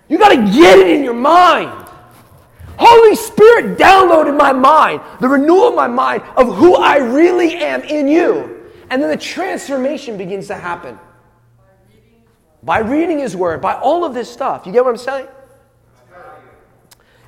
You 0.08 0.18
got 0.18 0.30
to 0.30 0.38
get 0.38 0.80
it 0.80 0.88
in 0.88 1.04
your 1.04 1.14
mind. 1.14 1.90
Holy 2.78 3.16
Spirit 3.16 3.78
downloaded 3.78 4.38
my 4.38 4.54
mind, 4.54 5.02
the 5.20 5.28
renewal 5.28 5.70
of 5.70 5.76
my 5.76 5.88
mind 5.88 6.24
of 6.38 6.56
who 6.56 6.76
I 6.76 6.98
really 6.98 7.56
am 7.56 7.82
in 7.84 8.08
you. 8.08 8.72
And 8.90 9.02
then 9.02 9.10
the 9.10 9.18
transformation 9.18 10.18
begins 10.18 10.48
to 10.48 10.56
happen. 10.56 10.98
By 12.64 12.80
reading 12.80 13.20
His 13.20 13.36
Word, 13.36 13.62
by 13.62 13.74
all 13.74 14.06
of 14.06 14.14
this 14.14 14.32
stuff. 14.32 14.66
You 14.66 14.72
get 14.72 14.84
what 14.86 14.92
I'm 14.92 14.98
saying? 14.98 15.28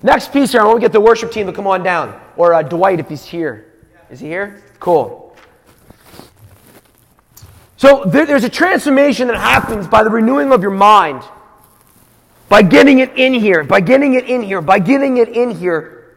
Next 0.04 0.32
piece 0.32 0.52
here, 0.52 0.62
I 0.62 0.66
want 0.66 0.78
to 0.78 0.82
get 0.82 0.94
the 0.94 1.02
worship 1.02 1.32
team 1.32 1.48
to 1.48 1.54
come 1.54 1.68
on 1.68 1.84
down. 1.84 2.20
Or 2.36 2.54
uh, 2.54 2.62
Dwight, 2.62 3.00
if 3.00 3.10
he's 3.10 3.26
here. 3.26 3.74
Is 4.10 4.20
he 4.20 4.28
here? 4.28 4.64
Cool. 4.80 5.36
So 7.78 8.06
there, 8.06 8.26
there's 8.26 8.44
a 8.44 8.50
transformation 8.50 9.28
that 9.28 9.38
happens 9.38 9.88
by 9.88 10.04
the 10.04 10.10
renewing 10.10 10.52
of 10.52 10.62
your 10.62 10.72
mind. 10.72 11.24
By 12.50 12.62
getting 12.62 13.00
it 13.00 13.18
in 13.18 13.34
here, 13.34 13.64
by 13.64 13.82
getting 13.82 14.14
it 14.14 14.26
in 14.26 14.42
here, 14.42 14.62
by 14.62 14.80
getting 14.80 15.18
it 15.18 15.30
in 15.30 15.52
here, 15.52 16.16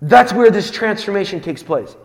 that's 0.00 0.32
where 0.32 0.50
this 0.50 0.70
transformation 0.70 1.40
takes 1.40 1.62
place. 1.62 1.96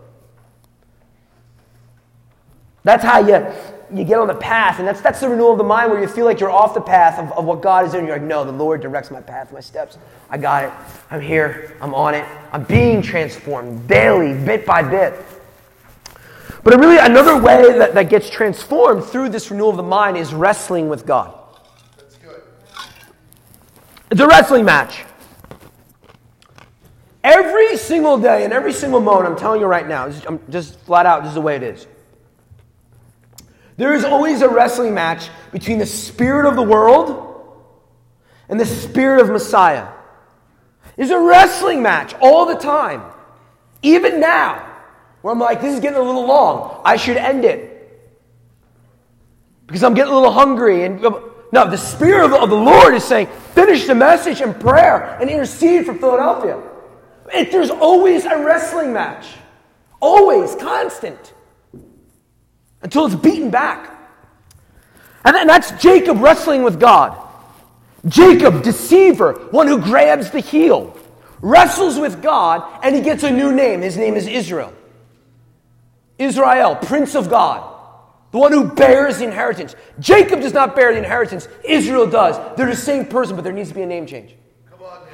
That's 2.84 3.02
how 3.02 3.18
you, 3.18 3.46
you 3.92 4.04
get 4.04 4.18
on 4.18 4.28
the 4.28 4.34
path, 4.34 4.78
and 4.78 4.86
that's, 4.86 5.00
that's 5.00 5.20
the 5.20 5.28
renewal 5.28 5.52
of 5.52 5.58
the 5.58 5.64
mind 5.64 5.90
where 5.90 6.00
you 6.00 6.08
feel 6.08 6.24
like 6.24 6.40
you're 6.40 6.50
off 6.50 6.74
the 6.74 6.80
path 6.80 7.18
of, 7.18 7.32
of 7.36 7.44
what 7.44 7.60
God 7.62 7.86
is 7.86 7.92
doing. 7.92 8.06
You're 8.06 8.18
like, 8.18 8.26
no, 8.26 8.44
the 8.44 8.52
Lord 8.52 8.80
directs 8.80 9.10
my 9.10 9.20
path, 9.20 9.52
my 9.52 9.60
steps. 9.60 9.98
I 10.30 10.38
got 10.38 10.64
it. 10.64 10.72
I'm 11.10 11.20
here. 11.20 11.76
I'm 11.80 11.94
on 11.94 12.14
it. 12.14 12.24
I'm 12.52 12.64
being 12.64 13.02
transformed 13.02 13.88
daily, 13.88 14.34
bit 14.44 14.64
by 14.64 14.82
bit. 14.82 15.14
But 16.64 16.78
really, 16.78 16.98
another 16.98 17.40
way 17.40 17.78
that, 17.78 17.94
that 17.94 18.10
gets 18.10 18.28
transformed 18.28 19.04
through 19.04 19.30
this 19.30 19.50
renewal 19.50 19.70
of 19.70 19.76
the 19.76 19.82
mind 19.82 20.16
is 20.16 20.34
wrestling 20.34 20.88
with 20.88 21.06
God. 21.06 21.34
That's 21.96 22.16
good. 22.16 22.42
It's 24.10 24.20
a 24.20 24.26
wrestling 24.26 24.64
match. 24.64 25.04
Every 27.24 27.76
single 27.76 28.18
day 28.18 28.44
and 28.44 28.52
every 28.52 28.72
single 28.72 29.00
moment, 29.00 29.26
I'm 29.26 29.36
telling 29.36 29.60
you 29.60 29.66
right 29.66 29.86
now, 29.86 30.10
I'm 30.26 30.40
just 30.50 30.78
flat 30.80 31.06
out, 31.06 31.22
this 31.22 31.30
is 31.30 31.34
the 31.34 31.40
way 31.40 31.56
it 31.56 31.62
is. 31.62 31.86
There 33.78 33.94
is 33.94 34.04
always 34.04 34.42
a 34.42 34.48
wrestling 34.48 34.92
match 34.92 35.30
between 35.52 35.78
the 35.78 35.86
spirit 35.86 36.46
of 36.46 36.56
the 36.56 36.62
world 36.62 37.24
and 38.48 38.58
the 38.58 38.66
spirit 38.66 39.22
of 39.22 39.30
Messiah. 39.30 39.86
There's 40.96 41.10
a 41.10 41.20
wrestling 41.20 41.80
match 41.80 42.12
all 42.20 42.44
the 42.46 42.56
time. 42.56 43.02
Even 43.82 44.20
now, 44.20 44.68
where 45.22 45.32
I'm 45.32 45.38
like, 45.38 45.60
this 45.60 45.74
is 45.74 45.80
getting 45.80 45.98
a 45.98 46.02
little 46.02 46.26
long. 46.26 46.82
I 46.84 46.96
should 46.96 47.16
end 47.16 47.44
it. 47.44 47.76
Because 49.68 49.84
I'm 49.84 49.94
getting 49.94 50.12
a 50.12 50.16
little 50.16 50.32
hungry. 50.32 50.84
And 50.84 51.00
no, 51.00 51.70
the 51.70 51.78
Spirit 51.78 52.32
of 52.32 52.50
the, 52.50 52.56
Lord 52.56 52.94
is 52.94 53.04
saying, 53.04 53.28
finish 53.54 53.86
the 53.86 53.94
message 53.94 54.40
in 54.40 54.54
prayer 54.54 55.16
and 55.20 55.30
intercede 55.30 55.86
for 55.86 55.94
Philadelphia. 55.94 56.60
It, 57.32 57.52
there's 57.52 57.70
always 57.70 58.24
a 58.24 58.42
wrestling 58.42 58.92
match. 58.92 59.26
Always, 60.00 60.56
constant. 60.56 61.32
Until 62.82 63.06
it's 63.06 63.14
beaten 63.14 63.50
back. 63.50 63.94
And, 65.24 65.48
that's 65.48 65.72
Jacob 65.82 66.20
wrestling 66.20 66.62
with 66.62 66.78
God. 66.80 67.16
Jacob, 68.06 68.62
deceiver, 68.62 69.34
one 69.50 69.66
who 69.66 69.78
grabs 69.78 70.30
the 70.30 70.40
heel, 70.40 70.96
wrestles 71.40 71.98
with 71.98 72.22
God, 72.22 72.62
and 72.82 72.94
he 72.94 73.00
gets 73.00 73.24
a 73.24 73.30
new 73.30 73.52
name. 73.52 73.82
His 73.82 73.96
name 73.96 74.14
is 74.14 74.26
Israel. 74.26 74.72
Israel, 76.18 76.76
Prince 76.76 77.14
of 77.14 77.28
God. 77.28 77.74
the 78.30 78.38
one 78.38 78.52
who 78.52 78.68
bears 78.68 79.18
the 79.18 79.24
inheritance. 79.24 79.74
Jacob 80.00 80.40
does 80.40 80.52
not 80.52 80.76
bear 80.76 80.92
the 80.92 80.98
inheritance, 80.98 81.48
Israel 81.64 82.06
does. 82.06 82.56
They're 82.56 82.66
the 82.66 82.76
same 82.76 83.06
person, 83.06 83.36
but 83.36 83.42
there 83.42 83.52
needs 83.52 83.70
to 83.70 83.74
be 83.74 83.82
a 83.82 83.86
name 83.86 84.06
change. 84.06 84.34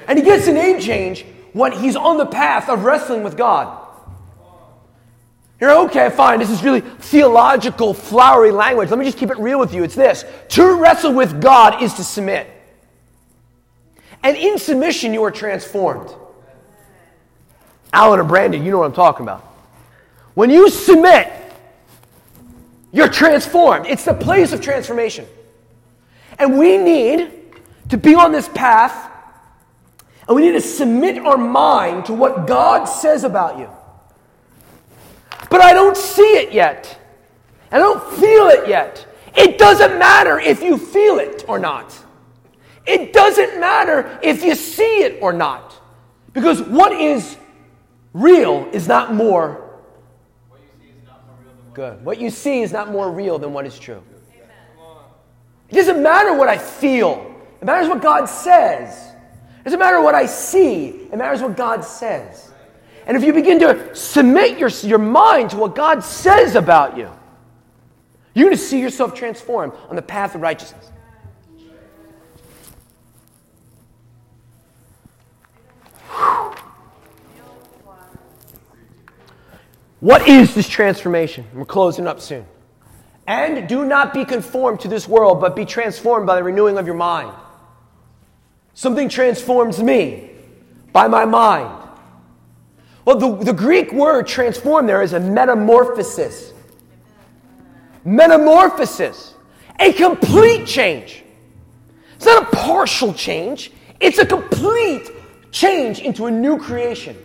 And 0.06 0.18
he 0.18 0.24
gets 0.24 0.46
a 0.46 0.52
name 0.52 0.80
change 0.80 1.24
when 1.52 1.72
he's 1.72 1.96
on 1.96 2.18
the 2.18 2.26
path 2.26 2.68
of 2.68 2.84
wrestling 2.84 3.22
with 3.22 3.36
God. 3.36 3.83
You're 5.60 5.72
okay, 5.86 6.10
fine. 6.10 6.40
This 6.40 6.50
is 6.50 6.62
really 6.62 6.80
theological, 6.80 7.94
flowery 7.94 8.50
language. 8.50 8.90
Let 8.90 8.98
me 8.98 9.04
just 9.04 9.18
keep 9.18 9.30
it 9.30 9.38
real 9.38 9.58
with 9.58 9.72
you. 9.72 9.84
It's 9.84 9.94
this 9.94 10.24
to 10.50 10.74
wrestle 10.74 11.12
with 11.12 11.40
God 11.40 11.82
is 11.82 11.94
to 11.94 12.04
submit. 12.04 12.48
And 14.22 14.36
in 14.36 14.58
submission, 14.58 15.12
you 15.12 15.22
are 15.24 15.30
transformed. 15.30 16.14
Alan 17.92 18.18
or 18.18 18.24
Brandon, 18.24 18.64
you 18.64 18.70
know 18.70 18.78
what 18.78 18.86
I'm 18.86 18.92
talking 18.92 19.24
about. 19.24 19.42
When 20.34 20.50
you 20.50 20.68
submit, 20.68 21.32
you're 22.90 23.08
transformed. 23.08 23.86
It's 23.86 24.04
the 24.04 24.14
place 24.14 24.52
of 24.52 24.60
transformation. 24.60 25.26
And 26.38 26.58
we 26.58 26.78
need 26.78 27.30
to 27.90 27.96
be 27.96 28.14
on 28.14 28.32
this 28.32 28.48
path, 28.48 29.10
and 30.26 30.34
we 30.34 30.42
need 30.42 30.52
to 30.52 30.60
submit 30.60 31.18
our 31.18 31.36
mind 31.36 32.06
to 32.06 32.14
what 32.14 32.46
God 32.46 32.86
says 32.86 33.24
about 33.24 33.58
you. 33.58 33.68
But 35.54 35.60
I 35.60 35.72
don't 35.72 35.96
see 35.96 36.36
it 36.36 36.52
yet. 36.52 36.98
I 37.70 37.78
don't 37.78 38.02
feel 38.14 38.48
it 38.48 38.68
yet. 38.68 39.06
It 39.36 39.56
doesn't 39.56 40.00
matter 40.00 40.40
if 40.40 40.64
you 40.64 40.76
feel 40.76 41.20
it 41.20 41.44
or 41.46 41.60
not. 41.60 41.96
It 42.84 43.12
doesn't 43.12 43.60
matter 43.60 44.18
if 44.20 44.42
you 44.42 44.56
see 44.56 45.04
it 45.04 45.22
or 45.22 45.32
not. 45.32 45.80
Because 46.32 46.60
what 46.60 46.92
is 46.92 47.36
real 48.14 48.68
is 48.72 48.88
not 48.88 49.14
more 49.14 49.78
Good. 51.72 52.04
What 52.04 52.20
you 52.20 52.30
see 52.30 52.62
is 52.62 52.72
not 52.72 52.90
more 52.90 53.12
real 53.12 53.38
than 53.38 53.52
what 53.52 53.64
is 53.64 53.78
true. 53.78 54.02
It 55.68 55.74
doesn't 55.76 56.02
matter 56.02 56.34
what 56.34 56.48
I 56.48 56.58
feel. 56.58 57.32
It 57.60 57.64
matters 57.64 57.88
what 57.88 58.02
God 58.02 58.26
says. 58.26 59.12
It 59.60 59.64
doesn't 59.64 59.78
matter 59.78 60.02
what 60.02 60.16
I 60.16 60.26
see. 60.26 60.88
It 61.12 61.16
matters 61.16 61.42
what 61.42 61.56
God 61.56 61.84
says. 61.84 62.50
And 63.06 63.16
if 63.16 63.24
you 63.24 63.32
begin 63.32 63.60
to 63.60 63.94
submit 63.94 64.58
your, 64.58 64.70
your 64.82 64.98
mind 64.98 65.50
to 65.50 65.56
what 65.56 65.74
God 65.74 66.02
says 66.02 66.54
about 66.54 66.96
you, 66.96 67.10
you're 68.34 68.46
going 68.46 68.56
to 68.56 68.62
see 68.62 68.80
yourself 68.80 69.14
transformed 69.14 69.72
on 69.88 69.96
the 69.96 70.02
path 70.02 70.34
of 70.34 70.40
righteousness. 70.40 70.90
What 80.00 80.28
is 80.28 80.54
this 80.54 80.68
transformation? 80.68 81.46
We're 81.54 81.64
closing 81.64 82.06
up 82.06 82.20
soon. 82.20 82.44
And 83.26 83.66
do 83.66 83.86
not 83.86 84.12
be 84.12 84.26
conformed 84.26 84.80
to 84.80 84.88
this 84.88 85.08
world, 85.08 85.40
but 85.40 85.56
be 85.56 85.64
transformed 85.64 86.26
by 86.26 86.36
the 86.36 86.42
renewing 86.42 86.76
of 86.76 86.84
your 86.84 86.94
mind. 86.94 87.34
Something 88.74 89.08
transforms 89.08 89.82
me 89.82 90.30
by 90.92 91.08
my 91.08 91.24
mind. 91.24 91.83
Well, 93.04 93.18
the, 93.18 93.44
the 93.44 93.52
Greek 93.52 93.92
word 93.92 94.26
transform 94.26 94.86
there 94.86 95.02
is 95.02 95.12
a 95.12 95.20
metamorphosis. 95.20 96.52
Metamorphosis. 98.04 99.34
A 99.80 99.92
complete 99.92 100.66
change. 100.66 101.24
It's 102.16 102.26
not 102.26 102.44
a 102.44 102.56
partial 102.56 103.12
change, 103.12 103.72
it's 104.00 104.18
a 104.18 104.26
complete 104.26 105.10
change 105.50 106.00
into 106.00 106.26
a 106.26 106.30
new 106.30 106.58
creation. 106.58 107.16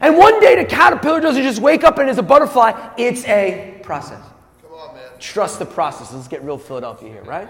And 0.00 0.18
one 0.18 0.40
day 0.40 0.56
the 0.56 0.64
caterpillar 0.64 1.20
doesn't 1.20 1.42
just 1.42 1.60
wake 1.60 1.84
up 1.84 1.98
and 1.98 2.10
is 2.10 2.18
a 2.18 2.22
butterfly, 2.22 2.72
it's 2.98 3.24
a 3.26 3.78
process. 3.82 4.22
Come 4.62 4.72
on, 4.72 4.94
man. 4.94 5.04
Trust 5.18 5.58
the 5.58 5.66
process. 5.66 6.12
Let's 6.12 6.28
get 6.28 6.42
real 6.42 6.58
Philadelphia 6.58 7.08
here, 7.08 7.22
right? 7.22 7.48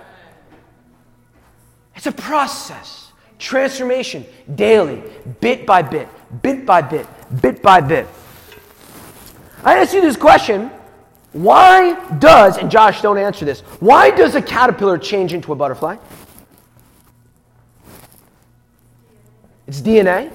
It's 1.96 2.06
a 2.06 2.12
process. 2.12 3.12
Transformation 3.38 4.24
daily, 4.54 5.02
bit 5.40 5.66
by 5.66 5.82
bit, 5.82 6.08
bit 6.42 6.64
by 6.64 6.80
bit, 6.82 7.06
bit 7.40 7.62
by 7.62 7.80
bit. 7.80 8.06
I 9.64 9.78
ask 9.78 9.94
you 9.94 10.00
this 10.00 10.16
question 10.16 10.70
why 11.32 11.94
does, 12.20 12.58
and 12.58 12.70
Josh, 12.70 13.02
don't 13.02 13.18
answer 13.18 13.44
this, 13.44 13.60
why 13.80 14.10
does 14.10 14.36
a 14.36 14.42
caterpillar 14.42 14.98
change 14.98 15.32
into 15.32 15.52
a 15.52 15.56
butterfly? 15.56 15.96
It's 19.66 19.80
DNA. 19.80 20.30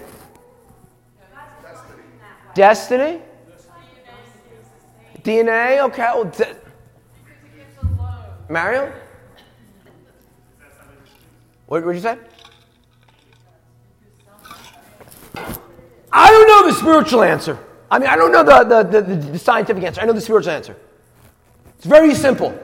Destiny? 2.54 3.22
DNA? 5.24 5.84
Okay. 5.86 6.12
Well, 6.14 6.26
de- 6.26 6.56
Mario? 8.50 8.92
What 11.68 11.86
did 11.86 11.96
you 11.96 12.02
say? 12.02 12.18
I 16.12 16.30
don't 16.30 16.48
know 16.48 16.72
the 16.72 16.78
spiritual 16.78 17.24
answer. 17.24 17.60
I 17.92 18.00
mean, 18.00 18.10
I 18.10 18.16
don't 18.16 18.32
know 18.32 18.44
the, 18.44 18.84
the, 18.84 19.02
the, 19.02 19.16
the, 19.16 19.40
scientific 19.40 19.84
answer. 19.84 20.02
I 20.02 20.06
know 20.06 20.14
the 20.14 20.22
spiritual 20.22 20.52
answer. 20.52 20.76
It's 21.78 21.86
very 21.86 22.14
simple. 22.14 22.58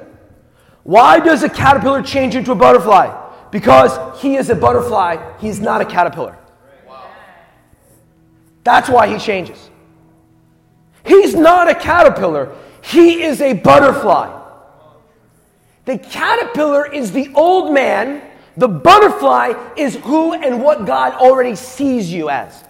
Why 0.84 1.20
does 1.20 1.44
a 1.44 1.50
caterpillar 1.50 2.04
change 2.04 2.36
into 2.36 2.52
a 2.52 2.56
butterfly? 2.56 3.24
Because 3.52 4.22
he 4.22 4.36
is 4.36 4.50
a 4.50 4.56
butterfly, 4.56 5.38
he's 5.40 5.60
not 5.60 5.82
a 5.82 5.86
caterpillar. 5.86 6.38
That's 8.66 8.90
why 8.90 9.08
he 9.08 9.18
changes. 9.18 9.70
He's 11.06 11.36
not 11.36 11.70
a 11.70 11.76
caterpillar, 11.76 12.54
he 12.82 13.24
is 13.24 13.40
a 13.42 13.54
butterfly. 13.54 14.42
The 15.86 16.00
caterpillar 16.00 16.92
is 16.92 17.12
the 17.12 17.32
old 17.34 17.74
man, 17.74 18.22
the 18.58 18.68
butterfly 18.68 19.54
is 19.78 19.96
who 19.96 20.34
and 20.34 20.62
what 20.62 20.86
God 20.86 21.14
already 21.14 21.56
sees 21.56 22.12
you 22.12 22.30
as. 22.30 22.65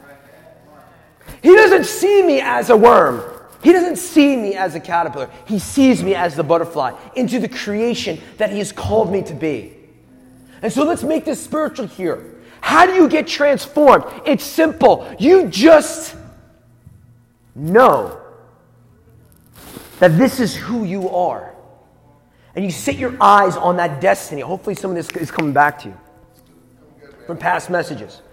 He 1.46 1.54
doesn't 1.54 1.86
see 1.86 2.24
me 2.24 2.41
as 2.41 2.72
a 2.72 2.76
worm. 2.76 3.22
He 3.62 3.72
doesn't 3.72 3.98
see 3.98 4.36
me 4.36 4.56
as 4.56 4.74
a 4.74 4.80
caterpillar. 4.80 5.30
He 5.46 5.60
sees 5.60 6.02
me 6.02 6.16
as 6.16 6.36
the 6.36 6.43
butterfly 6.43 6.93
into 7.16 7.38
the 7.38 7.48
creation 7.48 8.20
that 8.38 8.50
He 8.50 8.58
has 8.58 8.72
called 8.72 9.12
me 9.12 9.22
to 9.22 9.36
be. 9.36 9.78
And 10.64 10.74
so 10.74 10.84
let's 10.84 11.04
make 11.04 11.24
this 11.24 11.39
spiritual 11.39 11.86
here. 11.86 12.34
How 12.62 12.88
do 12.88 12.93
you 12.93 13.08
get 13.08 13.28
transformed? 13.28 14.06
It's 14.26 14.43
simple. 14.43 15.08
You 15.20 15.48
just 15.48 16.16
know 17.54 18.20
that 20.00 20.18
this 20.18 20.39
is 20.39 20.56
who 20.56 20.84
you 20.84 21.12
are. 21.12 21.54
And 22.56 22.66
you 22.66 22.72
set 22.72 22.96
your 22.96 23.16
eyes 23.22 23.56
on 23.56 23.78
that 23.78 24.02
destiny. 24.02 24.41
Hopefully, 24.41 24.74
some 24.74 24.89
of 24.89 24.96
this 24.96 25.12
is 25.12 25.30
coming 25.30 25.54
back 25.54 25.78
to 25.82 25.89
you 25.89 25.98
from 27.28 27.38
past 27.38 27.70
messages. 27.70 28.24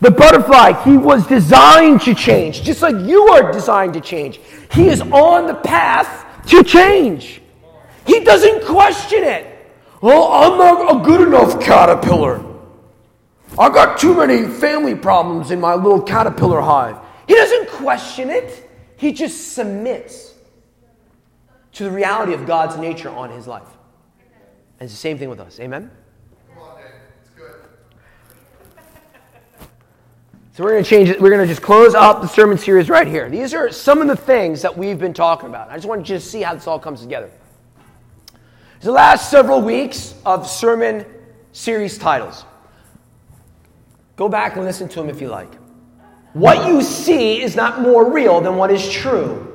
The 0.00 0.10
butterfly, 0.10 0.82
he 0.82 0.96
was 0.96 1.26
designed 1.26 2.00
to 2.02 2.14
change, 2.14 2.62
just 2.62 2.80
like 2.80 2.96
you 3.06 3.28
are 3.28 3.52
designed 3.52 3.94
to 3.94 4.00
change. 4.00 4.40
He 4.72 4.88
is 4.88 5.02
on 5.02 5.46
the 5.46 5.54
path 5.54 6.46
to 6.46 6.64
change. 6.64 7.42
He 8.06 8.20
doesn't 8.20 8.64
question 8.64 9.22
it. 9.24 9.46
Well, 10.00 10.32
I'm 10.32 10.56
not 10.56 10.96
a 10.96 11.04
good 11.04 11.26
enough 11.28 11.60
caterpillar. 11.60 12.42
I 13.58 13.68
got 13.68 13.98
too 13.98 14.14
many 14.14 14.46
family 14.48 14.94
problems 14.94 15.50
in 15.50 15.60
my 15.60 15.74
little 15.74 16.00
caterpillar 16.00 16.62
hive. 16.62 16.96
He 17.28 17.34
doesn't 17.34 17.68
question 17.68 18.30
it, 18.30 18.70
he 18.96 19.12
just 19.12 19.54
submits 19.54 20.34
to 21.72 21.84
the 21.84 21.90
reality 21.90 22.32
of 22.32 22.46
God's 22.46 22.76
nature 22.76 23.10
on 23.10 23.30
his 23.30 23.46
life. 23.46 23.68
And 24.78 24.86
it's 24.86 24.92
the 24.92 24.98
same 24.98 25.18
thing 25.18 25.28
with 25.28 25.40
us. 25.40 25.60
Amen? 25.60 25.90
So 30.52 30.64
we're 30.64 30.72
going 30.72 30.82
to 30.82 30.90
change 30.90 31.08
it. 31.08 31.20
We're 31.20 31.30
going 31.30 31.46
to 31.46 31.46
just 31.46 31.62
close 31.62 31.94
up 31.94 32.22
the 32.22 32.26
sermon 32.26 32.58
series 32.58 32.90
right 32.90 33.06
here. 33.06 33.30
These 33.30 33.54
are 33.54 33.70
some 33.70 34.00
of 34.00 34.08
the 34.08 34.16
things 34.16 34.62
that 34.62 34.76
we've 34.76 34.98
been 34.98 35.14
talking 35.14 35.48
about. 35.48 35.70
I 35.70 35.76
just 35.76 35.86
want 35.86 36.08
you 36.08 36.16
to 36.16 36.20
see 36.20 36.42
how 36.42 36.54
this 36.54 36.66
all 36.66 36.78
comes 36.78 37.02
together. 37.02 37.30
The 38.80 38.90
last 38.90 39.30
several 39.30 39.60
weeks 39.60 40.14
of 40.26 40.48
sermon 40.48 41.06
series 41.52 41.98
titles. 41.98 42.44
Go 44.16 44.28
back 44.28 44.56
and 44.56 44.64
listen 44.64 44.88
to 44.88 44.96
them 44.96 45.08
if 45.08 45.20
you 45.20 45.28
like. 45.28 45.54
What 46.32 46.66
you 46.66 46.82
see 46.82 47.40
is 47.40 47.54
not 47.54 47.80
more 47.80 48.12
real 48.12 48.40
than 48.40 48.56
what 48.56 48.72
is 48.72 48.90
true. 48.90 49.46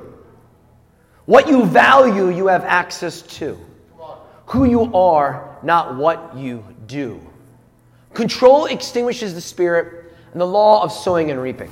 What 1.26 1.50
you 1.50 1.66
value, 1.66 2.30
you 2.30 2.48
have 2.48 2.64
access 2.64 3.22
to. 3.22 3.60
Who 4.48 4.66
you 4.66 4.94
are, 4.94 5.58
not 5.62 5.98
what 5.98 6.38
you 6.38 6.64
do. 6.88 7.20
Control 8.14 8.68
extinguishes 8.68 9.34
the 9.34 9.42
spirit 9.42 10.05
the 10.40 10.48
law 10.48 10.84
of 10.84 10.92
sowing 10.92 11.32
and 11.32 11.42
reaping. 11.42 11.72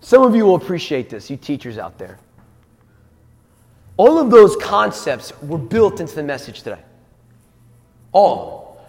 Some 0.00 0.22
of 0.22 0.34
you 0.34 0.44
will 0.44 0.54
appreciate 0.54 1.10
this, 1.10 1.28
you 1.28 1.36
teachers 1.36 1.76
out 1.76 1.98
there. 1.98 2.18
All 3.96 4.18
of 4.18 4.30
those 4.30 4.56
concepts 4.56 5.32
were 5.42 5.58
built 5.58 6.00
into 6.00 6.14
the 6.14 6.22
message 6.22 6.62
today. 6.62 6.80
All. 8.12 8.86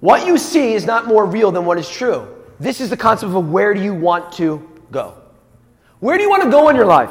What 0.00 0.26
you 0.26 0.38
see 0.38 0.74
is 0.74 0.84
not 0.84 1.06
more 1.06 1.26
real 1.26 1.50
than 1.50 1.64
what 1.64 1.78
is 1.78 1.88
true. 1.88 2.28
This 2.60 2.80
is 2.80 2.90
the 2.90 2.96
concept 2.96 3.32
of 3.34 3.50
where 3.50 3.74
do 3.74 3.82
you 3.82 3.94
want 3.94 4.32
to 4.32 4.68
go? 4.90 5.14
Where 6.00 6.16
do 6.16 6.22
you 6.22 6.30
want 6.30 6.42
to 6.42 6.50
go 6.50 6.68
in 6.68 6.76
your 6.76 6.86
life? 6.86 7.10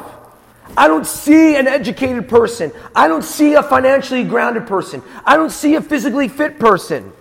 I 0.76 0.86
don't 0.86 1.06
see 1.06 1.56
an 1.56 1.66
educated 1.66 2.28
person. 2.28 2.72
I 2.94 3.08
don't 3.08 3.24
see 3.24 3.54
a 3.54 3.62
financially 3.62 4.22
grounded 4.24 4.66
person. 4.66 5.02
I 5.24 5.36
don't 5.36 5.50
see 5.50 5.74
a 5.74 5.82
physically 5.82 6.28
fit 6.28 6.58
person. 6.58 7.12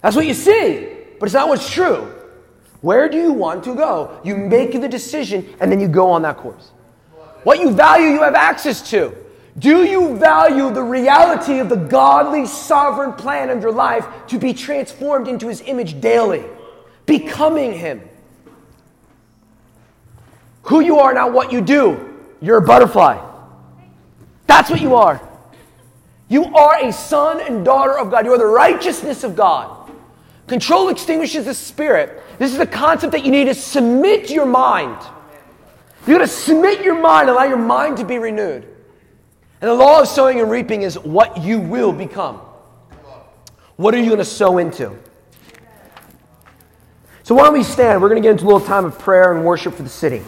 That's 0.00 0.14
what 0.14 0.26
you 0.26 0.34
see, 0.34 0.88
but 1.18 1.26
it's 1.26 1.34
not 1.34 1.48
what's 1.48 1.68
true. 1.68 2.13
Where 2.84 3.08
do 3.08 3.16
you 3.16 3.32
want 3.32 3.64
to 3.64 3.74
go? 3.74 4.20
You 4.24 4.36
make 4.36 4.78
the 4.78 4.88
decision 4.90 5.54
and 5.58 5.72
then 5.72 5.80
you 5.80 5.88
go 5.88 6.10
on 6.10 6.20
that 6.20 6.36
course. 6.36 6.70
What 7.42 7.58
you 7.58 7.70
value, 7.70 8.08
you 8.08 8.22
have 8.22 8.34
access 8.34 8.90
to. 8.90 9.16
Do 9.58 9.84
you 9.84 10.18
value 10.18 10.70
the 10.70 10.82
reality 10.82 11.60
of 11.60 11.70
the 11.70 11.76
godly 11.76 12.44
sovereign 12.44 13.14
plan 13.14 13.48
of 13.48 13.62
your 13.62 13.72
life 13.72 14.06
to 14.26 14.38
be 14.38 14.52
transformed 14.52 15.28
into 15.28 15.48
his 15.48 15.62
image 15.62 15.98
daily, 16.02 16.44
becoming 17.06 17.72
him? 17.72 18.02
Who 20.64 20.80
you 20.80 20.98
are, 20.98 21.14
not 21.14 21.32
what 21.32 21.52
you 21.52 21.62
do. 21.62 22.20
You're 22.42 22.58
a 22.58 22.66
butterfly. 22.66 23.18
That's 24.46 24.68
what 24.68 24.82
you 24.82 24.94
are. 24.96 25.26
You 26.28 26.54
are 26.54 26.84
a 26.84 26.92
son 26.92 27.40
and 27.40 27.64
daughter 27.64 27.98
of 27.98 28.10
God. 28.10 28.26
You 28.26 28.34
are 28.34 28.38
the 28.38 28.44
righteousness 28.44 29.24
of 29.24 29.34
God. 29.34 29.83
Control 30.46 30.88
extinguishes 30.88 31.46
the 31.46 31.54
spirit. 31.54 32.22
This 32.38 32.52
is 32.52 32.58
a 32.58 32.66
concept 32.66 33.12
that 33.12 33.24
you 33.24 33.30
need 33.30 33.44
to 33.44 33.54
submit 33.54 34.30
your 34.30 34.46
mind. 34.46 34.98
You 36.06 36.14
got 36.14 36.18
to 36.18 36.26
submit 36.26 36.82
your 36.82 37.00
mind, 37.00 37.30
allow 37.30 37.44
your 37.44 37.56
mind 37.56 37.96
to 37.96 38.04
be 38.04 38.18
renewed. 38.18 38.68
And 39.60 39.70
the 39.70 39.74
law 39.74 40.02
of 40.02 40.08
sowing 40.08 40.40
and 40.40 40.50
reaping 40.50 40.82
is 40.82 40.98
what 40.98 41.42
you 41.42 41.58
will 41.58 41.92
become. 41.92 42.40
What 43.76 43.94
are 43.94 43.98
you 43.98 44.06
going 44.06 44.18
to 44.18 44.24
sow 44.24 44.58
into? 44.58 44.94
So 47.22 47.34
why 47.34 47.44
don't 47.44 47.54
we 47.54 47.62
stand? 47.62 48.02
We're 48.02 48.10
going 48.10 48.22
to 48.22 48.26
get 48.26 48.32
into 48.32 48.44
a 48.44 48.48
little 48.48 48.60
time 48.60 48.84
of 48.84 48.98
prayer 48.98 49.34
and 49.34 49.42
worship 49.44 49.74
for 49.74 49.82
the 49.82 49.88
city. 49.88 50.22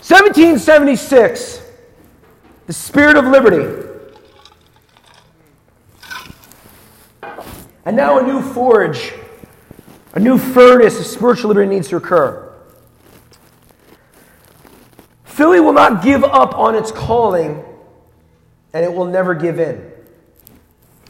1776, 0.00 1.62
the 2.66 2.72
spirit 2.72 3.16
of 3.16 3.26
liberty. 3.26 3.90
And 7.84 7.96
now 7.96 8.18
a 8.18 8.22
new 8.22 8.40
forge, 8.40 9.12
a 10.14 10.20
new 10.20 10.38
furnace 10.38 10.98
of 10.98 11.06
spiritual 11.06 11.48
liberty 11.48 11.68
needs 11.68 11.88
to 11.88 11.96
occur. 11.96 12.52
Philly 15.24 15.60
will 15.60 15.72
not 15.72 16.02
give 16.02 16.24
up 16.24 16.54
on 16.56 16.74
its 16.74 16.92
calling, 16.92 17.64
and 18.72 18.84
it 18.84 18.92
will 18.92 19.04
never 19.04 19.34
give 19.34 19.58
in. 19.58 19.90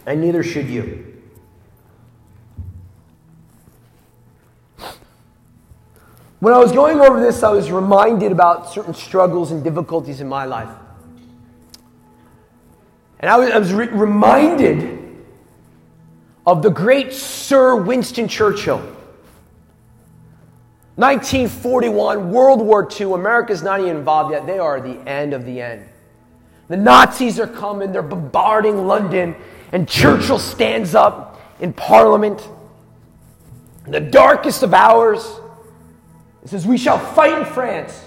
And 0.06 0.20
neither 0.20 0.42
should 0.42 0.68
you. 0.68 1.14
When 6.40 6.52
I 6.52 6.58
was 6.58 6.72
going 6.72 7.00
over 7.00 7.20
this, 7.20 7.42
I 7.42 7.50
was 7.50 7.70
reminded 7.70 8.32
about 8.32 8.70
certain 8.70 8.92
struggles 8.92 9.50
and 9.50 9.64
difficulties 9.64 10.20
in 10.20 10.28
my 10.28 10.44
life. 10.44 10.68
And 13.20 13.30
I 13.30 13.38
was, 13.38 13.50
I 13.50 13.58
was 13.58 13.72
re- 13.72 13.88
reminded 13.88 15.03
of 16.46 16.62
the 16.62 16.70
great 16.70 17.12
Sir 17.12 17.76
Winston 17.76 18.28
Churchill. 18.28 18.78
1941, 20.96 22.30
World 22.30 22.60
War 22.60 22.88
II, 22.88 23.14
America's 23.14 23.62
not 23.62 23.80
even 23.80 23.96
involved 23.96 24.30
yet. 24.32 24.46
They 24.46 24.58
are 24.58 24.80
the 24.80 24.96
end 25.08 25.32
of 25.32 25.44
the 25.44 25.60
end. 25.60 25.88
The 26.68 26.76
Nazis 26.76 27.40
are 27.40 27.46
coming, 27.46 27.92
they're 27.92 28.02
bombarding 28.02 28.86
London, 28.86 29.34
and 29.72 29.88
Churchill 29.88 30.38
stands 30.38 30.94
up 30.94 31.40
in 31.60 31.72
Parliament 31.72 32.48
in 33.86 33.92
the 33.92 34.00
darkest 34.00 34.62
of 34.62 34.72
hours. 34.72 35.40
He 36.42 36.48
says, 36.48 36.66
We 36.66 36.78
shall 36.78 36.98
fight 36.98 37.36
in 37.38 37.44
France. 37.44 38.00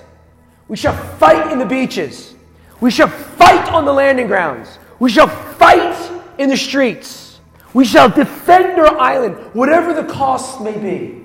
We 0.68 0.78
shall 0.78 0.96
fight 1.18 1.52
in 1.52 1.60
the 1.60 1.66
beaches. 1.66 2.36
We 2.80 2.92
shall 2.92 3.10
fight 3.10 3.72
on 3.72 3.86
the 3.86 3.94
landing 3.94 4.28
grounds. 4.28 4.80
We 5.00 5.10
shall 5.10 5.28
fight 5.28 6.22
in 6.38 6.50
the 6.50 6.58
streets. 6.58 7.26
We 7.78 7.86
shall 7.86 8.09
defend 8.09 8.80
our 8.80 8.97
island, 8.97 9.36
whatever 9.53 9.93
the 9.93 10.03
cost 10.11 10.61
may 10.61 10.75
be. 10.75 11.23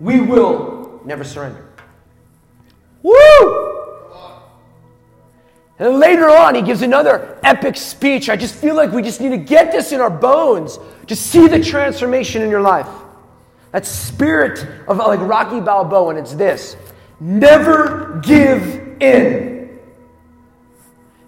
We 0.00 0.18
will 0.18 1.00
never 1.04 1.22
surrender. 1.22 1.72
Woo! 3.00 3.94
And 5.78 6.00
later 6.00 6.28
on, 6.28 6.56
he 6.56 6.62
gives 6.62 6.82
another 6.82 7.38
epic 7.44 7.76
speech. 7.76 8.28
I 8.28 8.34
just 8.34 8.56
feel 8.56 8.74
like 8.74 8.90
we 8.90 9.00
just 9.00 9.20
need 9.20 9.28
to 9.28 9.36
get 9.36 9.70
this 9.70 9.92
in 9.92 10.00
our 10.00 10.10
bones 10.10 10.80
to 11.06 11.14
see 11.14 11.46
the 11.46 11.62
transformation 11.62 12.42
in 12.42 12.50
your 12.50 12.60
life. 12.60 12.88
That 13.70 13.86
spirit 13.86 14.66
of 14.88 14.96
like 14.96 15.20
Rocky 15.20 15.60
Balboa, 15.60 16.08
and 16.08 16.18
it's 16.18 16.34
this 16.34 16.76
never 17.20 18.20
give 18.24 19.00
in. 19.00 19.53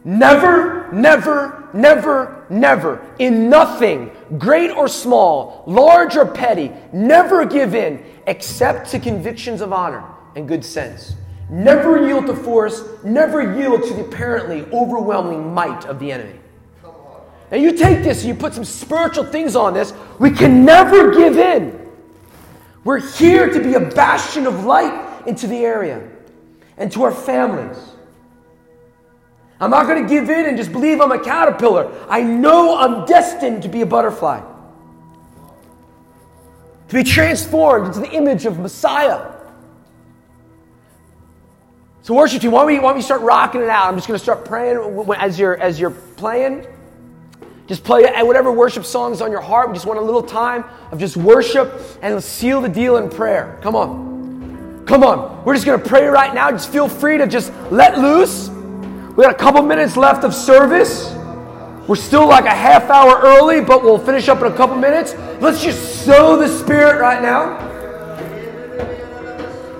Never, 0.06 0.88
never, 0.92 1.68
never, 1.72 2.46
never, 2.48 3.04
in 3.18 3.50
nothing, 3.50 4.12
great 4.38 4.70
or 4.70 4.86
small, 4.86 5.64
large 5.66 6.16
or 6.16 6.24
petty, 6.24 6.70
never 6.92 7.44
give 7.44 7.74
in 7.74 8.04
except 8.28 8.88
to 8.90 9.00
convictions 9.00 9.60
of 9.60 9.72
honor 9.72 10.04
and 10.36 10.46
good 10.46 10.64
sense. 10.64 11.16
Never 11.50 12.06
yield 12.06 12.26
to 12.26 12.36
force, 12.36 12.84
never 13.02 13.58
yield 13.58 13.82
to 13.82 13.94
the 13.94 14.04
apparently 14.04 14.64
overwhelming 14.72 15.52
might 15.52 15.84
of 15.86 15.98
the 15.98 16.12
enemy. 16.12 16.38
Now, 17.50 17.56
you 17.56 17.72
take 17.72 18.04
this 18.04 18.20
and 18.20 18.28
you 18.28 18.36
put 18.36 18.54
some 18.54 18.64
spiritual 18.64 19.24
things 19.24 19.56
on 19.56 19.74
this, 19.74 19.92
we 20.20 20.30
can 20.30 20.64
never 20.64 21.12
give 21.12 21.36
in. 21.36 21.84
We're 22.84 23.00
here 23.00 23.52
to 23.52 23.60
be 23.60 23.74
a 23.74 23.80
bastion 23.80 24.46
of 24.46 24.64
light 24.64 25.24
into 25.26 25.48
the 25.48 25.64
area 25.64 26.08
and 26.76 26.92
to 26.92 27.02
our 27.02 27.12
families. 27.12 27.95
I'm 29.60 29.70
not 29.70 29.86
going 29.86 30.02
to 30.02 30.08
give 30.08 30.28
in 30.28 30.46
and 30.46 30.56
just 30.56 30.72
believe 30.72 31.00
I'm 31.00 31.12
a 31.12 31.22
caterpillar. 31.22 31.92
I 32.08 32.22
know 32.22 32.78
I'm 32.78 33.06
destined 33.06 33.62
to 33.62 33.68
be 33.68 33.82
a 33.82 33.86
butterfly 33.86 34.42
to 36.88 36.94
be 36.94 37.02
transformed 37.02 37.86
into 37.88 38.00
the 38.00 38.10
image 38.10 38.46
of 38.46 38.58
Messiah. 38.58 39.32
So, 42.02 42.14
worship 42.14 42.40
team, 42.40 42.52
why 42.52 42.72
don't 42.72 42.94
we, 42.94 43.02
start 43.02 43.22
rocking 43.22 43.60
it 43.60 43.68
out? 43.68 43.88
I'm 43.88 43.96
just 43.96 44.06
going 44.06 44.16
to 44.18 44.22
start 44.22 44.44
praying 44.44 44.78
as 45.18 45.38
you're, 45.38 45.56
as 45.56 45.80
you're 45.80 45.90
playing. 45.90 46.66
Just 47.66 47.82
play 47.82 48.04
whatever 48.22 48.52
worship 48.52 48.84
songs 48.84 49.20
on 49.20 49.32
your 49.32 49.40
heart. 49.40 49.68
We 49.68 49.74
just 49.74 49.86
want 49.86 49.98
a 49.98 50.02
little 50.02 50.22
time 50.22 50.64
of 50.92 51.00
just 51.00 51.16
worship 51.16 51.82
and 52.00 52.22
seal 52.22 52.60
the 52.60 52.68
deal 52.68 52.98
in 52.98 53.10
prayer. 53.10 53.58
Come 53.60 53.74
on. 53.74 54.84
Come 54.86 55.02
on. 55.02 55.44
We're 55.44 55.54
just 55.54 55.66
going 55.66 55.82
to 55.82 55.88
pray 55.88 56.06
right 56.06 56.32
now. 56.32 56.52
Just 56.52 56.70
feel 56.70 56.88
free 56.88 57.18
to 57.18 57.26
just 57.26 57.52
let 57.72 57.98
loose. 57.98 58.50
We 59.16 59.24
got 59.24 59.34
a 59.34 59.38
couple 59.38 59.62
minutes 59.62 59.96
left 59.96 60.24
of 60.24 60.34
service. 60.34 61.10
We're 61.88 61.96
still 61.96 62.28
like 62.28 62.44
a 62.44 62.50
half 62.50 62.90
hour 62.90 63.18
early, 63.22 63.62
but 63.62 63.82
we'll 63.82 63.98
finish 63.98 64.28
up 64.28 64.42
in 64.42 64.52
a 64.52 64.56
couple 64.56 64.76
minutes. 64.76 65.14
Let's 65.40 65.62
just 65.62 66.04
sow 66.04 66.36
the 66.36 66.48
Spirit 66.48 67.00
right 67.00 67.22
now. 67.22 67.64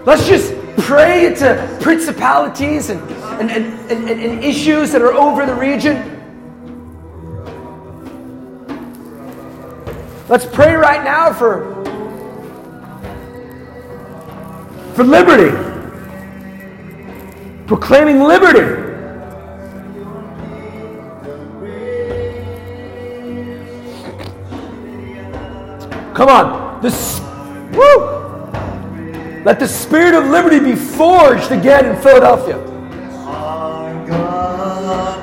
Let's 0.06 0.26
just 0.26 0.54
pray 0.78 1.34
to 1.34 1.78
principalities 1.82 2.88
and, 2.88 3.02
and, 3.10 3.50
and, 3.50 4.08
and, 4.08 4.08
and 4.08 4.42
issues 4.42 4.90
that 4.92 5.02
are 5.02 5.12
over 5.12 5.44
the 5.44 5.54
region. 5.54 6.12
Let's 10.30 10.46
pray 10.46 10.74
right 10.76 11.04
now 11.04 11.32
for, 11.32 11.74
for 14.94 15.04
liberty, 15.04 15.50
proclaiming 17.66 18.20
liberty. 18.22 18.85
Come 26.16 26.30
on. 26.30 26.80
This, 26.80 27.20
woo! 27.72 28.16
Let 29.44 29.60
the 29.60 29.68
spirit 29.68 30.14
of 30.14 30.24
liberty 30.30 30.58
be 30.58 30.74
forged 30.74 31.52
again 31.52 31.84
in 31.84 32.02
Philadelphia. 32.02 32.56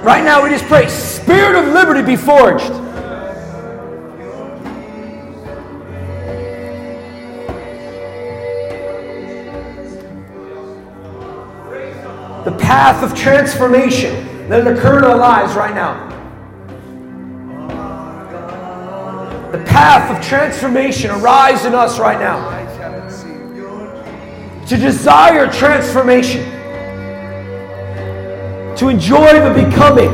Right 0.04 0.24
now, 0.24 0.44
we 0.44 0.50
just 0.50 0.66
pray, 0.66 0.88
Spirit 0.88 1.56
of 1.56 1.74
liberty 1.74 2.04
be 2.04 2.16
forged. 2.16 2.72
The 12.46 12.56
path 12.60 13.02
of 13.02 13.18
transformation 13.18 14.48
that 14.48 14.68
occur 14.68 15.00
in 15.00 15.06
our 15.06 15.18
lives 15.18 15.56
right 15.56 15.74
now. 15.74 16.13
the 19.54 19.64
path 19.66 20.10
of 20.10 20.26
transformation 20.26 21.12
arise 21.12 21.66
in 21.66 21.76
us 21.76 22.00
right 22.00 22.20
now. 22.20 22.60
To 24.66 24.78
desire 24.78 25.48
transformation, 25.52 26.44
to 28.78 28.88
enjoy 28.90 29.32
the 29.40 29.54
becoming. 29.54 30.10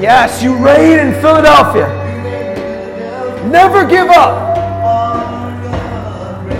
Yes, 0.00 0.40
you 0.44 0.56
reign 0.56 1.00
in 1.00 1.12
Philadelphia. 1.20 1.88
Never 3.48 3.84
give 3.84 4.08
up. 4.10 4.39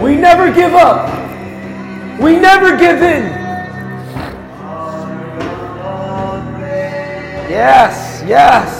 We 0.02 0.16
never 0.16 0.50
give 0.50 0.72
up. 0.72 1.08
We 2.18 2.36
never 2.36 2.76
give 2.76 3.02
in. 3.02 3.24
Yes, 7.50 8.22
yes. 8.26 8.79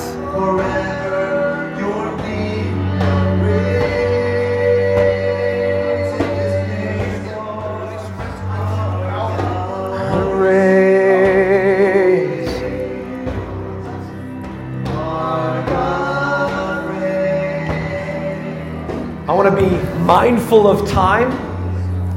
Mindful 20.11 20.67
of 20.67 20.91
time, 20.91 21.31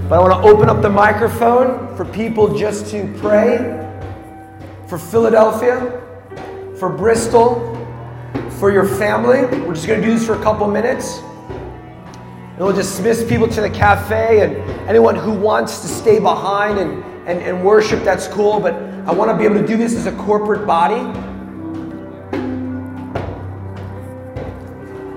but 0.09 0.15
I 0.15 0.19
want 0.19 0.33
to 0.43 0.49
open 0.49 0.67
up 0.67 0.81
the 0.81 0.89
microphone 0.89 1.95
for 1.95 2.05
people 2.05 2.57
just 2.57 2.87
to 2.87 3.07
pray 3.19 3.57
for 4.87 4.97
Philadelphia, 4.97 6.01
for 6.79 6.89
Bristol, 6.89 7.77
for 8.57 8.71
your 8.71 8.87
family. 8.87 9.41
We're 9.59 9.75
just 9.75 9.85
going 9.85 10.01
to 10.01 10.07
do 10.07 10.11
this 10.11 10.25
for 10.25 10.33
a 10.33 10.41
couple 10.41 10.67
minutes. 10.67 11.19
And 11.19 12.61
we'll 12.61 12.73
dismiss 12.73 13.23
people 13.29 13.47
to 13.49 13.61
the 13.61 13.69
cafe, 13.69 14.41
and 14.41 14.55
anyone 14.89 15.15
who 15.15 15.31
wants 15.31 15.81
to 15.81 15.87
stay 15.87 16.17
behind 16.17 16.79
and, 16.79 17.03
and, 17.27 17.39
and 17.43 17.63
worship, 17.63 18.03
that's 18.03 18.27
cool. 18.27 18.59
But 18.59 18.73
I 18.73 19.13
want 19.13 19.29
to 19.29 19.37
be 19.37 19.43
able 19.43 19.61
to 19.61 19.67
do 19.67 19.77
this 19.77 19.93
as 19.93 20.07
a 20.07 20.13
corporate 20.13 20.65
body. 20.65 21.03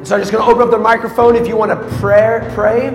So 0.07 0.15
I'm 0.15 0.21
just 0.21 0.31
going 0.31 0.45
to 0.45 0.49
open 0.49 0.63
up 0.63 0.71
the 0.71 0.79
microphone 0.79 1.35
if 1.35 1.49
you 1.49 1.57
want 1.57 1.73
to 1.73 1.97
pray, 1.97 2.49
pray 2.55 2.91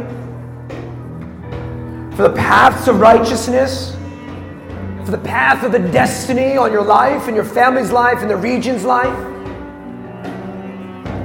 for 2.15 2.21
the 2.21 2.33
paths 2.33 2.87
of 2.87 3.01
righteousness, 3.01 3.97
for 5.03 5.11
the 5.11 5.17
path 5.17 5.65
of 5.65 5.73
the 5.73 5.79
destiny 5.79 6.55
on 6.55 6.71
your 6.71 6.85
life 6.85 7.27
and 7.27 7.35
your 7.35 7.43
family's 7.43 7.91
life 7.91 8.19
and 8.19 8.29
the 8.29 8.37
region's 8.37 8.85
life, 8.85 9.13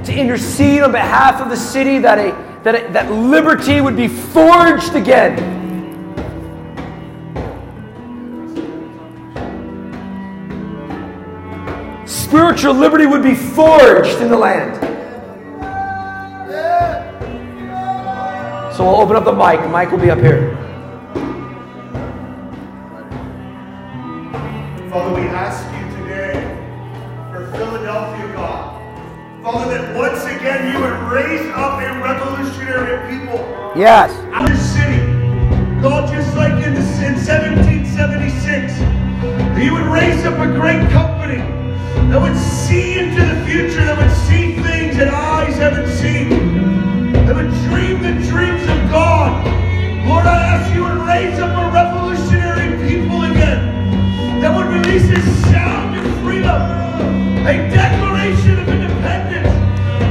to 0.05 0.13
intercede 0.13 0.83
on 0.83 0.91
behalf 0.91 1.39
of 1.39 1.47
the 1.49 1.55
city 1.55 1.99
that, 1.99 2.17
a, 2.17 2.31
that, 2.63 2.91
that 2.91 3.09
liberty 3.09 3.79
would 3.79 3.95
be 3.95 4.09
forged 4.09 4.93
again. 4.93 5.37
Spiritual 12.05 12.73
liberty 12.73 13.05
would 13.05 13.23
be 13.23 13.35
forged 13.35 14.19
in 14.19 14.29
the 14.29 14.37
land. 14.37 14.96
So 18.77 18.85
we'll 18.85 19.01
open 19.01 19.15
up 19.15 19.25
the 19.25 19.33
mic. 19.33 19.59
Mike 19.71 19.89
will 19.89 19.97
be 19.97 20.11
up 20.11 20.19
here. 20.19 20.55
Father, 24.91 25.15
we 25.15 25.25
ask 25.33 25.65
you 25.73 25.81
today 25.97 26.37
for 27.31 27.49
Philadelphia, 27.57 28.33
God. 28.35 28.77
Father, 29.41 29.75
that 29.75 29.95
once 29.97 30.23
again 30.25 30.71
you 30.71 30.79
would 30.79 30.93
raise 31.11 31.49
up 31.55 31.81
a 31.81 31.89
revolutionary 32.03 33.01
people. 33.09 33.41
Yes. 33.75 34.13
The 34.47 34.55
city. 34.55 35.01
God, 35.81 36.13
just 36.13 36.37
like 36.37 36.63
in, 36.63 36.75
the, 36.75 36.85
in 37.01 37.15
1776, 37.17 38.77
you 39.59 39.73
would 39.73 39.87
raise 39.87 40.23
up 40.23 40.37
a 40.37 40.53
great 40.53 40.87
company 40.91 41.41
that 42.11 42.21
would 42.21 42.37
see 42.37 42.99
into 42.99 43.25
the 43.25 43.43
future, 43.47 43.83
that 43.85 43.97
would 43.97 44.15
see 44.27 44.61
things 44.61 44.97
that 44.97 45.07
eyes 45.11 45.55
haven't 45.57 45.89
seen 45.97 46.56
that 47.27 47.35
would 47.35 47.51
dream 47.67 48.01
the 48.01 48.15
dreams 48.31 48.63
of 48.63 48.79
God. 48.89 49.45
Lord, 50.07 50.25
I 50.25 50.39
ask 50.47 50.73
you 50.73 50.87
to 50.87 50.95
raise 51.03 51.37
up 51.39 51.51
a 51.59 51.67
revolutionary 51.75 52.71
people 52.87 53.23
again 53.23 54.39
that 54.39 54.55
would 54.55 54.67
release 54.71 55.11
a 55.11 55.19
sound 55.51 55.99
of 55.99 56.07
freedom, 56.23 56.55
a 57.43 57.67
declaration 57.67 58.59
of 58.63 58.67
independence 58.69 59.51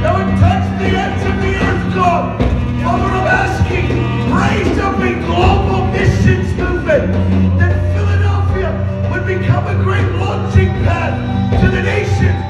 that 0.05 0.13
would 0.13 0.29
touch 0.37 0.61
the 0.77 0.93
ends 0.93 1.25
of 1.25 1.35
the 1.41 1.57
earth, 1.57 1.95
God. 1.97 2.37
Father, 2.85 3.09
I'm 3.09 3.25
asking, 3.25 3.89
raise 4.29 4.77
up 4.77 5.01
a 5.01 5.17
global 5.25 5.89
missions 5.89 6.53
movement 6.53 7.17
that 7.57 7.73
Philadelphia 7.97 8.69
would 9.09 9.25
become 9.25 9.65
a 9.65 9.83
great 9.83 10.05
launching 10.21 10.69
pad 10.85 11.17
to 11.61 11.67
the 11.67 11.81
nations, 11.81 12.46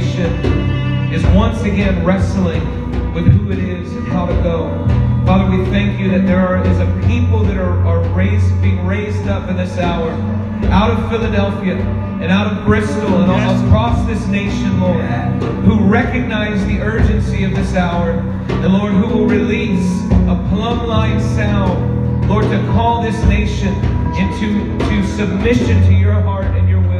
season 0.00 0.32
that 0.32 0.44
our 0.46 0.66
nation 0.66 1.12
is 1.12 1.24
once 1.34 1.62
again 1.62 2.04
wrestling 2.04 2.62
with 3.14 3.26
who 3.26 3.50
it 3.52 3.58
is 3.58 3.92
and 3.92 4.06
how 4.08 4.26
to 4.26 4.34
go. 4.42 4.68
Father, 5.24 5.56
we 5.56 5.64
thank 5.66 5.98
you 5.98 6.10
that 6.10 6.26
there 6.26 6.38
are, 6.38 6.64
is 6.66 6.78
a 6.78 7.06
people 7.06 7.42
that 7.44 7.56
are, 7.56 7.84
are 7.86 8.00
raised, 8.14 8.60
being 8.62 8.84
raised 8.86 9.26
up 9.28 9.48
in 9.48 9.56
this 9.56 9.76
hour 9.78 10.10
out 10.70 10.90
of 10.90 11.10
Philadelphia 11.10 11.76
and 11.76 12.30
out 12.30 12.52
of 12.52 12.64
Bristol 12.64 13.22
and 13.22 13.28
yes. 13.28 13.62
across 13.62 14.06
this 14.06 14.24
nation, 14.26 14.80
Lord, 14.80 15.04
who 15.64 15.84
recognize 15.84 16.64
the 16.66 16.78
urgency 16.80 17.44
of 17.44 17.54
this 17.54 17.74
hour. 17.74 18.10
And 18.48 18.72
Lord, 18.72 18.92
who 18.92 19.06
will 19.06 19.26
release 19.26 20.02
a 20.10 20.46
plumb 20.50 20.86
line 20.86 21.20
sound, 21.20 22.28
Lord, 22.28 22.44
to 22.44 22.58
call 22.72 23.02
this 23.02 23.20
nation 23.24 23.74
into 24.14 24.78
to 24.78 25.06
submission 25.08 25.82
to 25.82 25.92
your 25.92 26.14
heart 26.14 26.46
and 26.46 26.68
your 26.68 26.80
will. 26.80 26.96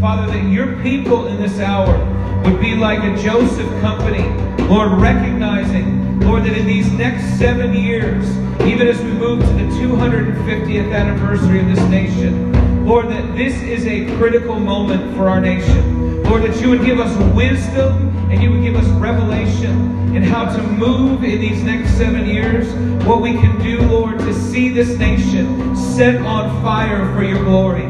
Father, 0.00 0.26
that 0.30 0.44
your 0.50 0.80
people 0.82 1.26
in 1.26 1.40
this 1.40 1.58
hour 1.58 2.15
would 2.46 2.60
be 2.60 2.74
like 2.74 3.02
a 3.02 3.20
Joseph 3.22 3.68
company, 3.80 4.28
Lord, 4.64 5.00
recognizing 5.00 6.06
Lord, 6.26 6.42
that 6.42 6.56
in 6.56 6.66
these 6.66 6.90
next 6.90 7.38
seven 7.38 7.72
years, 7.72 8.28
even 8.62 8.88
as 8.88 9.00
we 9.00 9.12
move 9.12 9.38
to 9.40 9.46
the 9.46 9.62
250th 9.80 10.92
anniversary 10.92 11.60
of 11.60 11.68
this 11.68 11.78
nation, 11.88 12.84
Lord, 12.84 13.08
that 13.10 13.36
this 13.36 13.54
is 13.62 13.86
a 13.86 14.06
critical 14.16 14.58
moment 14.58 15.16
for 15.16 15.28
our 15.28 15.40
nation. 15.40 16.24
Lord, 16.24 16.42
that 16.42 16.60
you 16.60 16.70
would 16.70 16.84
give 16.84 16.98
us 16.98 17.16
wisdom 17.32 18.08
and 18.28 18.42
you 18.42 18.50
would 18.50 18.62
give 18.62 18.74
us 18.74 18.86
revelation 19.00 20.16
in 20.16 20.24
how 20.24 20.44
to 20.46 20.60
move 20.62 21.22
in 21.22 21.40
these 21.40 21.62
next 21.62 21.90
seven 21.92 22.26
years, 22.26 22.66
what 23.06 23.20
we 23.20 23.34
can 23.34 23.56
do, 23.62 23.80
Lord, 23.82 24.18
to 24.18 24.34
see 24.34 24.70
this 24.70 24.98
nation 24.98 25.76
set 25.76 26.16
on 26.22 26.60
fire 26.60 27.14
for 27.14 27.22
your 27.22 27.38
glory. 27.44 27.88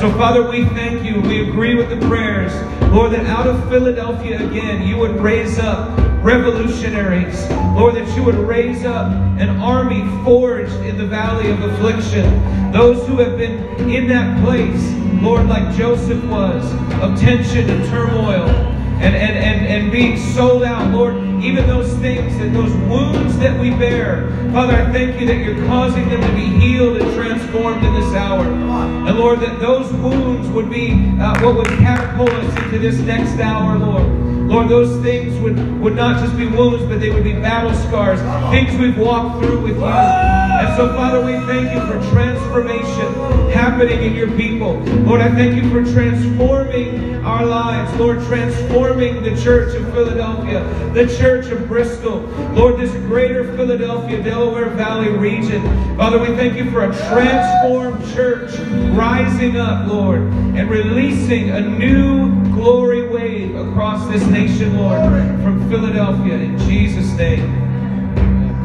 So, 0.00 0.10
Father, 0.12 0.48
we 0.48 0.64
thank 0.66 1.04
you. 1.04 1.20
We 1.20 1.48
agree 1.48 1.74
with 1.74 1.90
the 1.90 1.98
prayers, 2.08 2.52
Lord, 2.94 3.10
that 3.10 3.26
out 3.26 3.48
of 3.48 3.68
Philadelphia 3.68 4.36
again, 4.36 4.86
you 4.86 4.96
would 4.98 5.16
raise 5.20 5.58
up 5.58 5.98
revolutionaries. 6.22 7.50
Lord, 7.74 7.96
that 7.96 8.16
you 8.16 8.22
would 8.22 8.36
raise 8.36 8.84
up 8.84 9.10
an 9.10 9.48
army 9.60 10.04
forged 10.22 10.76
in 10.76 10.96
the 10.96 11.04
valley 11.04 11.50
of 11.50 11.60
affliction. 11.60 12.70
Those 12.70 13.04
who 13.08 13.16
have 13.16 13.36
been 13.36 13.90
in 13.90 14.06
that 14.10 14.40
place, 14.44 14.80
Lord, 15.20 15.48
like 15.48 15.74
Joseph 15.76 16.22
was, 16.26 16.64
of 17.02 17.18
tension 17.18 17.68
and 17.68 17.84
turmoil 17.86 18.48
and, 18.48 19.16
and, 19.16 19.38
and, 19.38 19.66
and 19.66 19.90
being 19.90 20.16
sold 20.16 20.62
out. 20.62 20.88
Lord, 20.92 21.14
even 21.44 21.66
those 21.66 21.92
things 21.96 22.34
and 22.36 22.56
those 22.56 22.72
wounds 22.88 23.36
that 23.38 23.60
we 23.60 23.68
bear, 23.70 24.30
Father, 24.50 24.72
I 24.72 24.90
thank 24.92 25.20
you 25.20 25.26
that 25.26 25.36
you're 25.36 25.66
causing 25.66 26.08
them 26.08 26.22
to 26.22 26.34
be 26.34 26.46
healed 26.46 26.96
and 26.96 27.14
transformed 27.14 27.84
in 27.84 27.92
this 27.92 28.14
hour. 28.14 28.44
And 28.44 29.18
Lord, 29.18 29.40
that 29.40 29.60
those 29.60 29.92
wounds 29.92 30.48
would 30.48 30.70
be 30.70 30.92
uh, 31.20 31.38
what 31.44 31.56
would 31.56 31.66
catapult 31.66 32.30
us 32.30 32.62
into 32.64 32.78
this 32.78 32.98
next 33.00 33.38
hour, 33.40 33.78
Lord. 33.78 34.33
Lord, 34.46 34.68
those 34.68 35.02
things 35.02 35.38
would, 35.40 35.58
would 35.80 35.96
not 35.96 36.20
just 36.22 36.36
be 36.36 36.46
wounds, 36.46 36.84
but 36.84 37.00
they 37.00 37.10
would 37.10 37.24
be 37.24 37.32
battle 37.32 37.74
scars, 37.88 38.20
things 38.50 38.78
we've 38.78 38.98
walked 38.98 39.42
through 39.42 39.60
with 39.60 39.76
you. 39.76 39.84
And 39.84 40.76
so, 40.76 40.94
Father, 40.94 41.24
we 41.24 41.32
thank 41.46 41.72
you 41.72 41.80
for 41.80 41.98
transformation 42.12 43.12
happening 43.50 44.02
in 44.02 44.14
your 44.14 44.30
people. 44.36 44.74
Lord, 45.04 45.20
I 45.20 45.30
thank 45.30 45.56
you 45.56 45.68
for 45.70 45.82
transforming 45.92 47.24
our 47.24 47.44
lives. 47.44 47.92
Lord, 47.98 48.22
transforming 48.26 49.22
the 49.22 49.34
church 49.42 49.74
of 49.74 49.84
Philadelphia, 49.92 50.62
the 50.92 51.06
church 51.16 51.46
of 51.46 51.66
Bristol. 51.66 52.20
Lord, 52.52 52.78
this 52.78 52.92
greater 53.06 53.44
Philadelphia, 53.56 54.22
Delaware 54.22 54.70
Valley 54.70 55.08
region. 55.08 55.62
Father, 55.96 56.18
we 56.18 56.26
thank 56.36 56.56
you 56.56 56.70
for 56.70 56.84
a 56.84 56.94
transformed 57.08 58.04
church 58.14 58.56
rising 58.94 59.56
up, 59.56 59.88
Lord, 59.88 60.20
and 60.20 60.68
releasing 60.68 61.50
a 61.50 61.60
new 61.60 62.43
glory 62.54 63.08
wave 63.08 63.56
across 63.56 64.08
this 64.10 64.24
nation, 64.28 64.78
Lord, 64.78 65.00
from 65.42 65.68
Philadelphia 65.68 66.34
in 66.34 66.56
Jesus' 66.58 67.12
name. 67.12 67.44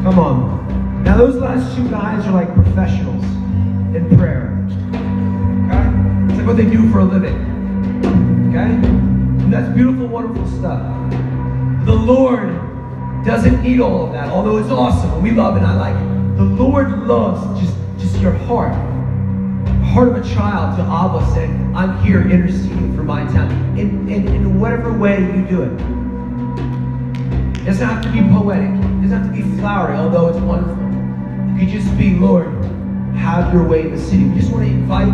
Come 0.02 0.18
on. 0.18 1.02
Now, 1.04 1.16
those 1.16 1.34
last 1.36 1.76
two 1.76 1.88
guys 1.90 2.24
are 2.26 2.32
like 2.32 2.52
professionals 2.54 3.24
in 3.94 4.16
prayer. 4.16 4.56
Okay? 5.66 6.28
It's 6.28 6.38
like 6.38 6.46
what 6.46 6.56
they 6.56 6.70
do 6.70 6.90
for 6.90 7.00
a 7.00 7.04
living. 7.04 7.36
Okay? 8.50 8.72
And 8.72 9.52
that's 9.52 9.74
beautiful, 9.74 10.06
wonderful 10.06 10.46
stuff. 10.46 10.80
The 11.84 11.94
Lord 11.94 12.48
doesn't 13.24 13.62
need 13.62 13.80
all 13.80 14.06
of 14.06 14.12
that, 14.12 14.28
although 14.28 14.58
it's 14.58 14.70
awesome 14.70 15.12
and 15.12 15.22
we 15.22 15.32
love 15.32 15.56
it 15.56 15.62
I 15.62 15.74
like 15.74 15.96
it. 15.96 16.36
The 16.36 16.44
Lord 16.44 17.06
loves 17.06 17.60
just, 17.60 17.76
just 17.98 18.16
your 18.20 18.32
heart. 18.32 18.72
Heart 19.90 20.08
of 20.08 20.24
a 20.24 20.34
child 20.34 20.76
to 20.76 20.82
Abba 20.84 21.34
saying, 21.34 21.74
I'm 21.74 22.00
here 22.04 22.22
interceding 22.22 22.94
for 22.94 23.02
my 23.02 23.24
town. 23.24 23.50
In, 23.76 24.08
in, 24.08 24.28
in 24.28 24.60
whatever 24.60 24.96
way 24.96 25.18
you 25.18 25.44
do 25.46 25.62
it. 25.62 25.72
It 27.60 27.64
doesn't 27.64 27.86
have 27.86 28.02
to 28.04 28.12
be 28.12 28.20
poetic. 28.20 28.70
It 28.70 29.02
doesn't 29.02 29.10
have 29.10 29.26
to 29.26 29.32
be 29.32 29.42
flowery, 29.58 29.96
although 29.96 30.28
it's 30.28 30.38
wonderful. 30.38 30.76
It 31.56 31.58
could 31.58 31.68
just 31.68 31.98
be, 31.98 32.14
Lord, 32.16 32.46
have 33.16 33.52
your 33.52 33.66
way 33.66 33.82
in 33.82 33.90
the 33.90 34.00
city. 34.00 34.24
We 34.24 34.38
just 34.38 34.52
want 34.52 34.64
to 34.64 34.70
invite 34.70 35.08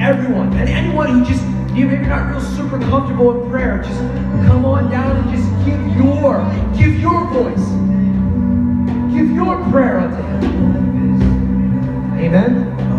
everyone 0.00 0.52
and 0.54 0.68
anyone 0.68 1.08
who 1.10 1.24
just 1.24 1.44
you 1.76 1.86
maybe 1.86 2.06
not 2.06 2.30
real 2.30 2.40
super 2.40 2.78
comfortable 2.78 3.42
in 3.42 3.50
prayer. 3.50 3.82
Just 3.82 3.98
come 4.46 4.64
on 4.64 4.90
down 4.90 5.16
and 5.16 5.30
just 5.30 5.48
give 5.64 5.80
your 5.96 6.42
give 6.76 6.98
your 6.98 7.26
voice. 7.28 7.68
Give 9.14 9.30
your 9.30 9.62
prayer 9.70 10.00
unto 10.00 10.22
him. 10.22 10.42
Amen. 12.18 12.91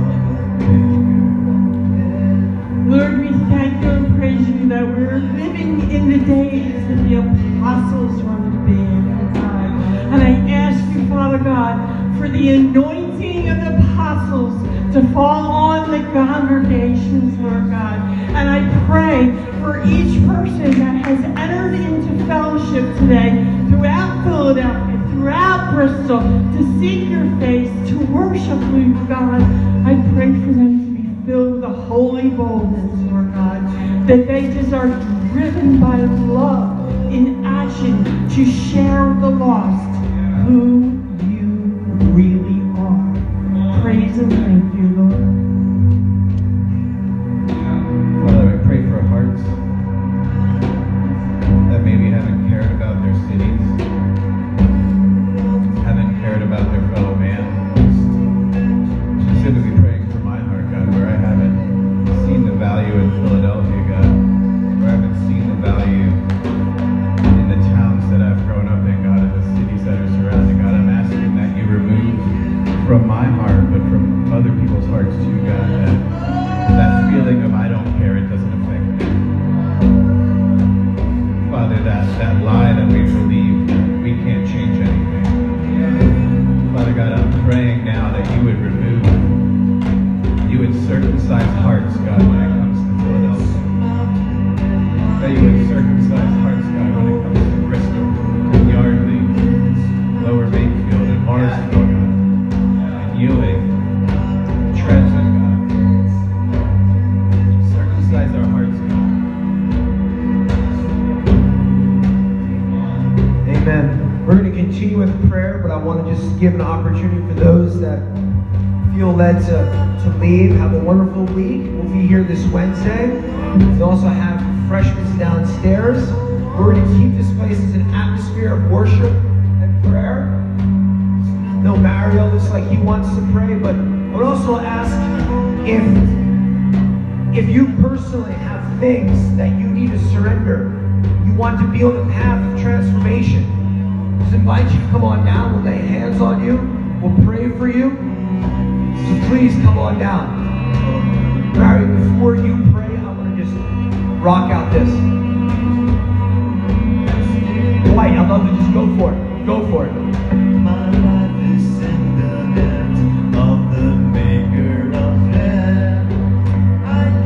That 4.73 4.87
we're 4.87 5.19
living 5.19 5.91
in 5.91 6.09
the 6.09 6.17
days 6.25 6.73
that 6.87 6.97
the 7.07 7.17
apostles 7.17 8.23
wanted 8.23 8.57
to 8.57 8.65
be 8.65 8.81
And 10.11 10.19
I 10.19 10.31
ask 10.51 10.95
you, 10.95 11.07
Father 11.09 11.37
God, 11.37 11.77
for 12.17 12.27
the 12.27 12.55
anointing 12.55 13.49
of 13.49 13.57
the 13.61 13.77
apostles 13.77 14.59
to 14.95 15.07
fall 15.13 15.51
on 15.51 15.91
the 15.91 15.99
congregations, 16.11 17.37
Lord 17.39 17.69
God. 17.69 17.99
And 18.33 18.49
I 18.49 18.61
pray 18.87 19.29
for 19.61 19.83
each 19.85 20.17
person 20.25 20.71
that 20.79 21.05
has 21.05 21.23
entered 21.37 21.75
into 21.75 22.25
fellowship 22.25 22.97
today 22.97 23.45
throughout 23.69 24.23
Philadelphia, 24.23 25.07
throughout 25.11 25.75
Bristol, 25.75 26.21
to 26.21 26.79
seek 26.79 27.11
your 27.11 27.29
face, 27.37 27.69
to 27.89 27.99
worship 28.07 28.59
you, 28.73 28.95
God. 29.07 29.39
I 29.85 29.93
pray 30.15 30.33
for 30.33 30.51
them 30.57 30.79
to 30.81 30.99
be 30.99 31.27
filled 31.27 31.53
with 31.61 31.63
a 31.63 31.73
holy 31.73 32.29
boldness, 32.29 33.02
that 34.07 34.27
they 34.27 34.53
just 34.53 34.73
are 34.73 34.87
driven 35.31 35.79
by 35.79 35.95
love 35.95 37.11
in 37.11 37.45
action 37.45 38.03
to 38.29 38.45
share 38.45 39.13
the 39.21 39.29
lost 39.29 39.95
who 40.45 40.99
you 41.25 41.47
really 42.11 42.59
are. 42.77 43.81
Praise 43.81 44.17
and 44.17 44.31
thank 44.33 44.72